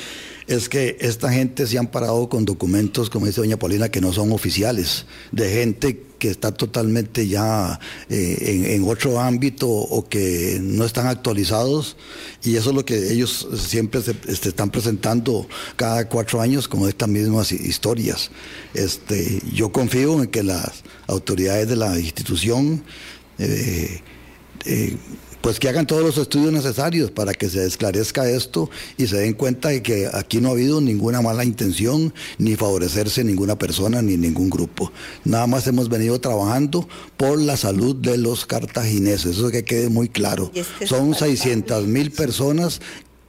es 0.46 0.68
que 0.68 0.96
esta 1.00 1.32
gente 1.32 1.66
se 1.66 1.78
han 1.78 1.86
parado 1.86 2.28
con 2.28 2.44
documentos, 2.44 3.10
como 3.10 3.26
dice 3.26 3.40
doña 3.40 3.58
Paulina, 3.58 3.88
que 3.88 4.00
no 4.00 4.12
son 4.12 4.32
oficiales, 4.32 5.06
de 5.30 5.50
gente 5.50 6.02
que 6.22 6.30
está 6.30 6.52
totalmente 6.52 7.26
ya 7.26 7.80
eh, 8.08 8.76
en, 8.76 8.84
otro 8.84 9.18
ámbito 9.18 9.68
o 9.68 10.08
que 10.08 10.60
no 10.62 10.84
están 10.84 11.08
actualizados 11.08 11.96
y 12.44 12.54
eso 12.54 12.70
es 12.70 12.76
lo 12.76 12.84
que 12.84 13.12
ellos 13.12 13.48
siempre 13.58 14.00
se, 14.02 14.14
este, 14.28 14.50
están 14.50 14.70
presentando 14.70 15.48
cada 15.74 16.08
cuatro 16.08 16.40
años 16.40 16.68
como 16.68 16.86
estas 16.86 17.08
mismas 17.08 17.50
historias. 17.50 18.30
Este, 18.72 19.42
yo 19.52 19.72
confío 19.72 20.22
en 20.22 20.28
que 20.28 20.44
las 20.44 20.84
autoridades 21.08 21.68
de 21.68 21.74
la 21.74 21.98
institución 21.98 22.84
eh, 23.40 24.00
eh, 24.64 24.96
pues 25.42 25.58
que 25.58 25.68
hagan 25.68 25.86
todos 25.86 26.02
los 26.02 26.16
estudios 26.18 26.52
necesarios 26.52 27.10
para 27.10 27.34
que 27.34 27.50
se 27.50 27.66
esclarezca 27.66 28.28
esto 28.30 28.70
y 28.96 29.08
se 29.08 29.18
den 29.18 29.34
cuenta 29.34 29.70
de 29.70 29.82
que 29.82 30.08
aquí 30.12 30.40
no 30.40 30.48
ha 30.48 30.52
habido 30.52 30.80
ninguna 30.80 31.20
mala 31.20 31.44
intención, 31.44 32.14
ni 32.38 32.54
favorecerse 32.54 33.24
ninguna 33.24 33.58
persona 33.58 34.00
ni 34.00 34.16
ningún 34.16 34.48
grupo. 34.48 34.92
Nada 35.24 35.48
más 35.48 35.66
hemos 35.66 35.88
venido 35.88 36.20
trabajando 36.20 36.88
por 37.16 37.40
la 37.40 37.56
salud 37.56 37.96
de 37.96 38.18
los 38.18 38.46
cartagineses, 38.46 39.36
eso 39.36 39.50
que 39.50 39.64
quede 39.64 39.88
muy 39.88 40.08
claro. 40.08 40.52
Son 40.86 41.14
600 41.14 41.86
mil 41.88 42.12
personas 42.12 42.80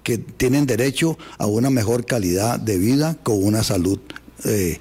que 0.03 0.19
tienen 0.19 0.67
derecho 0.67 1.17
a 1.39 1.47
una 1.47 1.71
mejor 1.71 2.05
calidad 2.05 2.59
de 2.59 2.77
vida 2.77 3.17
con 3.23 3.43
una 3.43 3.63
salud 3.63 3.99
eh, 4.45 4.79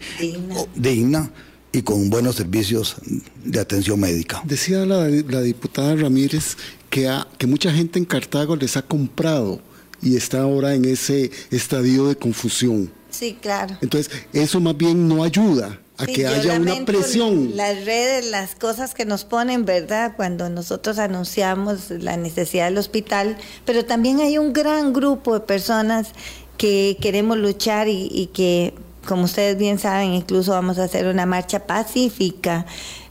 digna 0.74 1.33
y 1.72 1.82
con 1.82 2.10
buenos 2.10 2.36
servicios 2.36 2.96
de 3.44 3.60
atención 3.60 3.98
médica. 3.98 4.42
Decía 4.44 4.84
la, 4.84 5.06
diputada 5.06 5.96
Ramírez 5.96 6.56
que, 6.90 7.10
que 7.38 7.46
mucha 7.46 7.72
gente 7.72 7.98
en 7.98 8.04
Cartago 8.04 8.56
les 8.56 8.76
ha 8.76 8.82
comprado 8.82 9.60
y 10.02 10.16
está 10.16 10.42
ahora 10.42 10.74
en 10.74 10.84
ese 10.84 11.30
estadio 11.50 12.08
de 12.08 12.16
confusión. 12.16 12.92
Sí, 13.10 13.36
claro. 13.40 13.76
Entonces, 13.80 14.12
eso 14.32 14.60
más 14.60 14.76
bien 14.76 15.08
no 15.08 15.22
ayuda 15.22 15.78
a 15.98 16.06
que 16.06 16.26
haya 16.26 16.58
una 16.58 16.84
presión. 16.84 17.56
Las 17.56 17.84
redes, 17.84 18.26
las 18.30 18.54
cosas 18.54 18.94
que 18.94 19.04
nos 19.04 19.24
ponen, 19.24 19.64
¿verdad? 19.64 20.14
Cuando 20.16 20.48
nosotros 20.48 20.98
anunciamos 20.98 21.90
la 21.90 22.16
necesidad 22.16 22.66
del 22.66 22.78
hospital, 22.78 23.36
pero 23.64 23.84
también 23.84 24.20
hay 24.20 24.38
un 24.38 24.52
gran 24.52 24.92
grupo 24.92 25.34
de 25.34 25.40
personas 25.40 26.08
que 26.56 26.96
queremos 27.00 27.38
luchar 27.38 27.88
y, 27.88 28.30
que, 28.32 28.74
como 29.07 29.24
ustedes 29.24 29.57
bien 29.59 29.78
saben, 29.78 30.14
incluso 30.14 30.53
vamos 30.53 30.78
a 30.78 30.84
hacer 30.84 31.07
una 31.07 31.26
marcha 31.26 31.66
pacífica 31.66 32.66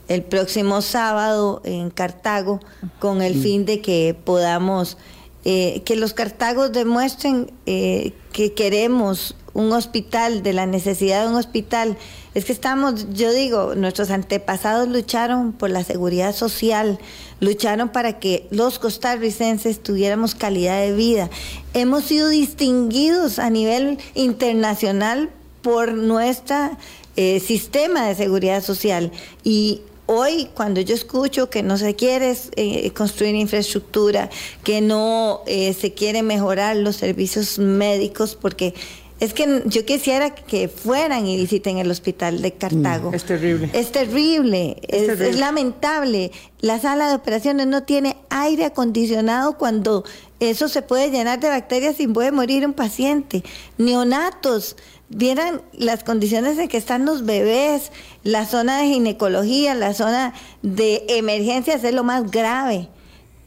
el 0.08 0.22
próximo 0.22 0.82
sábado 0.82 1.62
en 1.64 1.90
Cartago 1.90 2.60
con 2.98 3.22
el 3.22 3.40
fin 3.40 3.64
de 3.64 3.80
que 3.80 4.16
podamos 4.24 4.98
eh, 5.44 5.82
que 5.84 5.96
los 5.96 6.12
cartagos 6.12 6.72
demuestren 6.72 7.50
eh, 7.66 8.12
que 8.32 8.52
queremos 8.52 9.34
un 9.54 9.72
hospital, 9.72 10.42
de 10.42 10.52
la 10.52 10.66
necesidad 10.66 11.22
de 11.22 11.30
un 11.30 11.36
hospital. 11.36 11.98
Es 12.34 12.44
que 12.44 12.52
estamos, 12.52 13.12
yo 13.12 13.32
digo, 13.32 13.74
nuestros 13.74 14.10
antepasados 14.10 14.88
lucharon 14.88 15.52
por 15.52 15.70
la 15.70 15.84
seguridad 15.84 16.34
social, 16.34 16.98
lucharon 17.40 17.90
para 17.90 18.18
que 18.18 18.46
los 18.50 18.78
costarricenses 18.78 19.82
tuviéramos 19.82 20.34
calidad 20.34 20.80
de 20.80 20.94
vida. 20.94 21.28
Hemos 21.74 22.04
sido 22.04 22.28
distinguidos 22.28 23.38
a 23.38 23.50
nivel 23.50 23.98
internacional 24.14 25.30
por 25.62 25.92
nuestro 25.92 26.76
eh, 27.16 27.40
sistema 27.40 28.08
de 28.08 28.14
seguridad 28.14 28.62
social 28.62 29.10
y 29.44 29.82
hoy 30.06 30.48
cuando 30.54 30.80
yo 30.80 30.94
escucho 30.94 31.50
que 31.50 31.62
no 31.62 31.78
se 31.78 31.94
quiere 31.94 32.36
eh, 32.56 32.90
construir 32.92 33.34
infraestructura, 33.34 34.30
que 34.64 34.80
no 34.80 35.42
eh, 35.46 35.72
se 35.74 35.92
quiere 35.92 36.22
mejorar 36.22 36.76
los 36.76 36.96
servicios 36.96 37.58
médicos, 37.58 38.36
porque 38.40 38.74
es 39.20 39.34
que 39.34 39.62
yo 39.66 39.84
quisiera 39.84 40.34
que 40.34 40.66
fueran 40.66 41.26
y 41.26 41.36
visiten 41.36 41.78
el 41.78 41.88
hospital 41.92 42.42
de 42.42 42.54
Cartago. 42.54 43.12
Mm, 43.12 43.14
es 43.14 43.24
terrible. 43.24 43.70
Es 43.72 43.92
terrible, 43.92 44.76
es, 44.88 45.38
lamentable. 45.38 46.32
La 46.60 46.80
sala 46.80 47.08
de 47.08 47.14
operaciones 47.14 47.68
no 47.68 47.84
tiene 47.84 48.16
aire 48.30 48.64
acondicionado 48.64 49.56
cuando 49.56 50.04
eso 50.40 50.66
se 50.66 50.82
puede 50.82 51.12
llenar 51.12 51.38
de 51.38 51.50
bacterias 51.50 52.00
y 52.00 52.08
puede 52.08 52.32
morir 52.32 52.66
un 52.66 52.72
paciente. 52.72 53.44
Neonatos, 53.78 54.76
vieran 55.14 55.62
las 55.72 56.04
condiciones 56.04 56.58
en 56.58 56.68
que 56.68 56.76
están 56.76 57.04
los 57.04 57.24
bebés, 57.24 57.92
la 58.24 58.46
zona 58.46 58.80
de 58.80 58.88
ginecología, 58.88 59.74
la 59.74 59.94
zona 59.94 60.34
de 60.62 61.04
emergencias 61.08 61.84
es 61.84 61.94
lo 61.94 62.04
más 62.04 62.30
grave. 62.30 62.88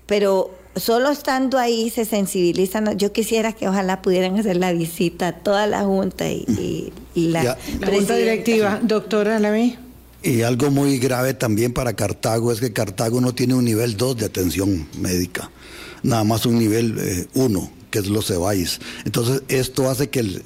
Pero 0.05 0.51
solo 0.75 1.09
estando 1.09 1.57
ahí 1.57 1.89
se 1.89 2.05
sensibilizan. 2.05 2.97
Yo 2.97 3.11
quisiera 3.11 3.53
que 3.53 3.67
ojalá 3.67 4.01
pudieran 4.01 4.37
hacer 4.37 4.57
la 4.57 4.71
visita 4.73 5.29
a 5.29 5.33
toda 5.33 5.67
la 5.67 5.83
Junta 5.83 6.29
y, 6.29 6.93
la, 7.15 7.57
Junta 7.83 8.15
Directiva. 8.15 8.79
Doctora 8.83 9.37
Alaví. 9.37 9.77
Y 10.21 10.41
algo 10.41 10.71
muy 10.71 10.97
grave 10.97 11.35
también 11.35 11.71
para 11.71 11.93
Cartago 11.93 12.51
es 12.51 12.59
que 12.59 12.73
Cartago 12.73 13.21
no 13.21 13.35
tiene 13.35 13.53
un 13.53 13.63
nivel 13.63 13.95
2 13.95 14.17
de 14.17 14.25
atención 14.25 14.87
médica, 14.99 15.51
nada 16.01 16.23
más 16.23 16.47
un 16.47 16.57
nivel 16.57 17.27
1. 17.35 17.59
Eh, 17.59 17.84
que 17.95 17.99
es 17.99 18.07
los 18.07 18.27
CEBAIS. 18.27 18.79
Entonces, 19.05 19.43
esto 19.47 19.89
hace 19.89 20.09
que 20.09 20.19
el, 20.19 20.41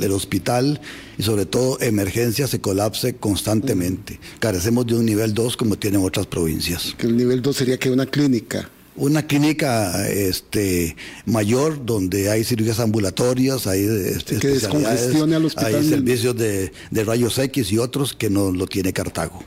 el, 0.00 0.10
hospital 0.10 0.80
y 1.16 1.22
sobre 1.22 1.46
todo 1.46 1.80
emergencia 1.80 2.48
se 2.48 2.60
colapse 2.60 3.14
constantemente. 3.14 4.18
Carecemos 4.40 4.84
de 4.86 4.94
un 4.94 5.06
nivel 5.06 5.32
2 5.32 5.56
como 5.56 5.76
tienen 5.76 6.02
otras 6.02 6.26
provincias. 6.26 6.96
Que 6.98 7.06
el 7.06 7.16
nivel 7.16 7.40
2 7.40 7.56
sería 7.56 7.78
que 7.78 7.88
una 7.88 8.06
clínica 8.06 8.68
una 8.94 9.26
clínica 9.26 10.06
este, 10.08 10.96
mayor 11.24 11.86
donde 11.86 12.30
hay 12.30 12.44
cirugías 12.44 12.78
ambulatorias, 12.78 13.66
hay, 13.66 13.84
este, 13.84 14.38
que 14.38 14.48
descongestione 14.48 15.36
al 15.36 15.46
hospital 15.46 15.76
hay 15.76 15.88
servicios 15.88 16.36
de, 16.36 16.72
rayos 16.90 17.38
X 17.38 17.72
y 17.72 17.78
otros 17.78 18.12
que 18.12 18.28
no 18.28 18.50
lo 18.50 18.66
tiene 18.66 18.92
Cartago. 18.92 19.42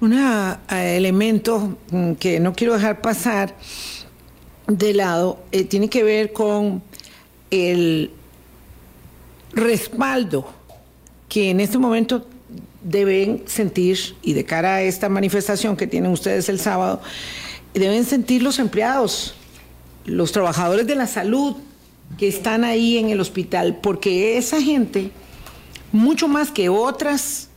Un 0.00 0.14
eh, 0.14 0.96
elemento 0.96 1.78
mm, 1.90 2.12
que 2.14 2.40
no 2.40 2.52
quiero 2.52 2.72
dejar 2.72 3.00
pasar 3.00 3.54
de 4.78 4.94
lado 4.94 5.38
eh, 5.52 5.64
tiene 5.64 5.88
que 5.88 6.02
ver 6.02 6.32
con 6.32 6.82
el 7.50 8.10
respaldo 9.52 10.46
que 11.28 11.50
en 11.50 11.60
este 11.60 11.78
momento 11.78 12.26
deben 12.82 13.44
sentir 13.46 14.16
y 14.22 14.32
de 14.32 14.44
cara 14.44 14.76
a 14.76 14.82
esta 14.82 15.08
manifestación 15.08 15.76
que 15.76 15.86
tienen 15.86 16.10
ustedes 16.10 16.48
el 16.48 16.58
sábado, 16.58 17.00
deben 17.74 18.04
sentir 18.04 18.42
los 18.42 18.58
empleados, 18.58 19.34
los 20.04 20.32
trabajadores 20.32 20.86
de 20.86 20.94
la 20.94 21.06
salud 21.06 21.56
que 22.18 22.28
están 22.28 22.64
ahí 22.64 22.98
en 22.98 23.10
el 23.10 23.20
hospital, 23.20 23.78
porque 23.80 24.38
esa 24.38 24.60
gente, 24.60 25.10
mucho 25.92 26.26
más 26.26 26.50
que 26.50 26.68
otras, 26.68 27.48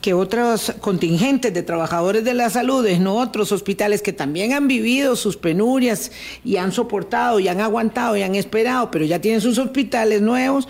que 0.00 0.14
otros 0.14 0.72
contingentes 0.80 1.52
de 1.52 1.62
trabajadores 1.62 2.24
de 2.24 2.32
la 2.32 2.48
salud 2.48 2.86
en 2.86 3.06
otros 3.06 3.52
hospitales 3.52 4.00
que 4.00 4.12
también 4.12 4.52
han 4.52 4.66
vivido 4.66 5.14
sus 5.14 5.36
penurias 5.36 6.10
y 6.44 6.56
han 6.56 6.72
soportado 6.72 7.38
y 7.38 7.48
han 7.48 7.60
aguantado 7.60 8.16
y 8.16 8.22
han 8.22 8.34
esperado, 8.34 8.90
pero 8.90 9.04
ya 9.04 9.20
tienen 9.20 9.40
sus 9.40 9.58
hospitales 9.58 10.22
nuevos, 10.22 10.68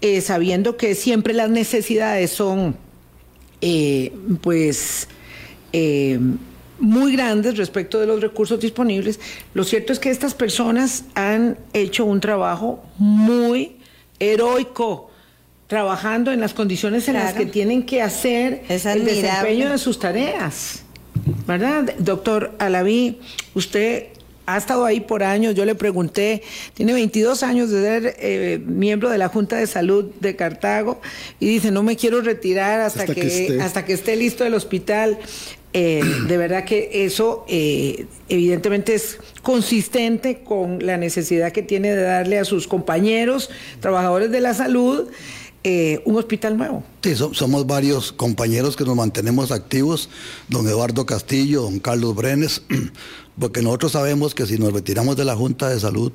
eh, 0.00 0.20
sabiendo 0.20 0.76
que 0.76 0.94
siempre 0.94 1.32
las 1.32 1.48
necesidades 1.48 2.32
son, 2.32 2.76
eh, 3.60 4.12
pues, 4.40 5.08
eh, 5.72 6.18
muy 6.78 7.12
grandes 7.12 7.56
respecto 7.56 8.00
de 8.00 8.06
los 8.06 8.20
recursos 8.20 8.60
disponibles. 8.60 9.20
Lo 9.54 9.64
cierto 9.64 9.92
es 9.92 9.98
que 9.98 10.10
estas 10.10 10.34
personas 10.34 11.04
han 11.14 11.56
hecho 11.72 12.04
un 12.04 12.20
trabajo 12.20 12.82
muy 12.98 13.76
heroico, 14.18 15.05
trabajando 15.66 16.32
en 16.32 16.40
las 16.40 16.54
condiciones 16.54 17.08
en 17.08 17.14
las 17.14 17.34
que 17.34 17.46
tienen 17.46 17.84
que 17.84 18.02
hacer 18.02 18.62
el 18.68 19.04
desempeño 19.04 19.70
de 19.70 19.78
sus 19.78 19.98
tareas. 19.98 20.82
¿Verdad? 21.46 21.94
Doctor 21.98 22.52
Alaví, 22.58 23.18
usted 23.54 24.08
ha 24.46 24.56
estado 24.56 24.84
ahí 24.84 25.00
por 25.00 25.24
años, 25.24 25.54
yo 25.56 25.64
le 25.64 25.74
pregunté, 25.74 26.42
tiene 26.74 26.92
22 26.92 27.42
años 27.42 27.70
de 27.70 27.82
ser 27.82 28.16
eh, 28.20 28.60
miembro 28.64 29.10
de 29.10 29.18
la 29.18 29.28
Junta 29.28 29.56
de 29.56 29.66
Salud 29.66 30.04
de 30.20 30.36
Cartago 30.36 31.00
y 31.40 31.46
dice, 31.46 31.72
no 31.72 31.82
me 31.82 31.96
quiero 31.96 32.20
retirar 32.20 32.80
hasta, 32.80 33.06
que, 33.06 33.58
hasta 33.60 33.84
que 33.84 33.92
esté 33.92 34.14
listo 34.14 34.44
el 34.44 34.54
hospital. 34.54 35.18
Eh, 35.72 36.02
de 36.26 36.36
verdad 36.38 36.64
que 36.64 37.04
eso 37.04 37.44
eh, 37.48 38.06
evidentemente 38.30 38.94
es 38.94 39.18
consistente 39.42 40.38
con 40.38 40.86
la 40.86 40.96
necesidad 40.96 41.52
que 41.52 41.62
tiene 41.62 41.94
de 41.94 42.02
darle 42.02 42.38
a 42.38 42.46
sus 42.46 42.66
compañeros, 42.66 43.50
trabajadores 43.80 44.30
de 44.30 44.40
la 44.40 44.54
salud, 44.54 45.08
eh, 45.68 46.00
un 46.04 46.16
hospital 46.16 46.56
nuevo. 46.56 46.84
Sí, 47.02 47.16
somos 47.16 47.66
varios 47.66 48.12
compañeros 48.12 48.76
que 48.76 48.84
nos 48.84 48.94
mantenemos 48.94 49.50
activos, 49.50 50.08
don 50.48 50.68
Eduardo 50.68 51.06
Castillo, 51.06 51.62
don 51.62 51.80
Carlos 51.80 52.14
Brenes, 52.14 52.62
porque 53.40 53.62
nosotros 53.62 53.90
sabemos 53.90 54.32
que 54.32 54.46
si 54.46 54.58
nos 54.58 54.72
retiramos 54.72 55.16
de 55.16 55.24
la 55.24 55.34
Junta 55.34 55.68
de 55.68 55.80
Salud, 55.80 56.12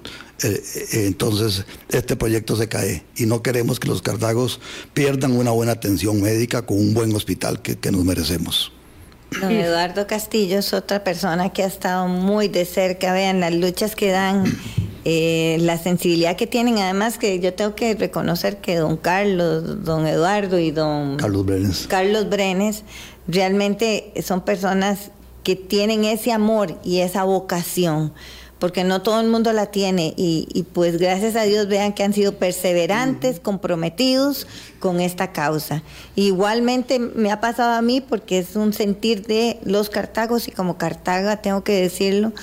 entonces 0.93 1.65
este 1.89 2.15
proyecto 2.15 2.55
se 2.55 2.69
cae 2.69 3.03
y 3.17 3.25
no 3.25 3.43
queremos 3.43 3.79
que 3.79 3.89
los 3.89 4.01
cartagos 4.01 4.61
pierdan 4.93 5.33
una 5.33 5.51
buena 5.51 5.73
atención 5.73 6.21
médica 6.21 6.65
con 6.65 6.79
un 6.79 6.93
buen 6.93 7.13
hospital 7.13 7.61
que 7.61 7.91
nos 7.91 8.05
merecemos. 8.05 8.71
Don 9.39 9.51
Eduardo 9.51 10.07
Castillo 10.07 10.59
es 10.59 10.73
otra 10.73 11.03
persona 11.03 11.53
que 11.53 11.63
ha 11.63 11.67
estado 11.67 12.07
muy 12.07 12.49
de 12.49 12.65
cerca, 12.65 13.13
vean 13.13 13.39
las 13.39 13.53
luchas 13.53 13.95
que 13.95 14.11
dan, 14.11 14.43
eh, 15.05 15.57
la 15.61 15.77
sensibilidad 15.77 16.35
que 16.35 16.47
tienen, 16.47 16.77
además 16.77 17.17
que 17.17 17.39
yo 17.39 17.53
tengo 17.53 17.75
que 17.75 17.95
reconocer 17.95 18.57
que 18.57 18.75
don 18.75 18.97
Carlos, 18.97 19.83
don 19.83 20.05
Eduardo 20.07 20.59
y 20.59 20.71
don 20.71 21.17
Carlos 21.17 21.45
Brenes, 21.45 21.87
Carlos 21.87 22.29
Brenes 22.29 22.83
realmente 23.27 24.13
son 24.23 24.41
personas 24.41 25.11
que 25.43 25.55
tienen 25.55 26.05
ese 26.05 26.31
amor 26.31 26.77
y 26.83 26.99
esa 26.99 27.23
vocación 27.23 28.13
porque 28.61 28.83
no 28.83 29.01
todo 29.01 29.19
el 29.19 29.27
mundo 29.27 29.53
la 29.53 29.65
tiene. 29.65 30.13
Y, 30.15 30.67
pues 30.71 30.99
gracias 30.99 31.35
a 31.35 31.41
Dios 31.41 31.67
vean 31.67 31.93
que 31.93 32.03
han 32.03 32.13
sido 32.13 32.33
perseverantes, 32.33 33.39
comprometidos 33.39 34.45
con 34.79 35.01
esta 35.01 35.31
causa. 35.31 35.81
Igualmente 36.15 36.99
me 36.99 37.31
ha 37.31 37.41
pasado 37.41 37.71
a 37.71 37.81
mí 37.81 38.01
porque 38.01 38.37
es 38.37 38.55
un 38.55 38.71
sentir 38.71 39.25
de 39.25 39.59
los 39.65 39.89
cartagos 39.89 40.47
y 40.47 40.51
como 40.51 40.77
cartaga 40.77 41.41
tengo 41.41 41.63
que 41.63 41.73
decirlo, 41.73 42.33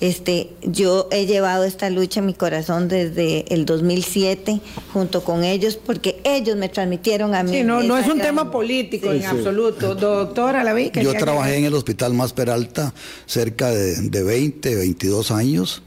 este, 0.00 0.50
yo 0.62 1.08
he 1.10 1.24
llevado 1.24 1.64
esta 1.64 1.88
lucha 1.88 2.20
en 2.20 2.26
mi 2.26 2.34
corazón 2.34 2.88
desde 2.88 3.52
el 3.52 3.64
2007 3.64 4.60
junto 4.92 5.24
con 5.24 5.42
ellos 5.42 5.76
porque 5.76 6.20
ellos 6.24 6.56
me 6.56 6.68
transmitieron 6.68 7.34
a 7.34 7.42
mí. 7.42 7.50
Sí, 7.50 7.64
no, 7.64 7.82
no 7.82 7.96
es 7.96 8.06
un 8.06 8.20
tema 8.20 8.50
político 8.50 9.10
en 9.12 9.24
absoluto. 9.24 9.94
Doctora, 9.94 10.62
la 10.64 10.74
vi 10.74 10.90
Yo 11.02 11.14
trabajé 11.14 11.56
en 11.56 11.64
el 11.64 11.74
Hospital 11.74 12.12
Más 12.12 12.32
Peralta 12.32 12.92
cerca 13.24 13.70
de, 13.70 13.96
de 13.96 14.22
20, 14.22 14.74
22 14.74 15.30
años. 15.30 15.82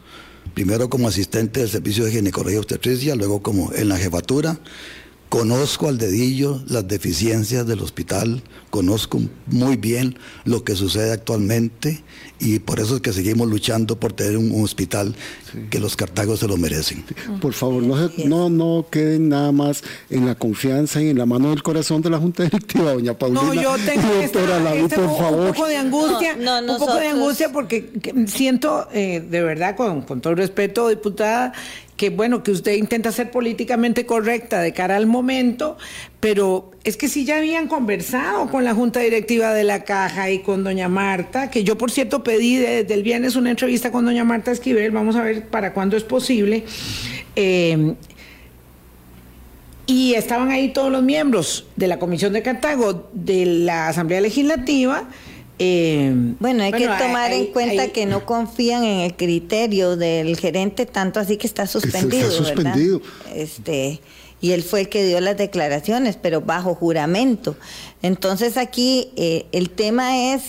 Primero 0.55 0.89
como 0.89 1.07
asistente 1.07 1.60
del 1.60 1.70
servicio 1.70 2.03
de 2.05 2.12
ginecología 2.12 2.55
y 2.55 2.60
obstetricia, 2.60 3.16
luego 3.16 3.41
como 3.41 3.72
en 3.74 3.88
la 3.88 3.97
jefatura 3.97 4.60
Conozco 5.30 5.88
al 5.88 5.99
dedillo 5.99 6.59
las 6.67 6.88
deficiencias 6.88 7.67
del 7.67 7.82
hospital, 7.82 8.41
conozco 8.71 9.21
muy 9.45 9.77
bien 9.77 10.17
lo 10.43 10.63
que 10.63 10.75
sucede 10.75 11.11
actualmente 11.11 12.01
y 12.39 12.57
por 12.57 12.80
eso 12.80 12.95
es 12.95 13.01
que 13.01 13.13
seguimos 13.13 13.47
luchando 13.47 13.99
por 13.99 14.11
tener 14.11 14.38
un, 14.38 14.63
hospital 14.63 15.15
que 15.69 15.80
los 15.80 15.95
cartagos 15.95 16.39
se 16.39 16.47
lo 16.47 16.57
merecen. 16.57 17.05
Por 17.41 17.53
favor, 17.53 17.84
no, 17.84 18.09
no, 18.25 18.49
no 18.49 18.88
queden 18.89 19.30
nada 19.30 19.51
más 19.51 19.84
en 20.09 20.25
la 20.25 20.34
confianza 20.34 20.99
y 20.99 21.09
en 21.09 21.19
la 21.19 21.27
mano 21.27 21.51
del 21.51 21.61
corazón 21.61 22.01
de 22.01 22.09
la 22.09 22.17
Junta 22.17 22.43
Directiva, 22.43 22.93
doña 22.93 23.13
Paulina. 23.13 23.43
No, 23.43 23.53
yo 23.53 23.75
tengo 23.86 24.01
por 24.95 25.17
favor. 25.17 25.39
un 25.41 25.53
poco 25.53 25.67
de 25.67 25.77
angustia, 25.77 26.36
un 26.36 26.77
poco 26.80 26.95
de 26.95 27.07
angustia 27.07 27.51
porque 27.51 27.91
siento, 28.25 28.88
eh, 28.93 29.23
de 29.30 29.41
verdad, 29.43 29.75
con, 29.75 30.01
con 30.01 30.21
todo 30.21 30.32
el 30.32 30.38
respeto, 30.38 30.89
diputada, 30.89 31.53
que 31.99 32.09
bueno, 32.11 32.43
que 32.43 32.51
usted 32.51 32.75
intenta 32.75 33.11
ser 33.11 33.29
políticamente 33.29 34.05
correcta 34.05 34.61
de 34.61 34.71
cara 34.71 34.95
al 34.95 35.05
momento, 35.05 35.77
pero 36.21 36.71
es 36.85 36.95
que 36.95 37.09
si 37.09 37.25
ya 37.25 37.39
habían 37.39 37.67
conversado 37.67 38.49
con 38.49 38.63
la 38.63 38.73
Junta 38.73 39.01
Directiva 39.01 39.53
de 39.53 39.65
la 39.65 39.83
Caja 39.83 40.31
y 40.31 40.39
con 40.39 40.63
doña 40.63 40.87
Marta, 40.87 41.51
que 41.51 41.65
yo 41.65 41.77
por 41.77 41.91
cierto 41.91 42.23
pedí 42.23 42.55
desde 42.55 42.93
el 42.93 43.03
viernes 43.03 43.35
una 43.35 43.49
entrevista 43.49 43.91
con 43.91 44.05
doña 44.05 44.23
Marta 44.23 44.49
Esquivel, 44.49 44.91
vamos 44.91 45.17
a 45.17 45.23
ver 45.23 45.47
para 45.47 45.73
cuándo 45.73 45.97
es 45.97 46.05
posible. 46.05 46.63
Eh, 47.35 47.95
y 49.85 50.13
estaban 50.13 50.51
ahí 50.51 50.69
todos 50.69 50.93
los 50.93 51.03
miembros 51.03 51.67
de 51.75 51.87
la 51.87 51.99
Comisión 51.99 52.31
de 52.31 52.41
Cartago, 52.41 53.09
de 53.11 53.45
la 53.45 53.89
Asamblea 53.89 54.21
Legislativa, 54.21 55.03
eh, 55.60 56.14
bueno, 56.39 56.64
hay 56.64 56.72
que 56.72 56.88
tomar 56.88 57.34
en 57.34 57.47
cuenta 57.47 57.89
que 57.89 58.05
no 58.05 58.26
confían 58.26 58.86
en 58.86 58.99
el 59.01 59.16
criterio 59.16 59.97
del 59.97 60.38
gerente, 60.38 60.86
tanto 60.86 61.20
así 61.20 61.36
que 61.36 61.47
está 61.47 61.68
suspendido, 61.68 62.32
suspendido. 62.32 63.01
Este, 63.36 63.99
y 64.39 64.51
él 64.51 64.64
fue 64.64 64.82
el 64.82 64.89
que 64.89 65.05
dio 65.05 65.20
las 65.20 65.38
declaraciones, 65.38 66.16
pero 66.16 66.39
bajo 66.39 66.76
juramento. 66.76 67.57
Entonces 68.01 68.55
aquí 68.55 69.10
eh, 69.18 69.47
el 69.51 69.70
tema 69.70 70.34
es 70.34 70.43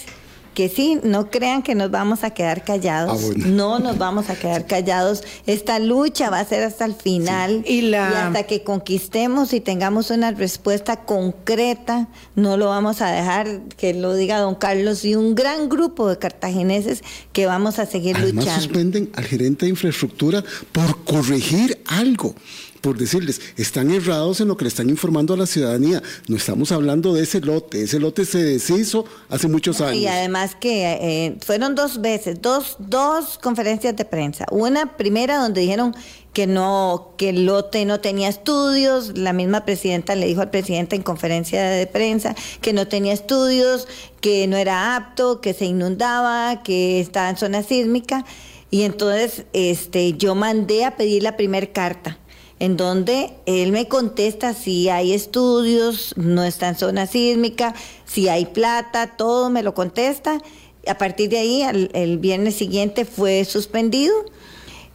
que 0.61 0.69
sí, 0.69 0.99
no 1.03 1.31
crean 1.31 1.63
que 1.63 1.75
nos 1.75 1.91
vamos 1.91 2.23
a 2.23 2.33
quedar 2.33 2.65
callados. 2.65 3.31
Ah, 3.31 3.35
no 3.47 3.79
nos 3.79 3.97
vamos 3.97 4.29
a 4.29 4.35
quedar 4.35 4.67
callados. 4.67 5.23
Esta 5.47 5.79
lucha 5.79 6.29
va 6.29 6.39
a 6.39 6.45
ser 6.45 6.63
hasta 6.65 6.85
el 6.85 6.93
final. 6.93 7.65
Y, 7.67 7.95
hasta 7.95 8.43
que 8.43 8.63
conquistemos 8.63 9.55
y 9.55 9.61
tengamos 9.61 10.11
una 10.11 10.33
respuesta 10.33 11.07
concreta, 11.07 12.09
no 12.37 12.59
lo 12.59 12.67
vamos 12.67 13.01
a 13.01 13.11
dejar 13.11 13.63
que 13.79 13.95
lo 13.95 14.15
diga 14.15 14.39
don 14.39 14.55
Carlos 14.55 15.03
y 15.07 15.15
un 15.15 15.35
gran 15.35 15.71
grupo 15.71 16.11
de 16.11 16.19
cartagineses 16.19 17.03
que 17.33 17.47
vamos 17.47 17.79
a 17.79 17.87
seguir 17.87 18.17
Además, 18.17 18.45
luchando. 18.45 18.63
suspenden 18.63 19.11
al 19.15 19.25
gerente 19.25 19.65
de 19.65 19.71
infraestructura 19.71 20.45
por 20.73 21.05
corregir 21.05 21.83
algo 21.87 22.35
por 22.81 22.97
decirles, 22.97 23.41
están 23.57 23.91
errados 23.91 24.41
en 24.41 24.49
lo 24.49 24.57
que 24.57 24.65
le 24.65 24.69
están 24.69 24.89
informando 24.89 25.35
a 25.35 25.37
la 25.37 25.47
ciudadanía. 25.47 26.03
No 26.29 26.37
estamos 26.37 26.73
hablando 26.73 27.13
de 27.13 27.23
ese 27.23 27.41
lote, 27.41 27.83
ese 27.83 28.01
lote 28.01 28.25
se 28.25 28.43
deshizo 28.43 29.05
hace 29.29 29.49
muchos 29.49 29.81
años. 29.81 29.97
Y 29.97 30.07
además 30.07 30.57
que 30.59 30.93
eh, 31.01 31.37
fueron 31.45 31.75
dos 31.75 32.01
veces, 32.01 32.41
dos, 32.41 32.77
dos 32.79 33.39
conferencias 33.39 33.97
de 33.97 34.05
prensa. 34.05 34.47
Una 34.51 34.97
primera 34.97 35.37
donde 35.37 35.61
dijeron 35.61 35.95
que 36.33 36.47
no, 36.47 37.15
que 37.19 37.31
el 37.31 37.45
lote 37.45 37.85
no 37.85 38.01
tenía 38.01 38.29
estudios, 38.29 39.19
la 39.19 39.33
misma 39.33 39.65
presidenta 39.65 40.15
le 40.15 40.27
dijo 40.27 40.41
al 40.41 40.51
presidente 40.51 40.97
en 40.97 41.03
conferencia 41.03 41.63
de 41.63 41.87
prensa 41.87 42.35
que 42.61 42.73
no 42.73 42.87
tenía 42.87 43.13
estudios, 43.13 43.89
que 44.21 44.47
no 44.47 44.57
era 44.57 44.97
apto, 44.97 45.41
que 45.41 45.55
se 45.55 45.67
inundaba, 45.67 46.63
que 46.63 47.01
estaba 47.01 47.29
en 47.31 47.37
zona 47.37 47.63
sísmica. 47.63 48.25
Y 48.71 48.83
entonces 48.83 49.45
este, 49.53 50.13
yo 50.13 50.37
mandé 50.37 50.85
a 50.85 50.97
pedir 50.97 51.25
la 51.25 51.37
primera 51.37 51.67
carta 51.67 52.20
en 52.61 52.77
donde 52.77 53.33
él 53.47 53.73
me 53.73 53.89
contesta 53.89 54.55
si 54.55 54.91
hay 54.91 55.13
estudios, 55.13 56.15
no 56.17 56.45
está 56.45 56.69
en 56.69 56.77
zona 56.77 57.07
sísmica, 57.07 57.75
si 58.05 58.29
hay 58.29 58.45
plata, 58.45 59.17
todo 59.17 59.49
me 59.51 59.63
lo 59.63 59.75
contesta. 59.75 60.41
A 60.87 60.99
partir 60.99 61.31
de 61.31 61.39
ahí, 61.39 61.63
el, 61.93 62.19
viernes 62.19 62.55
siguiente 62.55 63.05
fue 63.05 63.45
suspendido. 63.45 64.15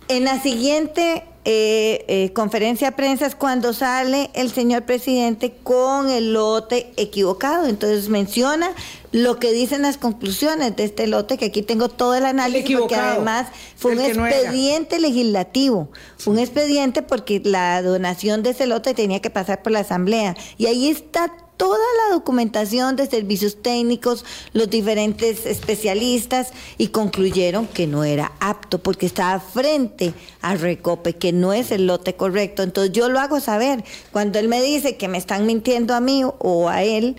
En 0.08 0.24
la 0.26 0.42
siguiente 0.42 1.24
eh, 1.48 2.04
eh, 2.08 2.34
conferencia 2.34 2.90
de 2.90 2.96
prensa 2.96 3.28
es 3.28 3.36
cuando 3.36 3.72
sale 3.72 4.32
el 4.34 4.52
señor 4.52 4.84
presidente 4.84 5.54
con 5.62 6.10
el 6.10 6.34
lote 6.34 6.92
equivocado. 6.98 7.68
Entonces 7.68 8.10
menciona 8.10 8.72
lo 9.12 9.38
que 9.40 9.52
dicen 9.52 9.84
las 9.84 9.98
conclusiones 9.98 10.76
de 10.76 10.86
este 10.86 11.06
lote, 11.06 11.38
que 11.38 11.46
aquí 11.46 11.62
tengo 11.62 11.88
todo 11.88 12.16
el 12.16 12.26
análisis, 12.26 12.76
porque 12.78 12.96
además 12.96 13.48
fue 13.78 13.92
un 13.92 14.02
expediente 14.02 15.00
legislativo, 15.00 15.90
fue 16.18 16.34
un 16.34 16.40
expediente 16.40 17.04
porque 17.04 17.40
la 17.46 17.80
donación 17.84 18.42
de 18.42 18.50
ese 18.50 18.66
lote 18.66 18.96
tenía 18.96 19.22
que 19.22 19.30
pasar 19.30 19.62
por 19.62 19.72
la 19.72 19.82
Asamblea. 19.82 20.36
Y 20.58 20.66
ahí 20.66 20.90
está 20.90 21.32
toda 21.58 21.86
la 22.08 22.16
documentación 22.16 22.96
de 22.96 23.08
servicios 23.08 23.62
técnicos, 23.62 24.26
los 24.54 24.70
diferentes 24.70 25.46
especialistas, 25.46 26.52
y 26.78 26.88
concluyeron 26.88 27.68
que 27.68 27.88
no 27.88 28.04
era 28.04 28.32
apto 28.40 28.80
porque 28.80 29.06
estaba 29.06 29.40
frente 29.40 30.14
al 30.42 30.60
recope, 30.60 31.14
que 31.14 31.32
no 31.32 31.54
es 31.54 31.72
el 31.72 31.88
lote 31.88 32.16
correcto. 32.16 32.64
Entonces 32.64 32.94
yo 32.94 33.10
lo 33.10 33.20
hago 33.20 33.40
saber. 33.40 33.84
Cuando 34.12 34.40
él 34.40 34.48
me 34.48 34.62
dice 34.62 34.98
que 34.98 35.08
me 35.08 35.18
están 35.18 35.46
mintiendo 35.46 35.94
a 35.94 36.02
mí 36.02 36.24
o 36.24 36.70
a 36.70 36.84
él, 36.84 37.16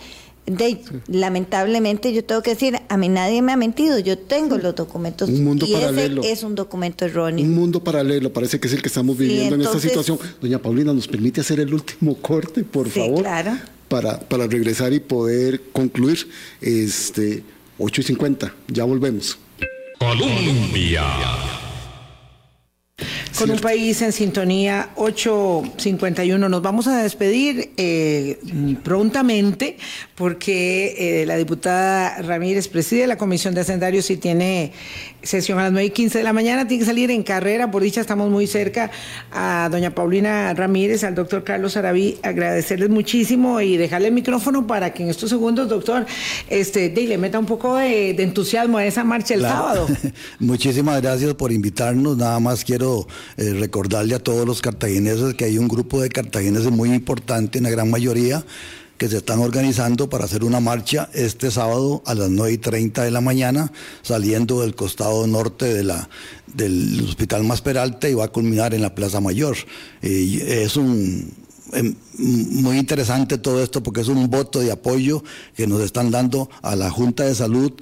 de, 0.46 0.78
lamentablemente 1.08 2.12
yo 2.12 2.24
tengo 2.24 2.42
que 2.42 2.50
decir, 2.50 2.78
a 2.88 2.96
mí 2.96 3.08
nadie 3.08 3.42
me 3.42 3.52
ha 3.52 3.56
mentido, 3.56 3.98
yo 3.98 4.16
tengo 4.16 4.56
los 4.58 4.76
documentos 4.76 5.28
un 5.28 5.42
mundo 5.42 5.66
y 5.66 5.72
paralelo. 5.72 6.22
ese 6.22 6.32
es 6.32 6.42
un 6.44 6.54
documento 6.54 7.04
erróneo. 7.04 7.44
Un 7.44 7.54
mundo 7.54 7.82
paralelo, 7.82 8.32
parece 8.32 8.60
que 8.60 8.68
es 8.68 8.74
el 8.74 8.80
que 8.80 8.88
estamos 8.88 9.18
viviendo 9.18 9.56
en 9.56 9.62
esta 9.62 9.80
situación. 9.80 10.18
Doña 10.40 10.60
Paulina, 10.60 10.92
¿nos 10.92 11.08
permite 11.08 11.40
hacer 11.40 11.60
el 11.60 11.74
último 11.74 12.16
corte, 12.16 12.62
por 12.62 12.88
sí, 12.88 13.00
favor? 13.00 13.22
Claro. 13.22 13.56
Para, 13.88 14.18
para 14.18 14.46
regresar 14.46 14.92
y 14.92 15.00
poder 15.00 15.60
concluir. 15.72 16.28
Este, 16.60 17.42
8 17.78 18.00
y 18.00 18.04
50, 18.04 18.54
ya 18.68 18.84
volvemos. 18.84 19.38
Colombia 19.98 21.04
con 23.38 23.50
un 23.50 23.58
país 23.58 24.00
en 24.00 24.12
sintonía 24.12 24.90
851. 24.96 26.48
Nos 26.48 26.62
vamos 26.62 26.86
a 26.86 27.02
despedir 27.02 27.72
eh, 27.76 28.38
prontamente 28.82 29.76
porque 30.14 31.20
eh, 31.22 31.26
la 31.26 31.36
diputada 31.36 32.22
Ramírez 32.22 32.68
preside 32.68 33.06
la 33.06 33.18
Comisión 33.18 33.54
de 33.54 33.60
Hacendarios 33.60 34.10
y 34.10 34.16
tiene 34.16 34.72
sesión 35.22 35.58
a 35.58 35.64
las 35.64 35.72
9 35.72 35.86
y 35.86 35.90
15 35.90 36.18
de 36.18 36.24
la 36.24 36.32
mañana. 36.32 36.66
Tiene 36.66 36.80
que 36.80 36.86
salir 36.86 37.10
en 37.10 37.22
carrera. 37.22 37.70
Por 37.70 37.82
dicha, 37.82 38.00
estamos 38.00 38.30
muy 38.30 38.46
cerca 38.46 38.90
a 39.30 39.68
doña 39.70 39.94
Paulina 39.94 40.54
Ramírez, 40.54 41.04
al 41.04 41.14
doctor 41.14 41.44
Carlos 41.44 41.76
Arabí. 41.76 42.18
Agradecerles 42.22 42.88
muchísimo 42.88 43.60
y 43.60 43.76
dejarle 43.76 44.08
el 44.08 44.14
micrófono 44.14 44.66
para 44.66 44.94
que 44.94 45.02
en 45.02 45.10
estos 45.10 45.28
segundos, 45.28 45.68
doctor, 45.68 46.06
este, 46.48 46.88
le 46.88 47.18
meta 47.18 47.38
un 47.38 47.46
poco 47.46 47.76
de, 47.76 48.10
entusiasmo 48.22 48.78
a 48.78 48.86
esa 48.86 49.04
marcha 49.04 49.34
el 49.34 49.42
sábado. 49.42 49.86
Muchísimas 50.38 51.02
gracias 51.02 51.34
por 51.34 51.52
invitarnos. 51.52 52.16
Nada 52.16 52.40
más 52.40 52.64
quiero 52.64 52.85
eh, 53.36 53.54
recordarle 53.58 54.14
a 54.14 54.18
todos 54.18 54.46
los 54.46 54.62
cartagineses 54.62 55.34
que 55.34 55.44
hay 55.44 55.58
un 55.58 55.68
grupo 55.68 56.00
de 56.00 56.08
cartagineses 56.08 56.70
muy 56.70 56.92
importante, 56.92 57.58
en 57.58 57.64
la 57.64 57.70
gran 57.70 57.90
mayoría, 57.90 58.44
que 58.98 59.08
se 59.08 59.18
están 59.18 59.40
organizando 59.40 60.08
para 60.08 60.24
hacer 60.24 60.44
una 60.44 60.60
marcha 60.60 61.10
este 61.12 61.50
sábado 61.50 62.02
a 62.06 62.14
las 62.14 62.30
9 62.30 62.52
y 62.52 62.58
30 62.58 63.04
de 63.04 63.10
la 63.10 63.20
mañana, 63.20 63.72
saliendo 64.02 64.62
del 64.62 64.74
costado 64.74 65.26
norte 65.26 65.66
de 65.66 65.84
la, 65.84 66.08
del 66.46 67.02
Hospital 67.06 67.44
Más 67.44 67.60
Peralta 67.60 68.08
y 68.08 68.14
va 68.14 68.24
a 68.24 68.28
culminar 68.28 68.74
en 68.74 68.82
la 68.82 68.94
Plaza 68.94 69.20
Mayor. 69.20 69.56
es 70.00 70.76
un 70.76 71.30
em, 71.72 71.94
muy 72.18 72.78
interesante 72.78 73.36
todo 73.38 73.62
esto 73.62 73.82
porque 73.82 74.00
es 74.00 74.08
un 74.08 74.30
voto 74.30 74.60
de 74.60 74.72
apoyo 74.72 75.22
que 75.54 75.66
nos 75.66 75.82
están 75.82 76.10
dando 76.10 76.48
a 76.62 76.74
la 76.74 76.90
Junta 76.90 77.24
de 77.24 77.34
Salud, 77.34 77.72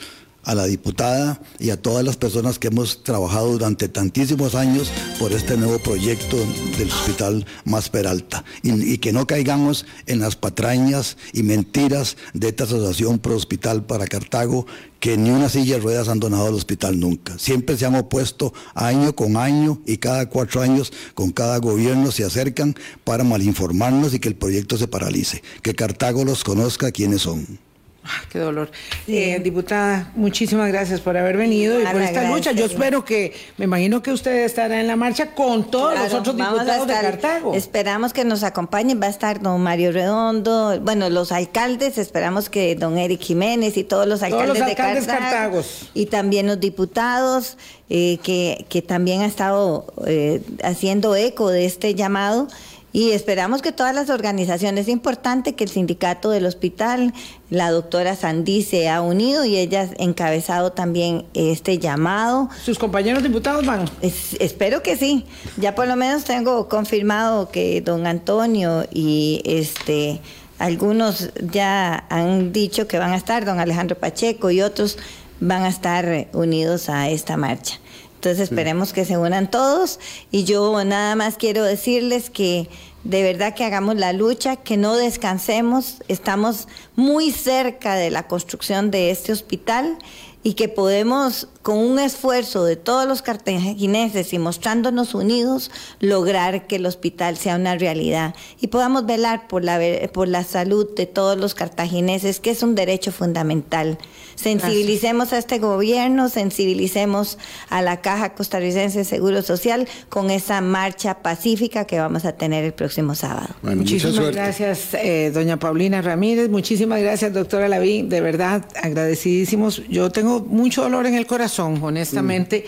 a 0.44 0.54
la 0.54 0.66
diputada 0.66 1.40
y 1.58 1.70
a 1.70 1.80
todas 1.80 2.04
las 2.04 2.16
personas 2.16 2.58
que 2.58 2.68
hemos 2.68 3.02
trabajado 3.02 3.52
durante 3.52 3.88
tantísimos 3.88 4.54
años 4.54 4.90
por 5.18 5.32
este 5.32 5.56
nuevo 5.56 5.78
proyecto 5.78 6.36
del 6.78 6.90
Hospital 6.90 7.46
Más 7.64 7.88
Peralta 7.88 8.44
y, 8.62 8.98
que 8.98 9.12
no 9.12 9.26
caigamos 9.26 9.86
en 10.06 10.20
las 10.20 10.36
patrañas 10.36 11.16
y 11.32 11.42
mentiras 11.42 12.16
de 12.32 12.48
esta 12.48 12.64
asociación 12.64 13.18
pro 13.18 13.36
hospital 13.36 13.84
para 13.84 14.06
Cartago 14.06 14.66
que 15.00 15.18
ni 15.18 15.28
una 15.28 15.50
silla 15.50 15.74
de 15.74 15.82
ruedas 15.82 16.08
han 16.08 16.18
donado 16.18 16.46
al 16.46 16.54
hospital 16.54 16.98
nunca. 16.98 17.38
Siempre 17.38 17.76
se 17.76 17.84
han 17.84 17.94
opuesto 17.94 18.54
año 18.74 19.14
con 19.14 19.36
año 19.36 19.82
y 19.84 19.98
cada 19.98 20.30
cuatro 20.30 20.62
años 20.62 20.94
con 21.14 21.30
cada 21.30 21.58
gobierno 21.58 22.10
se 22.10 22.24
acercan 22.24 22.74
para 23.04 23.22
malinformarnos 23.22 24.14
y 24.14 24.18
que 24.18 24.28
el 24.28 24.36
proyecto 24.36 24.78
se 24.78 24.88
paralice. 24.88 25.42
Que 25.62 25.74
Cartago 25.74 26.24
los 26.24 26.42
conozca 26.42 26.90
quiénes 26.90 27.20
son. 27.20 27.58
Ah, 28.06 28.22
qué 28.30 28.38
dolor. 28.38 28.70
Eh, 29.08 29.40
diputada, 29.42 30.12
muchísimas 30.14 30.68
gracias 30.68 31.00
por 31.00 31.16
haber 31.16 31.38
venido 31.38 31.80
y 31.80 31.86
por 31.86 32.02
esta 32.02 32.30
lucha. 32.30 32.52
Yo 32.52 32.66
espero 32.66 33.02
que, 33.02 33.32
me 33.56 33.64
imagino 33.64 34.02
que 34.02 34.12
usted 34.12 34.44
estará 34.44 34.78
en 34.78 34.86
la 34.86 34.96
marcha 34.96 35.34
con 35.34 35.70
todos 35.70 35.98
los 35.98 36.12
otros 36.12 36.36
diputados 36.36 36.86
de 36.86 36.92
Cartago. 36.92 37.54
Esperamos 37.54 38.12
que 38.12 38.24
nos 38.24 38.42
acompañen. 38.42 39.00
Va 39.00 39.06
a 39.06 39.10
estar 39.10 39.40
don 39.40 39.62
Mario 39.62 39.90
Redondo, 39.90 40.78
bueno, 40.82 41.08
los 41.08 41.32
alcaldes, 41.32 41.96
esperamos 41.96 42.50
que 42.50 42.74
don 42.76 42.98
Eric 42.98 43.22
Jiménez 43.22 43.78
y 43.78 43.84
todos 43.84 44.06
los 44.06 44.22
alcaldes, 44.22 44.66
de 44.66 44.74
Cartago. 44.74 45.62
Y 45.94 46.06
también 46.06 46.46
los 46.46 46.60
diputados 46.60 47.56
eh, 47.88 48.18
que, 48.22 48.66
que 48.68 48.82
también 48.82 49.22
han 49.22 49.28
estado 49.28 49.86
eh, 50.06 50.42
haciendo 50.62 51.16
eco 51.16 51.48
de 51.48 51.64
este 51.64 51.94
llamado 51.94 52.48
y 52.94 53.10
esperamos 53.10 53.60
que 53.60 53.72
todas 53.72 53.92
las 53.92 54.08
organizaciones, 54.08 54.82
es 54.82 54.88
importante 54.88 55.56
que 55.56 55.64
el 55.64 55.70
sindicato 55.70 56.30
del 56.30 56.46
hospital, 56.46 57.12
la 57.50 57.72
doctora 57.72 58.14
Sandí 58.14 58.62
se 58.62 58.88
ha 58.88 59.02
unido 59.02 59.44
y 59.44 59.56
ella 59.56 59.90
ha 59.98 60.02
encabezado 60.02 60.70
también 60.70 61.26
este 61.34 61.80
llamado. 61.80 62.48
¿Sus 62.64 62.78
compañeros 62.78 63.24
diputados 63.24 63.66
van? 63.66 63.90
espero 64.00 64.84
que 64.84 64.96
sí. 64.96 65.26
Ya 65.56 65.74
por 65.74 65.88
lo 65.88 65.96
menos 65.96 66.22
tengo 66.22 66.68
confirmado 66.68 67.50
que 67.50 67.80
don 67.80 68.06
Antonio 68.06 68.86
y 68.92 69.42
este 69.44 70.20
algunos 70.60 71.30
ya 71.50 72.06
han 72.10 72.52
dicho 72.52 72.86
que 72.86 73.00
van 73.00 73.10
a 73.10 73.16
estar, 73.16 73.44
don 73.44 73.58
Alejandro 73.58 73.98
Pacheco 73.98 74.52
y 74.52 74.62
otros 74.62 74.98
van 75.40 75.64
a 75.64 75.68
estar 75.68 76.28
unidos 76.32 76.88
a 76.88 77.10
esta 77.10 77.36
marcha. 77.36 77.80
Entonces 78.24 78.44
esperemos 78.44 78.94
que 78.94 79.04
se 79.04 79.18
unan 79.18 79.50
todos. 79.50 80.00
Y 80.30 80.44
yo 80.44 80.82
nada 80.82 81.14
más 81.14 81.36
quiero 81.36 81.62
decirles 81.62 82.30
que 82.30 82.70
de 83.02 83.22
verdad 83.22 83.54
que 83.54 83.64
hagamos 83.64 83.96
la 83.96 84.14
lucha, 84.14 84.56
que 84.56 84.78
no 84.78 84.96
descansemos, 84.96 86.02
estamos 86.08 86.66
muy 86.96 87.32
cerca 87.32 87.96
de 87.96 88.10
la 88.10 88.26
construcción 88.26 88.90
de 88.90 89.10
este 89.10 89.30
hospital 89.30 89.98
y 90.42 90.54
que 90.54 90.70
podemos 90.70 91.48
con 91.64 91.78
un 91.78 91.98
esfuerzo 91.98 92.66
de 92.66 92.76
todos 92.76 93.08
los 93.08 93.22
cartagineses 93.22 94.34
y 94.34 94.38
mostrándonos 94.38 95.14
unidos, 95.14 95.70
lograr 95.98 96.66
que 96.66 96.76
el 96.76 96.84
hospital 96.84 97.38
sea 97.38 97.56
una 97.56 97.74
realidad 97.76 98.34
y 98.60 98.66
podamos 98.66 99.06
velar 99.06 99.48
por 99.48 99.64
la, 99.64 99.80
por 100.12 100.28
la 100.28 100.44
salud 100.44 100.94
de 100.94 101.06
todos 101.06 101.38
los 101.38 101.54
cartagineses, 101.54 102.38
que 102.38 102.50
es 102.50 102.62
un 102.62 102.74
derecho 102.74 103.12
fundamental. 103.12 103.96
Sensibilicemos 104.34 105.32
a 105.32 105.38
este 105.38 105.58
gobierno, 105.58 106.28
sensibilicemos 106.28 107.38
a 107.70 107.80
la 107.80 108.02
Caja 108.02 108.34
Costarricense 108.34 108.98
de 108.98 109.04
Seguro 109.06 109.40
Social 109.40 109.88
con 110.10 110.30
esa 110.30 110.60
marcha 110.60 111.22
pacífica 111.22 111.86
que 111.86 111.98
vamos 111.98 112.26
a 112.26 112.32
tener 112.32 112.64
el 112.64 112.74
próximo 112.74 113.14
sábado. 113.14 113.54
muchísimas 113.62 114.32
gracias, 114.32 114.92
eh, 114.92 115.30
doña 115.32 115.58
Paulina 115.58 116.02
Ramírez. 116.02 116.50
Muchísimas 116.50 117.00
gracias, 117.00 117.32
doctora 117.32 117.68
Lavín. 117.68 118.10
De 118.10 118.20
verdad, 118.20 118.66
agradecidísimos. 118.82 119.82
Yo 119.88 120.10
tengo 120.10 120.40
mucho 120.40 120.82
dolor 120.82 121.06
en 121.06 121.14
el 121.14 121.24
corazón 121.26 121.53
honestamente, 121.58 122.64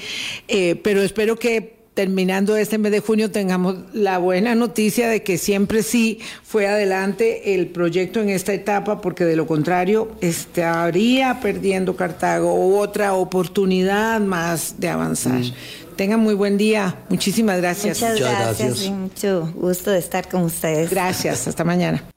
eh, 0.48 0.76
pero 0.82 1.02
espero 1.02 1.36
que 1.36 1.76
terminando 1.96 2.56
este 2.58 2.76
mes 2.76 2.92
de 2.92 3.00
junio 3.00 3.30
tengamos 3.30 3.76
la 3.94 4.18
buena 4.18 4.54
noticia 4.54 5.08
de 5.08 5.22
que 5.22 5.38
siempre 5.38 5.82
sí 5.82 6.20
fue 6.42 6.66
adelante 6.66 7.54
el 7.54 7.68
proyecto 7.68 8.20
en 8.20 8.28
esta 8.28 8.52
etapa, 8.52 9.00
porque 9.00 9.24
de 9.24 9.34
lo 9.34 9.46
contrario 9.46 10.12
estaría 10.20 11.40
perdiendo 11.40 11.96
Cartago 11.96 12.78
otra 12.78 13.14
oportunidad 13.14 14.20
más 14.20 14.78
de 14.78 14.90
avanzar. 14.90 15.40
Tengan 15.96 16.20
muy 16.20 16.34
buen 16.34 16.58
día. 16.58 16.98
Muchísimas 17.08 17.56
gracias. 17.56 17.98
Muchas, 18.02 18.20
gracias. 18.20 18.58
gracias. 18.58 18.90
mucho 18.90 19.50
gusto 19.54 19.90
de 19.90 19.98
estar 19.98 20.28
con 20.28 20.42
ustedes. 20.42 20.90
Gracias. 20.90 21.48
Hasta 21.48 21.64
mañana. 21.64 22.15